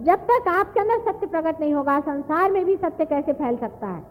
जब 0.00 0.20
तक 0.26 0.48
आपके 0.48 0.80
अंदर 0.80 0.98
सत्य 1.02 1.26
प्रकट 1.26 1.60
नहीं 1.60 1.74
होगा, 1.74 1.98
संसार 2.00 2.50
में 2.50 2.64
भी 2.64 2.76
सत्य 2.76 3.04
कैसे 3.04 3.32
फैल 3.32 3.56
सकता 3.56 3.86
है? 3.86 4.02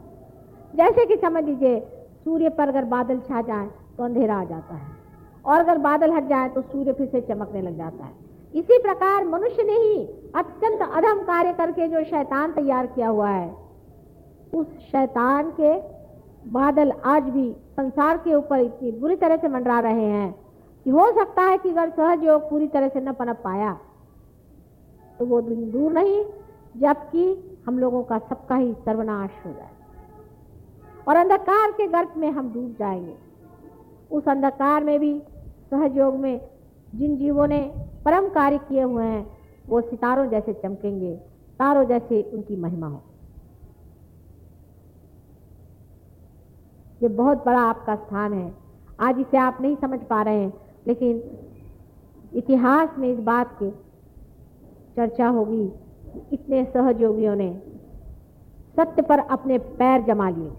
जैसे 0.75 1.05
कि 1.05 1.15
समझ 1.17 1.43
लीजिए, 1.43 1.79
सूर्य 2.23 2.49
पर 2.49 2.69
अगर 2.69 2.85
बादल 2.85 3.19
छा 3.19 3.41
जाए 3.41 3.67
तो 3.97 4.03
अंधेरा 4.03 4.35
आ 4.35 4.43
जाता 4.43 4.75
है। 4.75 4.97
और 5.45 5.59
अगर 5.59 5.77
बादल 5.77 6.11
हट 6.11 6.27
जाए 6.27 6.49
तो 6.49 6.61
सूर्य 6.61 6.93
फिर 6.93 7.07
से 7.07 7.21
चमकने 7.21 7.61
लग 7.61 7.77
जाता 7.77 8.05
है। 8.05 8.11
इसी 8.53 8.77
प्रकार 8.77 9.25
मनुष्य 9.25 9.63
ने 9.63 9.73
ही 9.73 10.03
अत्यंत 10.35 10.81
अधम 10.81 11.23
कार्य 11.23 11.53
करके 11.53 11.87
जो 11.87 12.03
शैतान 12.03 12.51
तैयार 12.51 12.85
किया 12.85 13.07
हुआ 13.07 13.29
है, 13.29 13.49
उस 14.53 14.67
शैतान 14.91 15.51
के 15.59 15.73
बादल 16.47 16.91
आज 16.91 17.23
भी 17.23 17.51
संसार 17.53 18.17
के 18.17 18.33
ऊपर 18.33 18.59
इतनी 18.59 18.91
बुरी 18.91 19.15
तरह 19.15 19.37
से 19.37 19.47
मंडरा 19.47 19.79
रहे 19.79 20.05
हैं 20.05 20.31
कि 20.85 20.89
हो 20.89 21.11
सकता 21.11 21.41
है 21.41 21.57
कि 21.57 21.69
अगर 21.69 21.89
सहज 21.89 22.23
योग 22.23 22.49
पूरी 22.49 22.67
तरह 22.67 22.87
से 22.87 23.01
न 23.01 23.13
पनप 23.13 23.41
पाया 23.43 23.79
तो 25.19 25.25
वो 25.25 25.41
दिन 25.41 25.71
दूर 25.71 25.91
नहीं, 25.91 26.25
जबकि 26.77 27.57
हम 27.67 27.79
लोगों 27.79 28.03
का 28.03 28.17
सबका 28.19 28.55
ही 28.55 28.73
सर्वनाश 28.73 29.29
हो 29.45 29.51
जाए। 29.51 29.69
और 31.07 31.15
अंधकार 31.15 31.71
के 31.71 31.87
गर्भ 31.87 32.13
में 32.17 32.31
हम 32.31 32.53
डूब 32.53 32.75
जाएँगे। 32.79 33.15
उस 34.11 34.27
अंधकार 34.27 34.83
में 34.83 34.99
भी 34.99 35.21
सहयोग 35.69 36.15
में 36.15 36.49
जिन 36.95 37.17
जीवों 37.17 37.47
ने 37.47 37.59
परम 38.05 38.29
कार्य 38.29 38.57
किए 38.57 38.83
हुए 38.83 39.03
हैं, 39.03 39.37
वो 39.69 39.81
सितारों 39.81 40.25
जैसे 40.25 40.53
चमकेंगे, 40.53 41.15
तारों 41.59 41.83
जैसे 41.83 42.21
उनकी 42.21 42.55
महिमा 42.55 42.87
हो 42.87 43.01
ये 47.01 47.09
बहुत 47.09 47.45
बड़ा 47.45 47.61
आपका 47.61 47.95
स्थान 47.95 48.33
है। 48.33 48.53
आज 48.99 49.19
इसे 49.19 49.37
आप 49.37 49.57
नहीं 49.61 49.75
समझ 49.75 49.99
पा 49.99 50.21
रहे 50.21 50.39
हैं, 50.39 50.53
लेकिन 50.87 51.21
इतिहास 52.33 52.97
में 52.97 53.07
इस 53.09 53.19
बात 53.19 53.55
की 53.61 53.69
चर्चा 54.95 55.27
होगी 55.27 55.63
इतने 56.33 56.63
सहयोगियों 56.65 57.35
ने 57.35 57.51
सत्य 58.75 59.01
पर 59.01 59.19
अपने 59.19 59.57
पैर 59.57 60.01
जमा 60.01 60.29
लिए। 60.29 60.51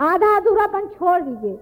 आधा 0.00 0.36
अधूरापन 0.36 0.86
छोड़ 0.88 1.20
दीजिए। 1.22 1.56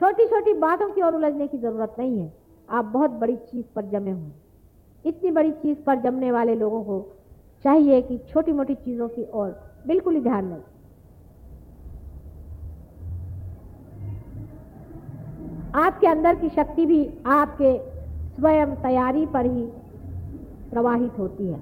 छोटी 0.00 0.26
छोटी 0.26 0.52
बातों 0.52 0.88
की 0.88 1.02
ओर 1.02 1.14
उलझने 1.14 1.46
की 1.48 1.58
ज़रूरत 1.58 1.96
नहीं 1.98 2.18
है। 2.18 2.32
आप 2.68 2.84
बहुत 2.84 3.10
बड़ी 3.10 3.36
चीज़ 3.36 3.66
पर 3.76 3.88
जमे 3.90 4.10
हुए 4.10 4.30
इतनी 5.04 5.30
बड़ी 5.30 5.50
चीज़ 5.52 5.78
पर 5.78 6.00
जमने 6.00 6.32
वाले 6.32 6.54
लोगों 6.54 6.82
को 6.84 7.00
चाहिए 7.64 8.02
कि 8.02 8.18
छोटी 8.28 8.52
मोटी 8.52 8.74
चीज़ों 8.74 9.08
की 9.08 9.26
ओर 9.34 9.48
बिल्कुल 9.86 10.14
ही 10.14 10.20
ध्यान 10.20 10.44
नहीं 10.44 10.60
आपके 15.74 16.06
अंदर 16.06 16.34
की 16.34 16.48
शक्ति 16.50 16.86
भी 16.86 17.04
आपके 17.28 17.76
स्वयं 18.34 18.74
तैयारी 18.82 19.26
पर 19.28 19.46
ही 19.46 19.64
प्रवाहित 20.70 21.18
होती 21.18 21.46
है। 21.46 21.60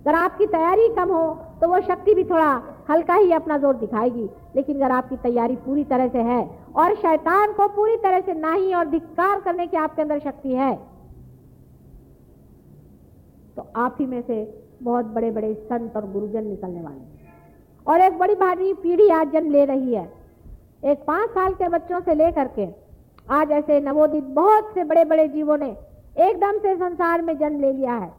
अगर 0.00 0.14
आपकी 0.14 0.46
तैयारी 0.48 0.88
कम 0.94 1.12
हो 1.12 1.26
तो 1.60 1.68
वो 1.68 1.80
शक्ति 1.82 2.14
भी 2.14 2.24
थोड़ा 2.24 2.50
हल्का 2.90 3.14
ही 3.14 3.32
अपना 3.32 3.56
ज़ोर 3.58 3.76
दिखाएगी। 3.76 4.28
लेकिन 4.56 4.76
अगर 4.76 4.92
आपकी 4.92 5.16
तैयारी 5.18 5.56
पूरी 5.58 5.84
तरह 5.84 6.08
से 6.08 6.18
है, 6.20 6.42
और 6.76 6.94
शैतान 6.96 7.52
को 7.52 7.66
पूरी 7.70 7.96
तरह 7.98 8.20
से 8.20 8.34
नाही 8.36 8.72
और 8.74 8.88
धिक्कार 8.88 9.40
करने 9.40 9.66
की 9.66 9.76
आपके 9.78 10.02
अंदर 10.02 10.18
शक्ति 10.20 10.52
है 10.54 10.74
तो 13.56 13.66
आप 13.76 13.96
ही 14.00 14.06
में 14.06 14.20
से 14.22 14.42
बहुत 14.82 15.06
बड़े 15.06 15.30
बड़े 15.30 15.54
संत 15.64 15.96
और 15.96 16.10
गुरुजन 16.12 16.46
निकलने 16.46 16.82
वाले 16.82 16.98
हैं। 16.98 17.18
और 17.86 18.00
एक 18.00 18.18
बड़ी 18.18 18.34
भारी 18.36 18.72
पीढ़ी 18.76 19.08
आज 19.10 19.32
जन्म 19.32 19.50
ले 19.50 19.64
रही 19.66 19.94
है। 19.94 20.04
एक 20.84 21.04
पाँच 21.06 21.30
साल 21.30 21.54
के 21.54 21.68
बच्चों 21.68 22.00
से 22.00 22.14
लेकर 22.16 22.48
के 22.56 22.66
आज 23.30 23.50
ऐसे 23.50 23.80
नवोदित 23.80 24.24
बहुत 24.24 24.70
से 24.74 24.84
बड़े 24.84 25.04
बड़े 25.04 25.28
जीवों 25.28 25.58
ने 25.58 25.76
एकदम 26.18 26.58
से 26.58 26.76
संसार 26.76 27.22
में 27.22 27.38
जन्म 27.38 27.60
ले 27.60 27.72
लिया 27.72 27.94
है। 27.94 28.12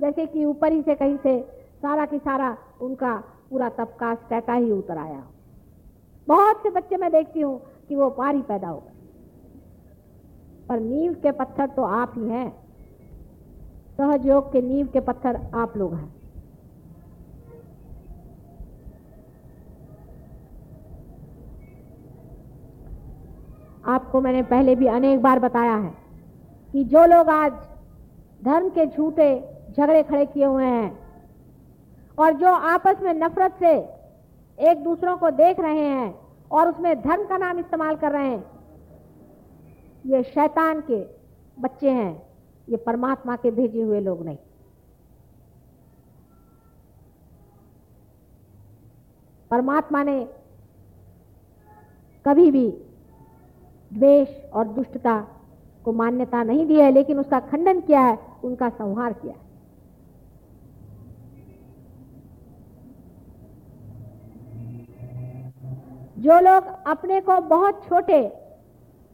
जैसे 0.00 0.26
कि 0.26 0.44
ऊपर 0.44 0.72
ही 0.72 0.82
से 0.82 0.94
कहीं 0.94 1.16
से 1.16 1.40
सारा 1.82 2.06
की 2.06 2.18
सारा 2.18 2.56
उनका 2.80 3.16
पूरा 3.50 3.68
तबका 3.68 4.14
स्टैटा 4.14 4.52
ही 4.52 4.70
उतर 4.70 4.98
आया। 4.98 5.22
बहुत 6.28 6.62
से 6.62 6.70
बच्चे 6.70 6.96
मैं 6.96 7.12
देखती 7.12 7.40
हूँ 7.40 7.62
कि 7.88 7.96
वो 7.96 8.10
पार 8.10 8.38
पैदा 8.38 8.68
हो 8.68 8.78
गए। 8.78 8.92
पर 10.68 10.80
नींव 10.80 11.14
के 11.14 11.30
पत्थर 11.30 11.66
तो 11.66 11.82
आप 11.82 12.12
ही 12.16 12.28
हैं। 12.28 12.50
सहयोग 13.96 14.52
के 14.52 14.62
नींव 14.62 14.86
के 14.86 15.00
पत्थर 15.00 15.40
आप 15.54 15.76
लोग 15.76 15.94
हैं। 15.94 16.19
आपको 23.84 24.20
मैंने 24.20 24.42
पहले 24.42 24.74
भी 24.76 24.86
अनेक 24.86 25.20
बार 25.22 25.38
बताया 25.38 25.76
है 25.76 25.92
कि 26.72 26.84
जो 26.84 27.04
लोग 27.06 27.28
आज 27.28 27.52
धर्म 28.44 28.68
के 28.68 28.86
झूठे 28.86 29.30
झगड़े 29.70 30.02
खड़े 30.02 30.26
किए 30.26 30.44
हुए 30.44 30.64
हैं 30.64 30.98
और 32.18 32.32
जो 32.32 32.46
आपस 32.46 33.02
में 33.02 33.12
नफरत 33.14 33.56
से 33.60 33.72
एक 34.58 34.82
दूसरों 34.84 35.16
को 35.16 35.30
देख 35.30 35.60
रहे 35.60 35.84
हैं 35.84 36.14
और 36.50 36.68
उसमें 36.68 37.00
धर्म 37.02 37.24
का 37.24 37.36
नाम 37.38 37.58
इस्तेमाल 37.58 37.96
कर 37.96 38.12
रहे 38.12 38.28
हैं, 38.28 38.44
ये 40.06 40.22
शैतान 40.22 40.80
के 40.80 41.00
बच्चे 41.58 41.90
हैं, 41.90 42.22
ये 42.68 42.76
परमात्मा 42.76 43.36
के 43.36 43.50
भेजे 43.50 43.82
हुए 43.82 44.00
लोग 44.00 44.24
नहीं। 44.24 44.36
परमात्मा 49.50 50.02
ने 50.02 50.20
कभी 52.26 52.50
भी 52.50 52.68
द्वेष 53.90 54.28
और 54.52 54.68
दुष्टता 54.68 55.20
को 55.84 55.92
मान्यता 55.92 56.42
नहीं 56.42 56.66
दी 56.66 56.80
है, 56.80 56.90
लेकिन 56.92 57.18
उसका 57.18 57.40
खंडन 57.40 57.80
किया 57.80 58.00
है, 58.00 58.18
उनका 58.44 58.68
संहार 58.68 59.12
किया 59.12 59.32
है। 59.32 59.48
जो 66.18 66.38
लोग 66.40 66.64
अपने 66.86 67.20
को 67.20 67.40
बहुत 67.40 67.84
छोटे 67.84 68.20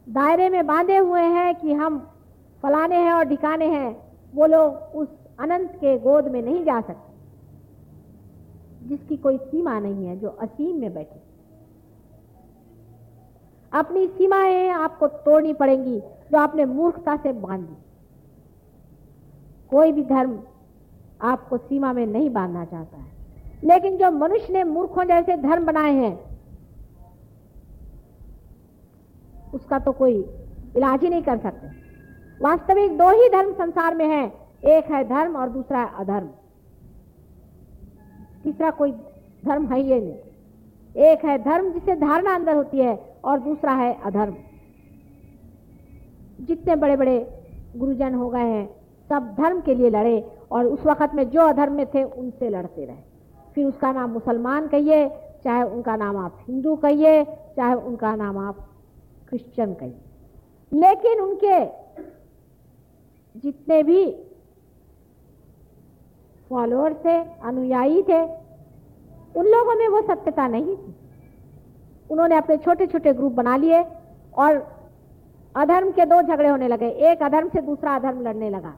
दायरे 0.07 0.49
में 0.49 0.65
बांधे 0.67 0.97
हुए 0.97 1.21
हैं 1.21 1.53
कि 1.55 1.73
हम 1.73 1.99
फलाने 2.63 2.95
हैं 2.95 3.13
और 3.13 3.25
ढिकाने 3.25 3.65
हैं, 3.65 3.95
वो 4.33 4.45
लोग 4.45 4.95
उस 4.95 5.07
अनंत 5.39 5.71
के 5.75 5.97
गोद 5.99 6.27
में 6.27 6.41
नहीं 6.41 6.63
जा 6.65 6.79
सकते, 6.81 7.13
जिसकी 8.87 9.17
कोई 9.17 9.37
सीमा 9.37 9.79
नहीं 9.79 10.05
है, 10.07 10.17
जो 10.19 10.29
असीम 10.29 10.75
में 10.75 10.93
बैठे। 10.93 11.26
अपनी 13.77 14.07
सीमाएँ 14.07 14.69
आपको 14.69 15.07
तोड़नी 15.07 15.53
पड़ेंगी, 15.53 15.99
जो 15.99 16.37
आपने 16.37 16.65
मूर्खता 16.65 17.15
से 17.15 17.33
बांधी। 17.33 17.75
कोई 19.69 19.91
भी 19.91 20.03
धर्म 20.03 20.39
आपको 21.21 21.57
सीमा 21.57 21.93
में 21.93 22.05
नहीं 22.07 22.29
बांधना 22.29 22.65
चाहता 22.65 22.97
है। 22.97 23.11
लेकिन 23.63 23.97
जो 23.97 24.11
मनुष्य 24.11 24.53
ने 24.53 24.63
मूर्खों 24.63 25.03
जैसे 25.03 25.37
धर्म 25.37 25.65
बनाए 25.65 25.93
हैं, 25.93 26.19
उसका 29.53 29.79
तो 29.79 29.91
कोई 29.91 30.13
इलाज 30.77 31.01
ही 31.01 31.09
नहीं 31.09 31.23
कर 31.23 31.37
सकते। 31.37 31.67
वास्तविक 32.41 32.97
दो 32.97 33.09
ही 33.09 33.29
धर्म 33.29 33.53
संसार 33.53 33.95
में 33.95 34.05
है, 34.05 34.33
एक 34.65 34.91
है 34.91 35.03
धर्म 35.03 35.35
और 35.35 35.49
दूसरा 35.49 35.79
है 35.79 35.91
अधर्म। 35.95 36.27
तीसरा 38.43 38.71
कोई 38.71 38.91
धर्म 39.45 39.65
है 39.65 39.81
ये 39.81 40.01
नहीं। 40.01 40.15
एक 41.03 41.25
है 41.25 41.43
धर्म 41.43 41.71
जिसे 41.71 41.95
धारणा 41.95 42.35
अंदर 42.35 42.55
होती 42.55 42.77
है 42.77 43.06
और 43.25 43.39
दूसरा 43.39 43.71
है 43.71 44.01
अधर्म। 44.03 44.35
जितने 46.41 46.75
बड़े 46.75 46.97
बड़े 46.97 47.43
गुरुजन 47.75 48.13
हो 48.13 48.29
गए 48.29 48.45
हैं, 48.45 48.75
सब 49.09 49.35
धर्म 49.37 49.61
के 49.61 49.75
लिए 49.75 49.89
लड़े 49.89 50.31
और 50.51 50.65
उस 50.65 50.79
वक्त 50.85 51.15
में 51.15 51.29
जो 51.29 51.41
अधर्म 51.41 51.73
में 51.73 51.85
थे, 51.85 52.03
उनसे 52.03 52.49
लड़ते 52.49 52.85
रहे। 52.85 52.97
फिर 53.55 53.65
उसका 53.65 53.91
नाम 53.91 54.09
मुसलमान 54.09 54.67
कहिए, 54.67 55.09
चाहे 55.43 55.63
उनका 55.63 55.95
नाम 55.95 56.17
आप 56.17 56.37
हिंदू 56.47 56.75
कहिए, 56.75 57.25
चाहे 57.25 57.73
उनका 57.73 58.15
नाम 58.15 58.37
आप 58.37 58.69
क्रिश्चियन 59.29 59.73
कहिए। 59.73 60.01
लेकिन 60.73 61.19
उनके 61.19 61.65
जितने 63.39 63.83
भी 63.83 64.11
फॉलोअर 66.49 66.93
थे, 66.93 67.17
अनुयायी 67.23 68.03
थे, 68.03 68.23
उन 69.35 69.45
लोगों 69.45 69.75
में 69.75 69.87
वो 69.87 70.01
सत्यता 70.01 70.47
नहीं 70.47 70.75
थी। 70.75 71.06
उन्होंने 72.09 72.35
अपने 72.35 72.57
छोटे 72.57 72.87
छोटे 72.87 73.13
ग्रुप 73.13 73.31
बना 73.31 73.55
लिए 73.57 73.83
और 74.37 74.65
अधर्म 75.55 75.91
के 75.91 76.05
दो 76.05 76.21
झगड़े 76.21 76.49
होने 76.49 76.67
लगे। 76.67 76.89
एक 77.11 77.23
अधर्म 77.23 77.49
से 77.49 77.61
दूसरा 77.61 77.95
अधर्म 77.95 78.21
लड़ने 78.21 78.49
लगा। 78.49 78.73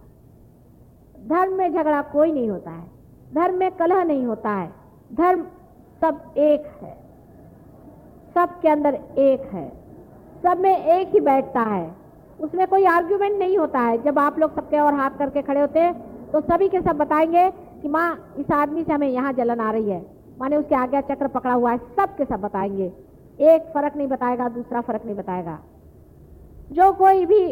धर्म 1.27 1.53
में 1.53 1.71
झगड़ा 1.73 2.01
कोई 2.01 2.31
नहीं 2.31 2.49
होता 2.49 2.71
है। 2.71 2.85
धर्म 3.33 3.55
में 3.55 3.71
कलह 3.71 4.03
नहीं 4.03 4.25
होता 4.25 4.49
है। 4.49 4.67
धर्म 5.13 5.41
सब 6.01 6.21
एक 6.37 6.65
है। 6.81 6.97
सब 8.35 8.59
के 8.61 8.69
अंदर 8.69 8.95
एक 9.19 9.49
है। 9.53 9.67
सब 10.43 10.59
में 10.59 10.75
एक 10.77 11.07
ही 11.07 11.19
बैठता 11.19 11.61
है। 11.61 11.89
उसमें 12.39 12.65
कोई 12.67 12.85
आर्ग्यूमेंट 12.85 13.37
नहीं 13.39 13.57
होता 13.57 13.79
है। 13.79 14.01
जब 14.03 14.19
आप 14.19 14.39
लोग 14.39 14.55
सबके 14.55 14.79
और 14.79 14.93
हाथ 14.93 15.17
करके 15.19 15.41
खड़े 15.41 15.61
होते 15.61 15.79
हैं 15.79 16.31
तो 16.31 16.41
सभी 16.41 16.69
के 16.69 16.81
सब 16.81 16.97
बताएँगे 16.97 17.49
कि 17.81 17.87
माँ, 17.87 18.33
इस 18.37 18.51
आदमी 18.51 18.83
से 18.83 18.93
हमें 18.93 19.07
यहाँ 19.07 19.33
जलन 19.33 19.59
आ 19.59 19.71
रही 19.71 19.89
है। 19.89 20.05
माने 20.39 20.55
उसके 20.55 20.75
आज्ञा 20.75 21.01
चक्र 21.01 21.27
पकड़ा 21.27 21.53
हुआ 21.53 21.71
है। 21.71 21.77
सब 21.77 22.15
के 22.17 22.25
सब 22.25 22.41
बताएँगे। 22.41 22.91
एक 23.41 23.71
फ़र्क 23.73 23.95
नहीं 23.97 24.07
बताएगा, 24.07 24.47
दूसरा 24.49 24.81
फ़र्क 24.81 25.05
नहीं 25.05 25.15
बताएगा। 25.15 25.59
जो 26.71 26.91
कोई 26.93 27.25
भी 27.25 27.43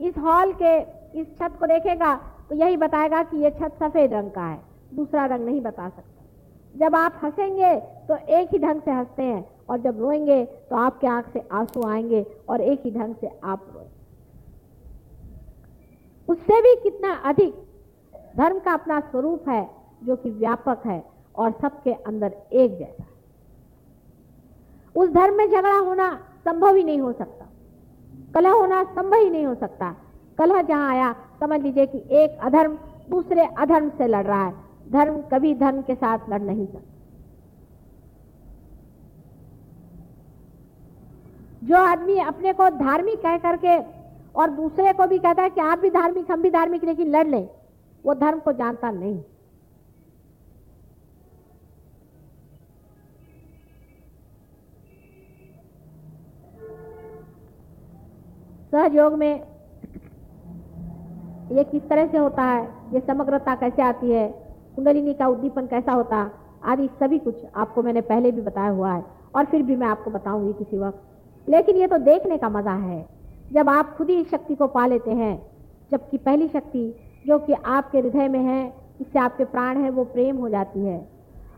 इस 0.00 0.18
हॉल 0.18 0.52
के, 0.52 0.78
इस 1.20 1.26
छत 1.38 1.56
को 1.60 1.66
देखेगा 1.66 2.14
तो 2.48 2.54
यही 2.54 2.76
बताएगा 2.76 3.22
कि 3.22 3.36
ये 3.36 3.50
छत 3.52 3.76
सफ़ेद 3.80 4.12
रंग 4.12 4.30
का 4.30 4.42
है, 4.42 4.60
दूसरा 4.94 5.24
रंग 5.26 5.44
नहीं 5.46 5.60
बता 5.60 5.88
सकता। 5.88 6.24
जब 6.74 6.96
आप 6.96 7.20
हंसेंगे 7.22 7.74
तो 8.08 8.16
एक 8.16 8.48
ही 8.52 8.58
ढंग 8.58 8.80
से 8.82 8.90
हँसते 8.90 9.22
हैं, 9.22 9.44
और 9.70 9.80
जब 9.80 10.00
रोएँगे 10.00 10.44
तो 10.44 10.76
आपके 10.76 11.06
आँख 11.06 11.32
से 11.32 11.42
आँसू 11.52 11.82
आएँगे, 11.88 12.24
और 12.48 12.60
एक 12.62 12.82
ही 12.84 12.90
ढंग 12.90 13.14
से 13.20 13.30
आप 13.44 13.66
रोए 13.74 13.86
उससे 16.28 16.60
भी 16.62 16.74
कितना 16.82 17.12
अधिक 17.24 17.54
धर्म 18.36 18.58
का 18.58 18.72
अपना 18.72 19.00
स्वरूप 19.00 19.48
है, 19.48 19.68
जो 20.04 20.16
कि 20.16 20.30
व्यापक 20.30 20.86
है, 20.86 21.02
और 21.36 21.52
सबके 21.62 21.92
अंदर 21.92 22.32
एक 22.54 22.78
जैसा। 22.78 23.04
उस 24.98 25.10
धर्म 25.10 25.34
में 25.34 25.46
झगड़ा 25.46 25.76
होना 25.78 26.12
संभव 26.44 26.74
ही 26.74 26.84
नहीं 26.84 27.00
हो 27.00 27.12
सकता। 27.12 27.46
कलह 28.34 28.50
होना 28.50 28.82
संभव 28.84 29.14
ही 29.14 29.30
नहीं 29.30 29.46
हो 29.46 29.54
सकता। 29.54 29.94
कलह 30.38 30.62
जहाँ 30.62 30.90
आया, 30.90 31.14
समझ 31.40 31.60
लीजिए 31.60 31.86
कि 31.86 31.98
एक 31.98 32.38
अधर्म 32.40 32.78
दूसरे 33.10 33.44
अधर्म 33.58 33.88
से 33.88 34.06
लड़ 34.06 34.24
रहा 34.26 34.44
है। 34.44 34.54
धर्म 34.92 35.20
कभी 35.32 35.54
धर्म 35.54 35.82
के 35.82 35.94
साथ 35.94 36.18
लड़ 36.30 36.42
नहीं 36.42 36.66
सकता। 36.66 36.94
जो 41.64 41.76
आदमी 41.76 42.18
अपने 42.18 42.52
को 42.52 42.68
धार्मिक 42.70 43.22
कह 43.22 43.36
करके 43.38 43.78
और 44.32 44.50
दूसरे 44.50 44.92
को 44.92 45.06
भी 45.06 45.18
कहता 45.18 45.42
है 45.42 45.50
कि 45.50 45.60
आप 45.60 45.78
भी 45.78 45.90
धार्मिक, 45.90 46.30
हम 46.30 46.42
भी 46.42 46.50
धार्मिक, 46.50 46.84
लेकिन 46.84 47.08
लड़ 47.08 47.26
लें 47.26 47.48
वो 48.04 48.14
धर्म 48.14 48.38
को 48.38 48.52
जानता 48.52 48.90
नहीं। 48.90 49.22
सहयोग 58.72 59.14
में 59.14 59.42
ये 61.52 61.64
किस 61.64 61.88
तरह 61.88 62.06
से 62.06 62.18
होता 62.18 62.42
है? 62.42 62.68
ये 62.92 63.00
समग्रता 63.00 63.54
कैसे 63.54 63.82
आती 63.82 64.10
है? 64.10 64.28
कुंडलिनी 64.76 65.14
का 65.14 65.26
उद्दीपन 65.26 65.66
कैसा 65.66 65.92
होता? 65.92 66.30
आदि 66.64 66.88
सभी 67.00 67.18
कुछ 67.18 67.34
आपको 67.56 67.82
मैंने 67.82 68.00
पहले 68.00 68.32
भी 68.32 68.42
बताया 68.42 68.70
हुआ 68.70 68.92
है 68.92 69.04
और 69.34 69.44
फिर 69.44 69.62
भी 69.62 69.76
मैं 69.76 69.86
आपको 69.86 70.10
बताऊँगी 70.10 70.52
किसी 70.52 70.78
वक्त। 70.78 71.48
लेकिन 71.48 71.76
ये 71.76 71.86
तो 71.86 71.98
देखने 71.98 72.38
का 72.38 72.48
मज़ा 72.48 72.72
है। 72.72 73.06
जब 73.52 73.68
आप 73.68 73.96
खुद 73.96 74.10
ही 74.10 74.24
शक्ति 74.24 74.54
को 74.54 74.66
पा 74.66 74.86
लेते 74.86 75.10
हैं, 75.10 75.46
जबकि 75.90 76.18
पहली 76.18 76.48
शक्ति 76.48 76.94
जो 77.26 77.38
कि 77.38 77.52
आपके 77.52 77.98
हृदय 77.98 78.28
में 78.28 78.40
है, 78.40 78.72
इससे 79.00 79.18
आपके 79.18 79.44
प्राण 79.44 79.76
है, 79.76 79.90
वो 79.90 80.04
प्रेम 80.04 80.36
हो 80.36 80.48
जाती 80.48 80.80
है। 80.80 81.08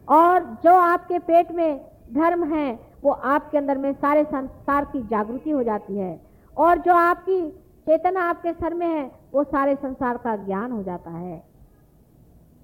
और 0.08 0.44
जो 0.64 0.74
आपके 0.74 1.18
पेट 1.18 1.52
में 1.52 1.80
धर्म 2.14 2.44
है, 2.44 2.78
वो 3.04 3.10
आपके 3.10 3.58
अंदर 3.58 3.78
में 3.78 3.92
सारे 3.92 4.24
संसार 4.24 4.84
की 4.84 5.02
जागृति 5.02 5.50
हो 5.50 5.62
जाती 5.62 5.98
है। 5.98 6.29
और 6.58 6.78
जो 6.78 6.94
आपकी 6.94 7.50
चेतना 7.86 8.22
आपके 8.22 8.52
सर 8.52 8.74
में 8.74 8.86
है, 8.86 9.10
वो 9.34 9.44
सारे 9.44 9.74
संसार 9.74 10.16
का 10.16 10.36
ज्ञान 10.36 10.72
हो 10.72 10.82
जाता 10.82 11.10
है। 11.10 11.44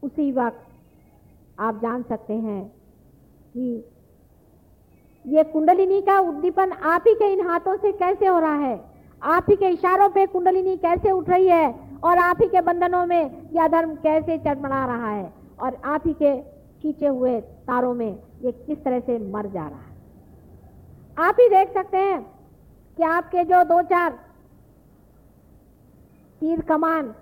उसी 0.03 0.33
वक्त 0.33 0.67
आप 1.59 1.77
जान 1.83 2.03
सकते 2.03 2.35
हैं 2.35 2.73
कि 3.55 3.85
ये 5.27 5.45
कुंडलिनी 5.45 6.01
का 6.01 6.19
उद्दीपन 6.19 6.73
आप 6.73 7.05
ही 7.09 7.15
के 7.15 7.33
इन 7.33 7.49
हाथों 7.49 7.77
से 7.77 7.93
कैसे 7.93 8.27
हो 8.27 8.39
रहा 8.39 8.55
है? 8.55 8.85
आप 9.23 9.47
ही 9.49 9.57
के 9.57 9.69
इशारों 9.69 10.09
पे 10.09 10.27
कुंडलिनी 10.27 10.77
कैसे 10.77 11.11
उठ 11.11 11.29
रही 11.29 11.49
है? 11.49 11.75
और 12.05 12.19
आप 12.19 12.37
ही 12.43 12.49
के 12.49 12.61
बंधनों 12.61 13.07
में 13.07 13.51
यह 13.53 13.69
धर्म 13.69 13.95
कैसे 13.95 14.39
चटमड़ा 14.39 14.87
रहा 14.87 15.11
है? 15.11 15.33
और 15.61 15.75
आप 15.85 16.03
ही 16.07 16.13
के 16.13 16.43
खींचे 16.83 17.07
हुए 17.07 17.41
तारों 17.41 17.95
में 17.95 18.19
ये 18.43 18.53
किस 18.53 18.85
तरह 18.85 19.01
से 19.01 19.19
मर 19.19 19.47
जा 19.47 19.69
रहा 19.69 19.81
है? 19.81 19.97
आप 21.19 21.37
ही 21.41 21.49
देख 21.49 21.75
सकते 21.75 21.97
हैं 21.97 22.36
कि 22.97 23.03
आपके 23.05 23.45
जो 23.45 23.63
दो 23.65 23.81
चार 23.85 24.19
तीर 26.41 26.61
कमान 26.61 27.15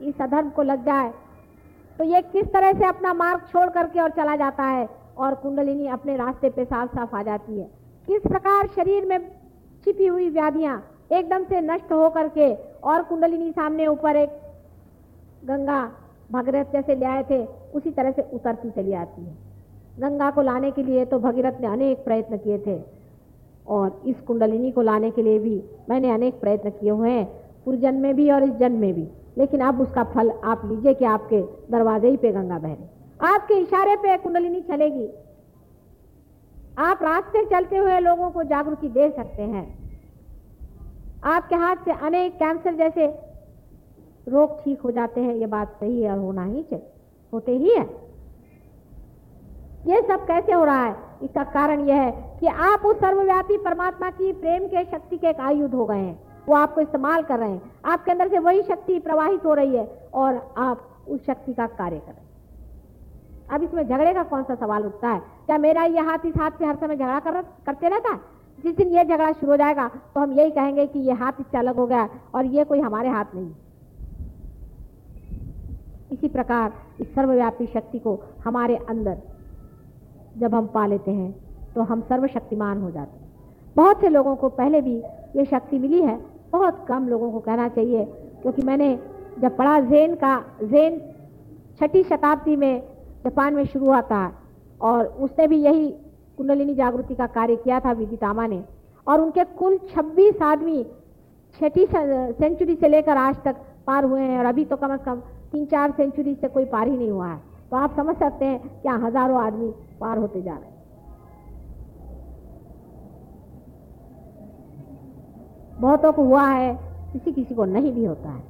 इस 0.00 0.20
अधर्म 0.22 0.48
को 0.50 0.62
लग 0.62 0.84
जाए 0.86 1.12
तो 1.98 2.04
ये 2.04 2.20
किस 2.32 2.46
तरह 2.52 2.72
से 2.72 2.86
अपना 2.86 3.12
मार्ग 3.14 3.40
छोड़ 3.48 3.68
करके 3.70 4.00
और 4.00 4.10
चला 4.10 4.36
जाता 4.36 4.64
है 4.64 4.88
और 5.18 5.34
कुंडलिनी 5.34 5.86
अपने 5.88 6.16
रास्ते 6.16 6.50
पे 6.50 6.64
साफ़ 6.64 6.94
साफ़ 6.96 7.16
आ 7.16 7.22
जाती 7.22 7.58
है। 7.58 7.64
किस 8.08 8.22
प्रकार 8.22 8.66
शरीर 8.66 9.06
में 9.06 9.18
छिपी 9.86 10.06
हुई 10.06 10.28
व्याधियाँ 10.30 10.76
एकदम 11.12 11.44
से 11.44 11.60
नष्ट 11.62 11.92
हो 11.92 12.08
करके 12.10 12.52
और 12.84 13.02
कुंडलिनी 13.02 13.50
सामने 13.50 13.86
ऊपर 13.86 14.16
एक 14.16 14.40
गंगा 15.44 15.80
भगीरथ 16.32 16.72
जैसे 16.72 16.94
ले 16.94 17.06
आए 17.06 17.22
थे, 17.30 17.44
उसी 17.74 17.90
तरह 17.90 18.10
से 18.10 18.22
उतरती 18.32 18.70
चली 18.70 18.92
आती 18.94 19.22
है। 19.22 19.36
गंगा 20.00 20.30
को 20.30 20.42
लाने 20.42 20.70
के 20.70 20.82
लिए 20.82 21.04
तो 21.04 21.18
भगीरथ 21.18 21.60
ने 21.60 21.66
अनेक 21.66 22.04
प्रयत्न 22.04 22.38
किए 22.38 22.58
थे। 22.58 22.78
और 23.66 24.02
इस 24.06 24.20
कुंडलिनी 24.20 24.70
को 24.72 24.82
लाने 24.82 25.10
के 25.10 25.22
लिए 25.22 25.38
भी 25.38 25.62
मैंने 25.90 26.10
अनेक 26.10 26.40
प्रयत्न 26.40 26.70
किए 26.70 26.90
हुए 26.90 27.10
हैं, 27.10 27.26
पूर्व 27.64 27.80
जन्म 27.80 28.00
में 28.00 28.14
भी 28.16 28.30
और 28.30 28.44
इस 28.44 28.50
जन्म 28.50 28.78
में 28.78 28.94
भी। 28.94 29.08
लेकिन 29.38 29.60
अब 29.60 29.80
उसका 29.80 30.04
फल 30.04 30.30
आप 30.44 30.62
लीजिए 30.64 30.94
कि 30.94 31.04
आपके 31.04 31.40
दरवाजे 31.70 32.08
ही 32.08 32.16
पे 32.16 32.32
गंगा 32.32 32.58
बह 32.58 32.72
रही 32.74 33.28
आपके 33.28 33.54
इशारे 33.54 33.96
पे 33.96 34.16
कुंडलिनी 34.16 34.60
चलेगी। 34.60 35.08
आप 36.78 37.02
रास्ते 37.02 37.44
चलते 37.44 37.76
हुए 37.76 37.98
लोगों 37.98 38.30
को 38.30 38.42
जागृति 38.42 38.88
दे 38.88 39.10
सकते 39.10 39.42
हैं। 39.42 39.64
आपके 41.24 41.54
हाथ 41.54 41.76
से 41.76 41.92
अनेक 42.06 42.34
कैंसर 42.34 42.74
जैसे 42.74 43.06
रोग 44.28 44.58
ठीक 44.64 44.80
हो 44.80 44.90
जाते 44.90 45.20
हैं, 45.20 45.34
ये 45.34 45.46
बात 45.46 45.76
सही 45.80 46.02
है 46.02 46.12
और 46.12 46.18
होना 46.18 46.44
ही 46.44 46.62
चाहिए, 46.62 46.86
होते 47.32 47.52
ही 47.52 47.70
है। 47.70 47.84
ये 49.86 50.00
सब 50.02 50.26
कैसे 50.26 50.52
हो 50.52 50.64
रहा 50.64 50.84
है? 50.84 51.09
इसका 51.22 51.44
कारण 51.44 51.80
यह 51.80 52.00
है 52.00 52.10
कि 52.40 52.46
आप 52.46 52.86
उस 52.86 52.96
सर्वव्यापी 52.96 53.56
परमात्मा 53.56 54.10
की 54.10 54.32
प्रेम 54.32 54.66
के, 54.66 54.84
शक्ति 54.84 55.16
के 55.16 55.26
एक 55.26 55.40
आयुध 55.40 55.74
हो 55.74 55.86
गए 55.86 55.98
हैं। 55.98 56.18
वो 56.48 56.54
आपको 56.54 56.80
इस्तेमाल 56.80 57.22
कर 57.22 57.38
रहे 57.38 57.50
हैं। 57.50 57.62
आपके 57.84 58.12
अंदर 58.12 58.28
से 58.28 58.38
वही 58.38 58.62
शक्ति 58.62 58.98
प्रवाहित 58.98 59.44
हो 59.44 59.54
रही 59.54 59.76
है 59.76 59.84
और 60.14 60.54
आप 60.58 60.86
उस 61.08 61.26
शक्ति 61.26 61.52
का 61.52 61.66
कार्य 61.66 61.98
कर 61.98 62.12
रहे 62.12 62.22
हैं। 62.22 62.28
अब 63.52 63.62
इसमें 63.62 63.82
झगड़े 63.88 64.12
का 64.14 64.22
कौन 64.22 64.42
सा 64.42 64.54
सवाल 64.54 64.86
उठता 64.86 65.08
है? 65.08 65.20
क्या 65.46 65.58
मेरा 65.58 65.84
ये 65.84 66.00
हाथ 66.00 66.26
इस 66.26 66.36
हाथ 66.36 66.50
से 66.50 66.66
हर 66.66 66.76
समय 66.76 66.96
झगड़ा 66.96 67.18
कर 67.20 67.40
करते 67.66 67.88
रहता 67.88 68.12
है? 68.12 68.20
जिस 68.58 68.76
दिन 68.76 68.88
ये 68.88 69.04
झगड़ा 69.04 69.32
शुरू 69.32 69.50
हो 69.50 69.56
जाएगा 69.56 69.88
तो 70.14 70.20
हम 70.20 70.32
यही 70.32 70.50
कहेंगे 70.50 70.86
कि 70.86 70.98
ये 70.98 71.12
हाथ 71.12 71.32
इससे 71.40 71.58
अलग 71.58 71.76
हो 71.76 71.86
गया 71.86 72.08
और 72.34 72.44
ये 72.46 72.64
कोई 72.64 72.80
हमारे 72.80 73.08
हाथ 73.08 73.34
नहीं 73.34 73.50
इसी 76.12 76.28
प्रकार 76.28 76.72
इस 77.00 77.14
सर्वव्यापी 77.14 77.66
शक्ति 77.66 77.98
को 77.98 78.18
हमारे 78.44 78.76
अंदर 78.88 79.16
जब 80.38 80.54
हम 80.54 80.66
पा 80.66 80.86
लेते 80.86 81.10
हैं 81.10 81.32
तो 81.74 81.82
हम 81.82 82.00
सर्वशक्तिमान 82.00 82.80
हो 82.82 82.90
जाते 82.90 83.18
हैं। 83.18 83.28
बहुत 83.76 84.00
से 84.00 84.08
लोगों 84.08 84.34
को 84.36 84.48
पहले 84.50 84.80
भी 84.80 84.96
ये 85.36 85.44
शक्ति 85.46 85.78
मिली 85.78 86.00
है। 86.02 86.18
बहुत 86.52 86.84
कम 86.88 87.08
लोगों 87.08 87.30
को 87.32 87.38
कहना 87.40 87.68
चाहिए, 87.68 88.04
क्योंकि 88.42 88.62
मैंने 88.62 88.98
जब 89.38 89.56
पढ़ा 89.56 89.78
जेन 89.80 90.14
का, 90.14 90.36
जेन 90.62 91.00
छठी 91.80 92.02
शताब्दी 92.02 92.56
में 92.56 92.82
जापान 93.24 93.54
में 93.54 93.64
शुरू 93.64 93.86
हुआ 93.86 94.00
था, 94.02 94.32
और 94.80 95.06
उसने 95.06 95.46
भी 95.46 95.60
यही 95.62 95.88
कुंडलिनी 96.38 96.74
जागृति 96.74 97.14
का 97.14 97.26
कार्य 97.28 97.56
किया 97.56 97.80
था 97.80 97.92
विदितामा 97.92 98.46
ने। 98.46 98.62
और 99.06 99.20
उनके 99.20 99.44
कुल 99.58 99.78
26 99.88 100.42
आदमी 100.42 100.82
छठी 101.60 101.86
सेंचुरी 101.86 102.74
से 102.74 102.88
लेकर 102.88 103.16
आज 103.18 103.36
तक 103.44 103.56
पार 103.86 104.04
हुए 104.04 104.20
हैं, 104.20 104.38
और 104.38 104.44
अभी 104.46 104.64
तो 104.64 104.76
कम 104.76 104.96
से 104.96 105.04
कम 105.04 105.20
तीन 105.52 105.64
चार 105.66 105.90
सेंचुरी 105.90 106.34
से 106.34 106.48
कोई 106.48 106.64
पार 106.66 106.88
ही 106.88 106.96
नहीं 106.96 107.10
हुआ 107.10 107.26
है। 107.26 107.40
तो 107.70 107.76
आप 107.76 107.96
समझ 107.96 108.16
सकते 108.16 108.44
हैं 108.44 108.58
क्या 108.82 108.94
हज़ारों 109.04 109.40
आदमी 109.40 109.70
पार 110.00 110.18
होते 110.18 110.42
जा 110.42 110.52
रहे 110.52 110.64
हैं। 110.64 110.78
बहुतों 115.80 116.12
को 116.12 116.22
हुआ 116.24 116.46
है, 116.46 116.74
किसी 117.12 117.32
किसी 117.32 117.54
को 117.54 117.64
नहीं 117.66 117.92
भी 117.92 118.04
होता 118.04 118.28
है, 118.28 118.42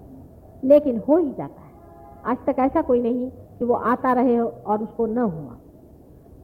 लेकिन 0.62 1.02
हो 1.08 1.16
ही 1.16 1.30
जाता 1.30 1.62
है। 1.62 1.68
आज 2.24 2.36
तक 2.46 2.58
ऐसा 2.58 2.82
कोई 2.82 3.00
नहीं 3.02 3.30
कि 3.58 3.64
वो 3.64 3.74
आता 3.74 4.12
रहे 4.12 4.36
हो 4.36 4.46
और 4.66 4.82
उसको 4.82 5.06
न 5.06 5.18
हुआ। 5.18 5.56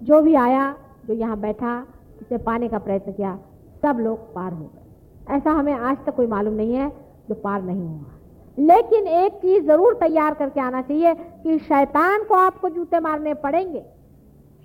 जो 0.00 0.20
भी 0.22 0.34
आया, 0.36 0.74
जो 1.06 1.14
यहाँ 1.14 1.38
बैठा 1.40 1.80
जिसे 2.18 2.38
पाने 2.38 2.68
का 2.68 2.78
प्रयत्न 2.78 3.12
किया, 3.12 3.36
सब 3.82 3.98
लोग 4.00 4.18
पार 4.34 4.52
हो 4.52 4.64
गए। 4.64 5.34
ऐसा 5.36 5.50
हमें 5.50 5.72
आज 5.72 5.96
तक 6.06 6.16
कोई 6.16 6.26
मालूम 6.26 6.54
नहीं 6.54 6.74
है 6.74 6.88
जो 7.28 7.34
पार 7.34 7.62
नहीं 7.62 7.88
हुआ। 7.88 8.15
लेकिन 8.56 9.06
एक 9.06 9.32
चीज़ 9.32 9.64
ज़रूर 9.66 9.94
तैयार 9.94 10.34
करके 10.34 10.60
आना 10.60 10.82
चाहिए 10.82 11.14
कि 11.14 11.58
शैतान 11.58 12.24
को 12.24 12.34
आपको 12.34 12.68
जूते 12.68 13.00
मारने 13.00 13.34
पड़ेंगे। 13.36 13.80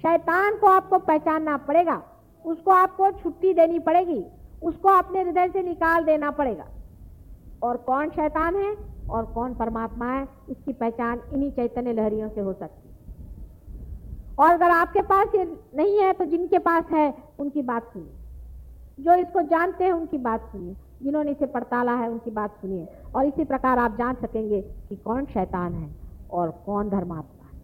शैतान 0.03 0.57
को 0.57 0.67
आपको 0.67 0.97
पहचानना 0.99 1.57
पड़ेगा। 1.57 2.01
उसको 2.45 2.71
आपको 2.71 3.11
छुट्टी 3.13 3.53
देनी 3.53 3.79
पड़ेगी। 3.79 4.23
उसको 4.63 4.89
अपने 4.89 5.21
हृदय 5.21 5.47
से 5.47 5.61
निकाल 5.63 6.03
देना 6.03 6.31
पड़ेगा। 6.31 6.65
और 7.63 7.77
कौन 7.77 8.09
शैतान 8.09 8.55
है 8.55 8.75
और 9.09 9.25
कौन 9.25 9.53
परमात्मा 9.55 10.05
है, 10.05 10.27
इसकी 10.49 10.73
पहचान 10.73 11.21
इन्हीं 11.33 11.51
चैतन्य 11.51 11.93
लहरियों 11.93 12.29
से 12.29 12.41
हो 12.41 12.53
सकती 12.53 12.89
और 14.39 14.53
अगर 14.53 14.69
आपके 14.71 15.01
पास 15.01 15.35
ये 15.35 15.43
नहीं 15.75 15.97
है 15.99 16.13
तो 16.13 16.25
जिनके 16.25 16.57
पास 16.59 16.85
है, 16.91 17.13
उनकी 17.39 17.61
बात 17.61 17.91
सुनिए। 17.93 19.03
जो 19.03 19.13
इसको 19.15 19.41
जानते 19.41 19.83
हैं, 19.83 19.91
उनकी 19.91 20.17
बात 20.19 20.47
सुनिए। 20.51 20.75
जिन्होंने 21.03 21.31
इसे 21.31 21.45
पड़ताला 21.45 21.95
है, 21.95 22.09
उनकी 22.09 22.31
बात 22.31 22.51
सुनिए। 22.51 22.87
और 23.15 23.25
इसी 23.25 23.43
प्रकार 23.43 23.77
आप 23.77 23.95
जान 23.97 24.15
सकेंगे 24.15 24.61
कि 24.61 24.95
कौन 24.95 25.25
शैतान 25.25 25.73
है 25.73 25.91
और 26.31 26.63
कौन 26.65 26.89
धर्मात्मा 26.89 27.49
है। 27.53 27.61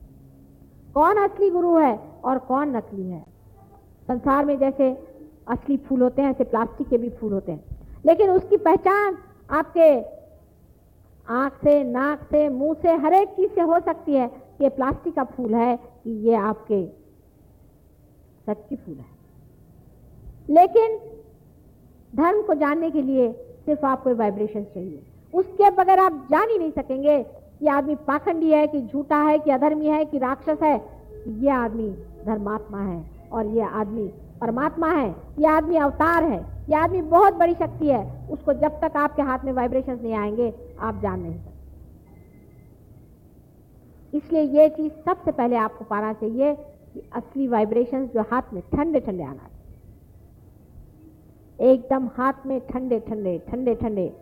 कौन 0.93 1.15
असली 1.17 1.49
गुरु 1.49 1.77
है 1.77 1.99
और 2.23 2.37
कौन 2.37 2.77
नकली 2.77 3.09
है। 3.09 3.25
संसार 4.07 4.45
में 4.45 4.59
जैसे 4.59 5.07
असली 5.47 5.77
फूल 5.77 6.01
होते 6.01 6.21
हैं, 6.21 6.29
ऐसे 6.29 6.43
प्लास्टिक 6.43 6.87
के 6.87 6.97
भी 6.97 7.09
फूल 7.09 7.33
होते 7.33 7.51
हैं। 7.51 7.63
लेकिन 8.05 8.29
उसकी 8.29 8.57
पहचान 8.57 9.17
आपके 9.51 10.17
आँख 11.33 11.53
से, 11.53 11.83
नाक 11.83 12.19
से, 12.23 12.49
मुँह 12.49 12.73
से, 12.73 12.95
हर 12.95 13.13
एक 13.13 13.29
चीज़ 13.29 13.51
से 13.51 13.61
हो 13.61 13.79
सकती 13.79 14.13
है 14.13 14.27
कि 14.27 14.63
ये 14.63 14.69
प्लास्टिक 14.69 15.15
का 15.15 15.23
फूल 15.23 15.55
है 15.55 15.77
कि 15.77 16.09
ये 16.09 16.35
आपके 16.35 16.87
सच्ची 18.45 18.75
फूल 18.75 18.95
है। 18.95 19.17
लेकिन 20.49 21.16
धर्म 22.15 22.41
को 22.41 22.53
जानने 22.53 22.91
के 22.91 23.01
लिए 23.01 23.31
सिर्फ़ 23.65 23.85
आपको 23.85 24.15
वाइब्रेशन 24.15 24.63
चाहिए। 24.63 24.99
उसके 25.33 25.69
बगैर 25.69 25.99
आप 25.99 26.27
जान 26.31 26.49
ही 26.49 26.57
नहीं 26.57 26.71
सकेंगे 26.71 27.23
कि 27.23 27.67
आदमी 27.67 27.95
पाखंडी 27.95 28.51
है, 28.51 28.67
कि 28.67 28.81
झूठा 28.81 29.17
है, 29.17 29.39
कि 29.39 29.51
अधर्मी 29.51 29.85
है, 29.85 30.05
कि 30.05 30.17
राक्षस 30.17 30.57
है, 30.63 30.81
ये 31.27 31.49
आदमी 31.49 31.89
धर्मात्मा 32.25 32.81
है 32.81 33.03
और 33.31 33.45
ये 33.45 33.61
आदमी 33.61 34.07
परमात्मा 34.41 34.87
है, 34.87 35.15
ये 35.39 35.47
आदमी 35.47 35.75
अवतार 35.75 36.23
है, 36.23 36.39
ये 36.69 36.75
आदमी 36.75 37.01
बहुत 37.01 37.33
बड़ी 37.33 37.53
शक्ति 37.53 37.87
है, 37.87 38.27
उसको 38.29 38.53
जब 38.53 38.79
तक 38.81 38.97
आपके 38.97 39.21
हाथ 39.21 39.39
में 39.45 39.51
वाइब्रेशन 39.53 39.99
नहीं 40.03 40.13
आएँगे, 40.13 40.53
आप 40.79 41.01
जान 41.01 41.19
नहीं 41.19 41.33
सकते। 41.33 41.57
इसलिए 44.17 44.41
ये 44.41 44.69
चीज़ 44.69 44.93
सबसे 45.05 45.31
पहले 45.31 45.55
आपको 45.55 45.85
पाना 45.85 46.13
चाहिए 46.13 46.53
कि 46.93 47.09
असली 47.15 47.47
वाइब्रेशन 47.47 48.07
जो 48.07 48.21
हाथ 48.21 48.53
में 48.53 48.63
ठंडे 48.75 48.99
ठंडे 48.99 49.23
आना 49.23 49.33
चाहिए। 49.33 49.56
एकदम 51.61 52.07
हाथ 52.07 52.33
में 52.45 52.67
ठंडे 52.67 52.99
ठंडे 52.99 53.41
ठंडे 53.47 53.75
ठंडे। 53.75 54.15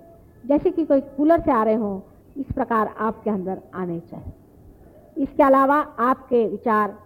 जैसे 0.46 0.72
कि 0.72 0.86
कोई 0.86 1.02
कूलर 1.02 1.42
से 1.42 1.52
आ 1.52 1.64
रहे 1.64 1.74
हों, 1.74 2.02
इस 2.38 2.46
प्रकार 2.56 2.88
आपके 2.88 3.30
अंदर 3.30 3.62
आने 3.74 4.00
चाहिए। 4.00 4.34
इसके 5.24 5.44
अलावा 5.44 5.76
आपके 5.82 6.48
विचार, 6.48 7.00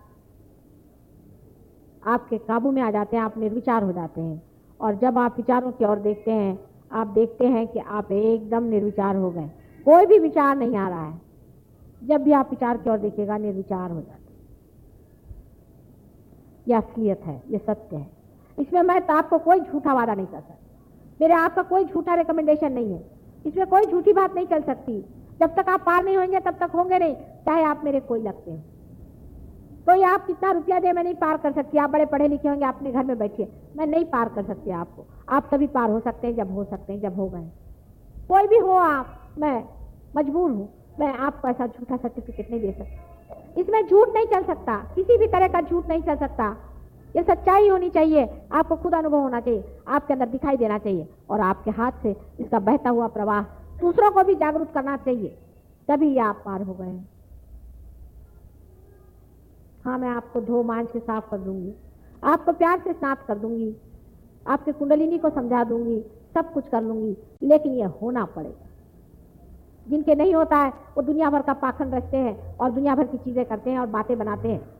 आपके 2.06 2.38
काबू 2.38 2.72
में 2.72 2.82
आ 2.82 2.92
जाते 2.92 3.18
हैं, 3.18 3.24
आप 3.24 3.38
निर्विचार 3.38 3.84
हो 3.84 3.92
जाते 3.92 4.22
हैं। 4.22 4.44
और 4.82 4.96
जब 4.96 5.18
आप 5.18 5.34
विचारों 5.38 5.72
की 5.72 5.86
ओर 5.86 6.00
देखते 6.00 6.32
हैं, 6.32 6.60
आप 6.92 7.08
देखते 7.08 7.48
हैं 7.48 7.68
कि 7.68 7.80
आप 7.80 8.12
एकदम 8.12 8.64
निर्विचार 8.64 9.16
हो 9.16 9.32
गए। 9.32 9.48
कोई 9.86 10.06
भी 10.06 10.20
विचार 10.20 10.58
नहीं 10.58 10.76
आ 10.76 10.90
रहा 10.90 11.06
है। 11.06 11.22
जब 12.04 12.22
भी 12.22 12.32
आप 12.32 12.50
विचार 12.50 12.78
की 12.78 12.90
ओर 12.90 12.98
देखिएगा, 12.98 13.38
निर्विचार 13.38 13.92
हो 13.92 14.02
जाते 14.02 14.20
यह 16.68 16.78
असलियत 16.78 17.22
है 17.22 17.44
ये 17.50 17.58
सत्य 17.58 17.96
है। 17.96 18.19
इसमें 18.60 18.82
मैं 18.82 19.07
तो 19.07 19.14
आपको 19.14 19.38
कोई 19.38 19.60
झूठा 19.60 19.93
वादा 19.93 20.14
नहीं 20.14 20.28
कर 20.28 20.39
सकता। 20.39 20.55
मेरे 21.22 21.34
आपका 21.34 21.62
कोई 21.62 21.86
झूठा 21.86 22.16
रिकमेंडेशन 22.16 22.72
नहीं 22.72 22.93
है। 22.93 23.03
इसमें 23.45 23.68
कोई 23.68 23.86
झूठी 23.86 24.14
बात 24.14 24.36
नहीं 24.36 24.47
चल 24.47 24.62
सकती। 24.62 25.05
जब 25.39 25.55
तक 25.55 25.70
आप 25.70 25.80
पार 25.80 26.03
नहीं 26.03 26.18
होंगे, 26.18 26.39
तब 26.39 26.55
तक 26.60 26.72
होंगे 26.76 26.99
नहीं। 26.99 27.16
चाहे 27.16 27.64
आप 27.64 27.82
मेरे 27.84 27.99
कोई 27.99 28.22
लगते 28.22 28.51
हैं। 28.51 28.66
कोई 29.86 30.03
आप 30.03 30.26
कितना 30.26 30.51
रुपया 30.51 30.80
दे, 30.80 30.91
मैं 30.91 31.03
नहीं 31.03 31.16
पार 31.16 31.38
कर 31.38 31.51
सकती। 31.51 31.78
आप 31.78 31.89
बड़े 31.89 32.05
पढ़े 32.05 32.28
लिखे 32.28 32.49
होंगे 32.49 32.66
अपने 32.66 32.91
घर 32.91 33.03
में 33.03 33.18
बैठिए। 33.18 33.51
मैं 33.78 33.88
नहीं 33.88 34.05
पार 34.05 34.30
कर 34.30 34.43
सकती 34.43 34.72
आपको। 34.72 35.05
आप 35.30 35.49
तभी 35.51 35.68
पार 35.68 35.89
हो 35.89 35.99
सकते 35.99 36.28
हैं, 36.28 36.36
जब 36.36 36.53
हो 36.53 36.64
सकते 36.64 36.93
हैं, 36.93 36.99
जब 36.99 37.16
हो 37.16 37.30
गए। 37.30 37.49
कोई 38.30 38.47
भी 38.47 38.57
हो 38.57 38.72
आप, 38.72 39.07
मैं 39.38 39.64
मजबूर 40.16 40.51
हूँ। 40.51 40.70
मैं 40.99 41.14
आपको 41.14 41.47
ऐसा 41.47 41.68
झूठा 41.68 41.97
सर्टिफिकेट 41.97 42.51
नहीं 42.51 42.62
दे 42.62 42.72
सकती। 42.72 43.62
इसमें 43.62 43.88
झूठ 43.88 44.07
नहीं 44.14 44.26
चल 44.26 44.43
सकता। 44.43 44.76
किसी 44.95 45.18
भी 45.18 45.28
तरह 45.28 45.47
का 45.47 45.62
झूठ 45.62 45.88
नहीं 45.88 46.01
चल 46.01 46.16
सकता। 46.16 46.57
ये 47.16 47.24
सच्चाई 47.24 47.70
होनी 47.70 47.89
चाहिए। 47.89 48.41
आपको 48.51 48.76
खुद 48.76 48.95
अनुभव 48.95 49.18
होना 49.18 49.41
चाहिए। 49.41 49.78
आपके 49.88 50.14
अंदर 50.14 50.26
दिखाई 50.26 50.57
देना 50.57 50.78
चाहिए। 50.78 51.10
और 51.30 51.39
आपके 51.39 51.72
हाथ 51.72 51.91
से 52.03 52.16
इसका 52.39 52.60
बहता 52.60 52.89
हुआ 52.89 53.07
प्रवाह 53.07 53.43
दूसरों 53.80 54.12
को 54.12 54.24
भी 54.24 54.36
जागरूक 54.36 54.72
करना 54.72 54.97
चाहिए। 54.97 55.38
तभी 55.88 56.10
ये 56.10 56.20
आप 56.20 56.43
पार 56.45 56.62
हो 56.62 56.74
गए। 56.74 57.01
हैं, 59.88 59.97
मैं 59.97 60.10
आपको 60.10 60.41
धो, 60.41 60.64
मांझ 60.64 60.88
के 60.91 60.99
साफ़ 60.99 61.32
कर 61.32 61.38
दूँगी। 61.38 61.74
आपको 62.24 62.51
प्यार 62.51 62.80
से 62.80 62.93
स्नात 62.93 63.26
कर 63.28 63.38
दूँगी। 63.38 63.76
आपके 64.47 64.72
कुंडलिनी 64.72 65.18
को 65.18 65.30
समझा 65.30 65.64
दूँगी। 65.64 66.05
सब 66.34 66.53
कुछ 66.53 66.70
कर 66.70 66.82
लूँगी। 66.82 67.18
लेकिन 67.43 67.74
यह 67.74 67.88
होना 67.88 68.26
पड़ेगा। 68.26 68.66
जिनके 69.88 70.16
नहीं 70.16 70.36
होता 70.36 70.57
है, 70.57 70.70
वो 70.70 71.01
दुनिया 71.01 71.30
भर 71.30 71.41
का 71.41 71.53
पाखंड 71.53 71.93
रखते 71.93 72.18
हैं 72.18 72.57
और 72.57 72.72
दुनिया 72.72 72.95
भर 72.95 73.07
की 73.07 73.18
चीज़ें 73.18 73.45
करते 73.45 73.70
हैं 73.70 73.80
और 73.80 73.88
बातें 73.88 74.18
बनाते 74.18 74.47
हैं। 74.47 74.79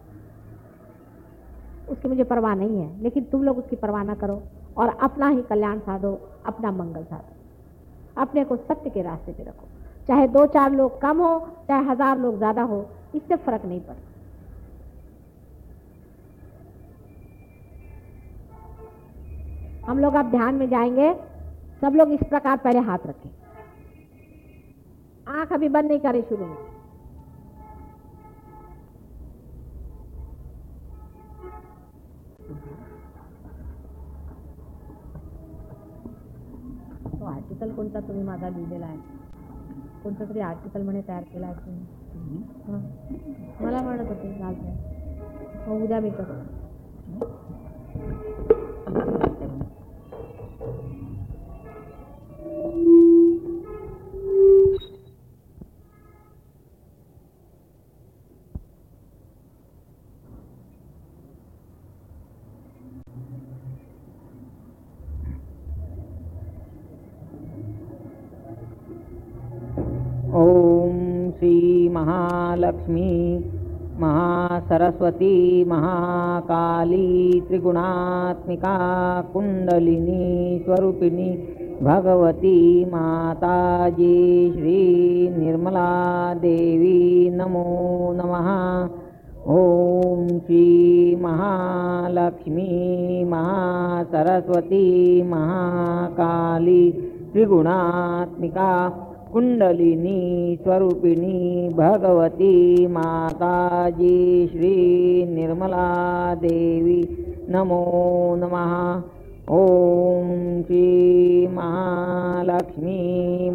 उसकी 1.90 2.08
मुझे 2.08 2.24
परवाह 2.24 2.56
नहीं 2.56 2.80
है। 2.80 3.02
लेकिन 3.04 3.24
तुम 3.24 3.44
लोग 3.44 3.58
उसकी 3.58 3.76
परवाह 3.76 4.04
ना 4.04 4.14
करो 4.16 4.42
और 4.78 4.96
अपना 5.02 5.28
ही 5.28 5.42
कल्याण 5.42 5.80
साधो, 5.80 6.14
अपना 6.46 6.72
मंगल 6.72 7.04
साधो। 7.04 8.22
अपने 8.22 8.44
को 8.44 8.56
सत्य 8.58 8.90
के 8.90 9.02
रास्ते 9.02 9.32
पे 9.32 9.44
रखो। 9.44 9.68
चाहे 10.10 10.28
दो 10.28 10.46
चार 10.48 10.72
लोग 10.72 11.00
कम 11.02 11.18
हो, 11.18 11.40
चाहे 11.68 11.84
हज़ार 11.86 12.18
लोग 12.20 12.38
ज़्यादा 12.38 12.62
हो, 12.64 12.86
इससे 13.16 13.36
फ़र्क 13.36 13.66
नहीं 13.66 13.80
पड़ता। 13.80 14.08
हम 19.84 20.00
लोग 20.00 20.14
अब 20.14 20.32
ध्यान 20.32 20.56
में 20.56 20.70
जाएँगे। 20.70 21.14
सब 21.82 21.96
लोग 21.96 22.12
इस 22.12 22.20
प्रकार 22.30 22.58
पहले 22.58 22.80
हाथ 22.80 23.06
रखें। 23.08 23.30
आँख 25.28 25.54
अभी 25.54 25.70
बंद 25.70 25.86
नहीं 25.86 26.00
करें 26.00 26.22
शुरू 26.22 26.46
में 26.46 26.68
आर्टिकल 37.62 37.76
कोणता 37.76 37.99
तुम्ही 37.99 38.24
माझा 38.24 38.49
लिहिलेला 38.49 38.86
आहे? 38.86 38.97
कोणता 40.03 40.24
तरी 40.30 40.39
आर्टिकल 40.39 40.82
म्हणे 40.82 41.01
तयार 41.07 41.24
केला 41.24 41.45
आहे 41.47 41.55
तुम्ही? 41.55 41.84
हं. 42.68 43.66
मला 43.66 43.82
म्हणत 43.82 44.07
होते 44.07 44.32
चालतंय 44.34 45.66
हो 45.66 45.84
उद्या 45.84 45.99
मी 45.99 46.10
करतो. 46.10 46.70
ॐ 70.40 71.32
श्रीमहालक्ष्मी 71.38 73.14
महासरस्वती 74.02 75.32
महाकाली 75.68 77.40
त्रिगुणात्मिका 77.48 78.76
कुण्डलिनी 79.34 80.60
स्वरूपिणी 80.66 81.30
भगवती 81.82 82.54
माताजी 82.92 84.16
श्रीनिर्मला 84.56 85.92
देवी 86.44 87.02
नमो 87.34 87.66
नमः। 88.20 88.48
ॐ 89.58 89.60
श्रीमहालक्ष्मी 90.46 91.44
महासरस्वती 93.34 94.86
महाकाली 95.32 96.84
त्रिगुणात्मिका 97.34 98.72
कुण्डलिनी 99.34 100.19
स्वरूपिणी 100.63 101.67
भगवती 101.77 102.53
माताजी 102.93 104.17
श्रीनिर्मला 104.51 105.89
देवी 106.43 107.01
नमो 107.53 107.84
नमः। 108.41 108.73
ॐ 109.57 109.61
श्रीमहालक्ष्मी 110.67 111.49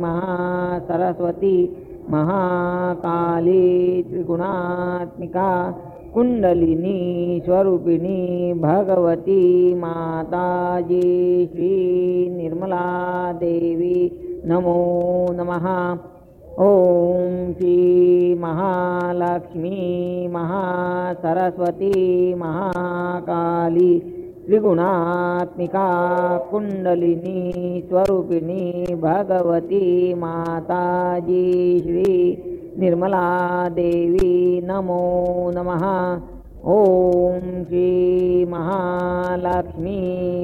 महासरस्वती 0.01 1.57
महाकाली 2.11 3.67
त्रिगुणात्मिका 4.11 5.51
कुण्डलिनी 6.15 6.99
स्वरूपिणी 7.45 8.21
भगवती 8.63 9.43
माताजी 9.79 11.09
श्रीनिर्मला 11.55 12.87
देवी 13.41 13.99
नमो 14.49 14.81
नमः। 15.33 15.67
ॐ 16.65 17.53
श्रीमहालक्ष्मी 17.59 18.67
महासरस्वती 20.35 22.01
महाकाली 22.41 23.95
त्रिगुणात्मिका 24.47 25.87
कुण्डलिनी 26.51 27.41
स्वरूपिणी 27.89 28.67
भगवती 29.03 29.89
माताजी 30.21 31.47
श्री 31.85 32.13
निर्मला 32.81 33.29
देवी 33.81 34.37
नमो 34.69 35.03
नमः। 35.57 35.85
ॐ 36.77 36.79
श्रीमहालक्ष्मी 37.69 38.61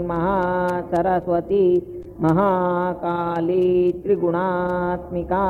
महासरस्वती 0.09 1.67
महाकाली 2.23 3.91
त्रिगुणात्मिका 4.05 5.45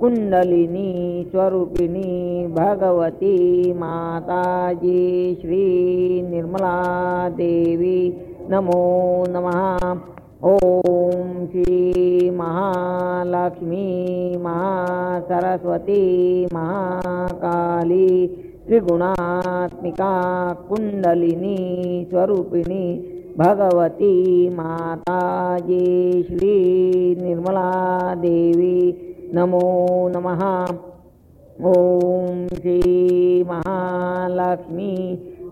कुण्डलिनी 0.00 0.90
स्वरूपिणी 1.30 2.46
भगवती 2.56 3.72
माताजी 3.78 5.34
श्री 5.40 5.64
निर्मला 6.30 6.76
देवी 7.38 7.98
नमो 8.50 8.84
नमः। 9.28 9.58
ॐ 10.44 11.46
श्री 11.52 12.30
महालक्ष्मी 12.30 13.88
महासरस्वती 14.42 16.02
महाकाली 16.52 18.26
त्रिगुणात्मिका 18.66 20.12
कुण्डलिनी 20.68 21.58
स्वरूपिणी 22.10 22.86
भगवती 23.38 24.48
माताजी 24.48 26.22
श्री 26.28 26.52
निर्मला 27.22 28.14
देवी। 28.14 28.78
नमो 29.34 29.62
नमः। 30.08 30.42
ॐ 31.66 32.46
श्री 32.54 33.42
महालक्ष्मी 33.42 34.94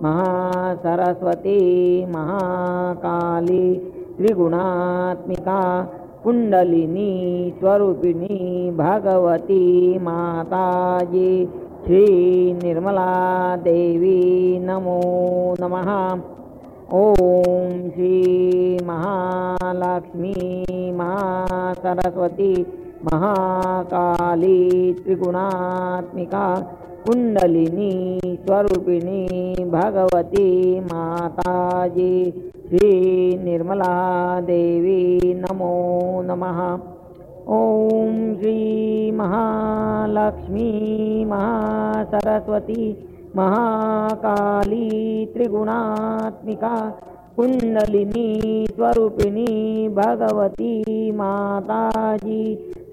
महासरस्वती 0.02 1.58
महाकाली 2.06 3.74
त्रिगुणात्मिका 4.18 5.60
कुण्डलिनी 6.24 7.52
स्वरूपिणी 7.58 8.70
भगवती 8.70 9.98
माताजी 9.98 11.46
श्री 11.86 12.06
निर्मला 12.52 13.56
देवी। 13.56 14.58
नमो 14.58 15.00
नमः 15.60 15.90
ॐ 16.92 17.88
श्री 17.92 18.78
महालक्ष्मी 18.86 20.32
महासरस्वती 20.96 22.52
महाकाली 23.04 24.92
त्रिगुणात्मिका 24.98 26.44
कुण्डलिनी 27.06 27.90
स्वरूपिणी 28.34 29.64
भगवती 29.70 30.80
माताजी 30.92 32.30
श्री 32.68 32.92
निर्मला 33.44 33.96
देवी 34.46 35.32
नमो 35.36 35.72
नमः। 36.26 36.60
ॐ 37.54 38.34
श्री 38.40 39.10
महालक्ष्मी 39.16 40.70
महासरस्वती 41.30 42.92
महाकाली 43.36 45.24
त्रिगुणात्मिका 45.34 46.76
कुण्डलिनी 47.36 48.28
स्वरूपिणी 48.70 49.88
भगवती 49.96 51.10
माताजी 51.16 52.42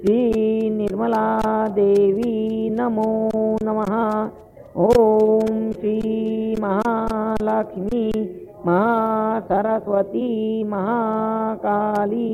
श्री 0.02 0.70
निर्मला 0.78 1.28
देवी 1.76 2.70
नमो 2.80 3.12
नमः। 3.64 3.94
ॐ 4.84 5.72
श्री 5.72 6.56
महालक्ष्मी 6.62 8.06
महासरस्वती 8.66 10.30
महाकाली 10.72 12.32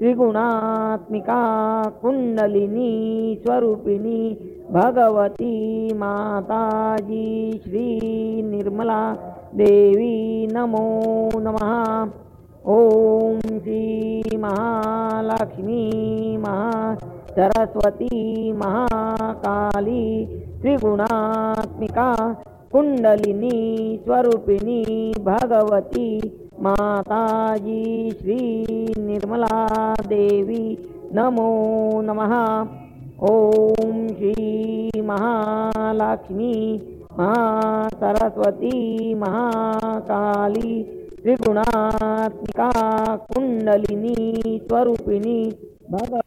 त्रिगुणात्मिका 0.00 1.82
कुण्डलिनी 2.02 3.38
स्वरूपिणी 3.42 4.36
भगवती 4.70 5.94
माताजी, 5.94 7.60
श्री 7.64 8.42
निर्मला 8.42 9.14
देवी, 9.54 10.46
नमो 10.46 11.30
नमः। 11.34 12.08
ॐ 12.66 13.38
श्री 13.40 14.36
महालक्ष्मी 14.36 16.36
महासरस्वती 16.36 18.52
महाकाली, 18.52 20.26
त्रिगुणात्मिका 20.62 22.34
कुण्डलिनी 22.72 23.98
स्वरूपिणी 24.04 25.12
भगवती 25.24 26.20
माताजी 26.62 28.10
श्री 28.10 28.36
निर्मला 28.98 29.66
देवी 30.08 30.78
नमो 31.14 32.00
नमः। 32.00 32.34
ॐ 33.30 34.08
श्री 34.08 35.00
महालक्ष्मी, 35.00 36.52
महासरस्वती, 37.18 38.74
महाकाली, 39.14 40.82
त्रिगुणात्मिका 41.22 42.70
कुण्डलिनी 43.16 44.58
स्वरूपिणी 44.58 45.50
भग 45.90 46.20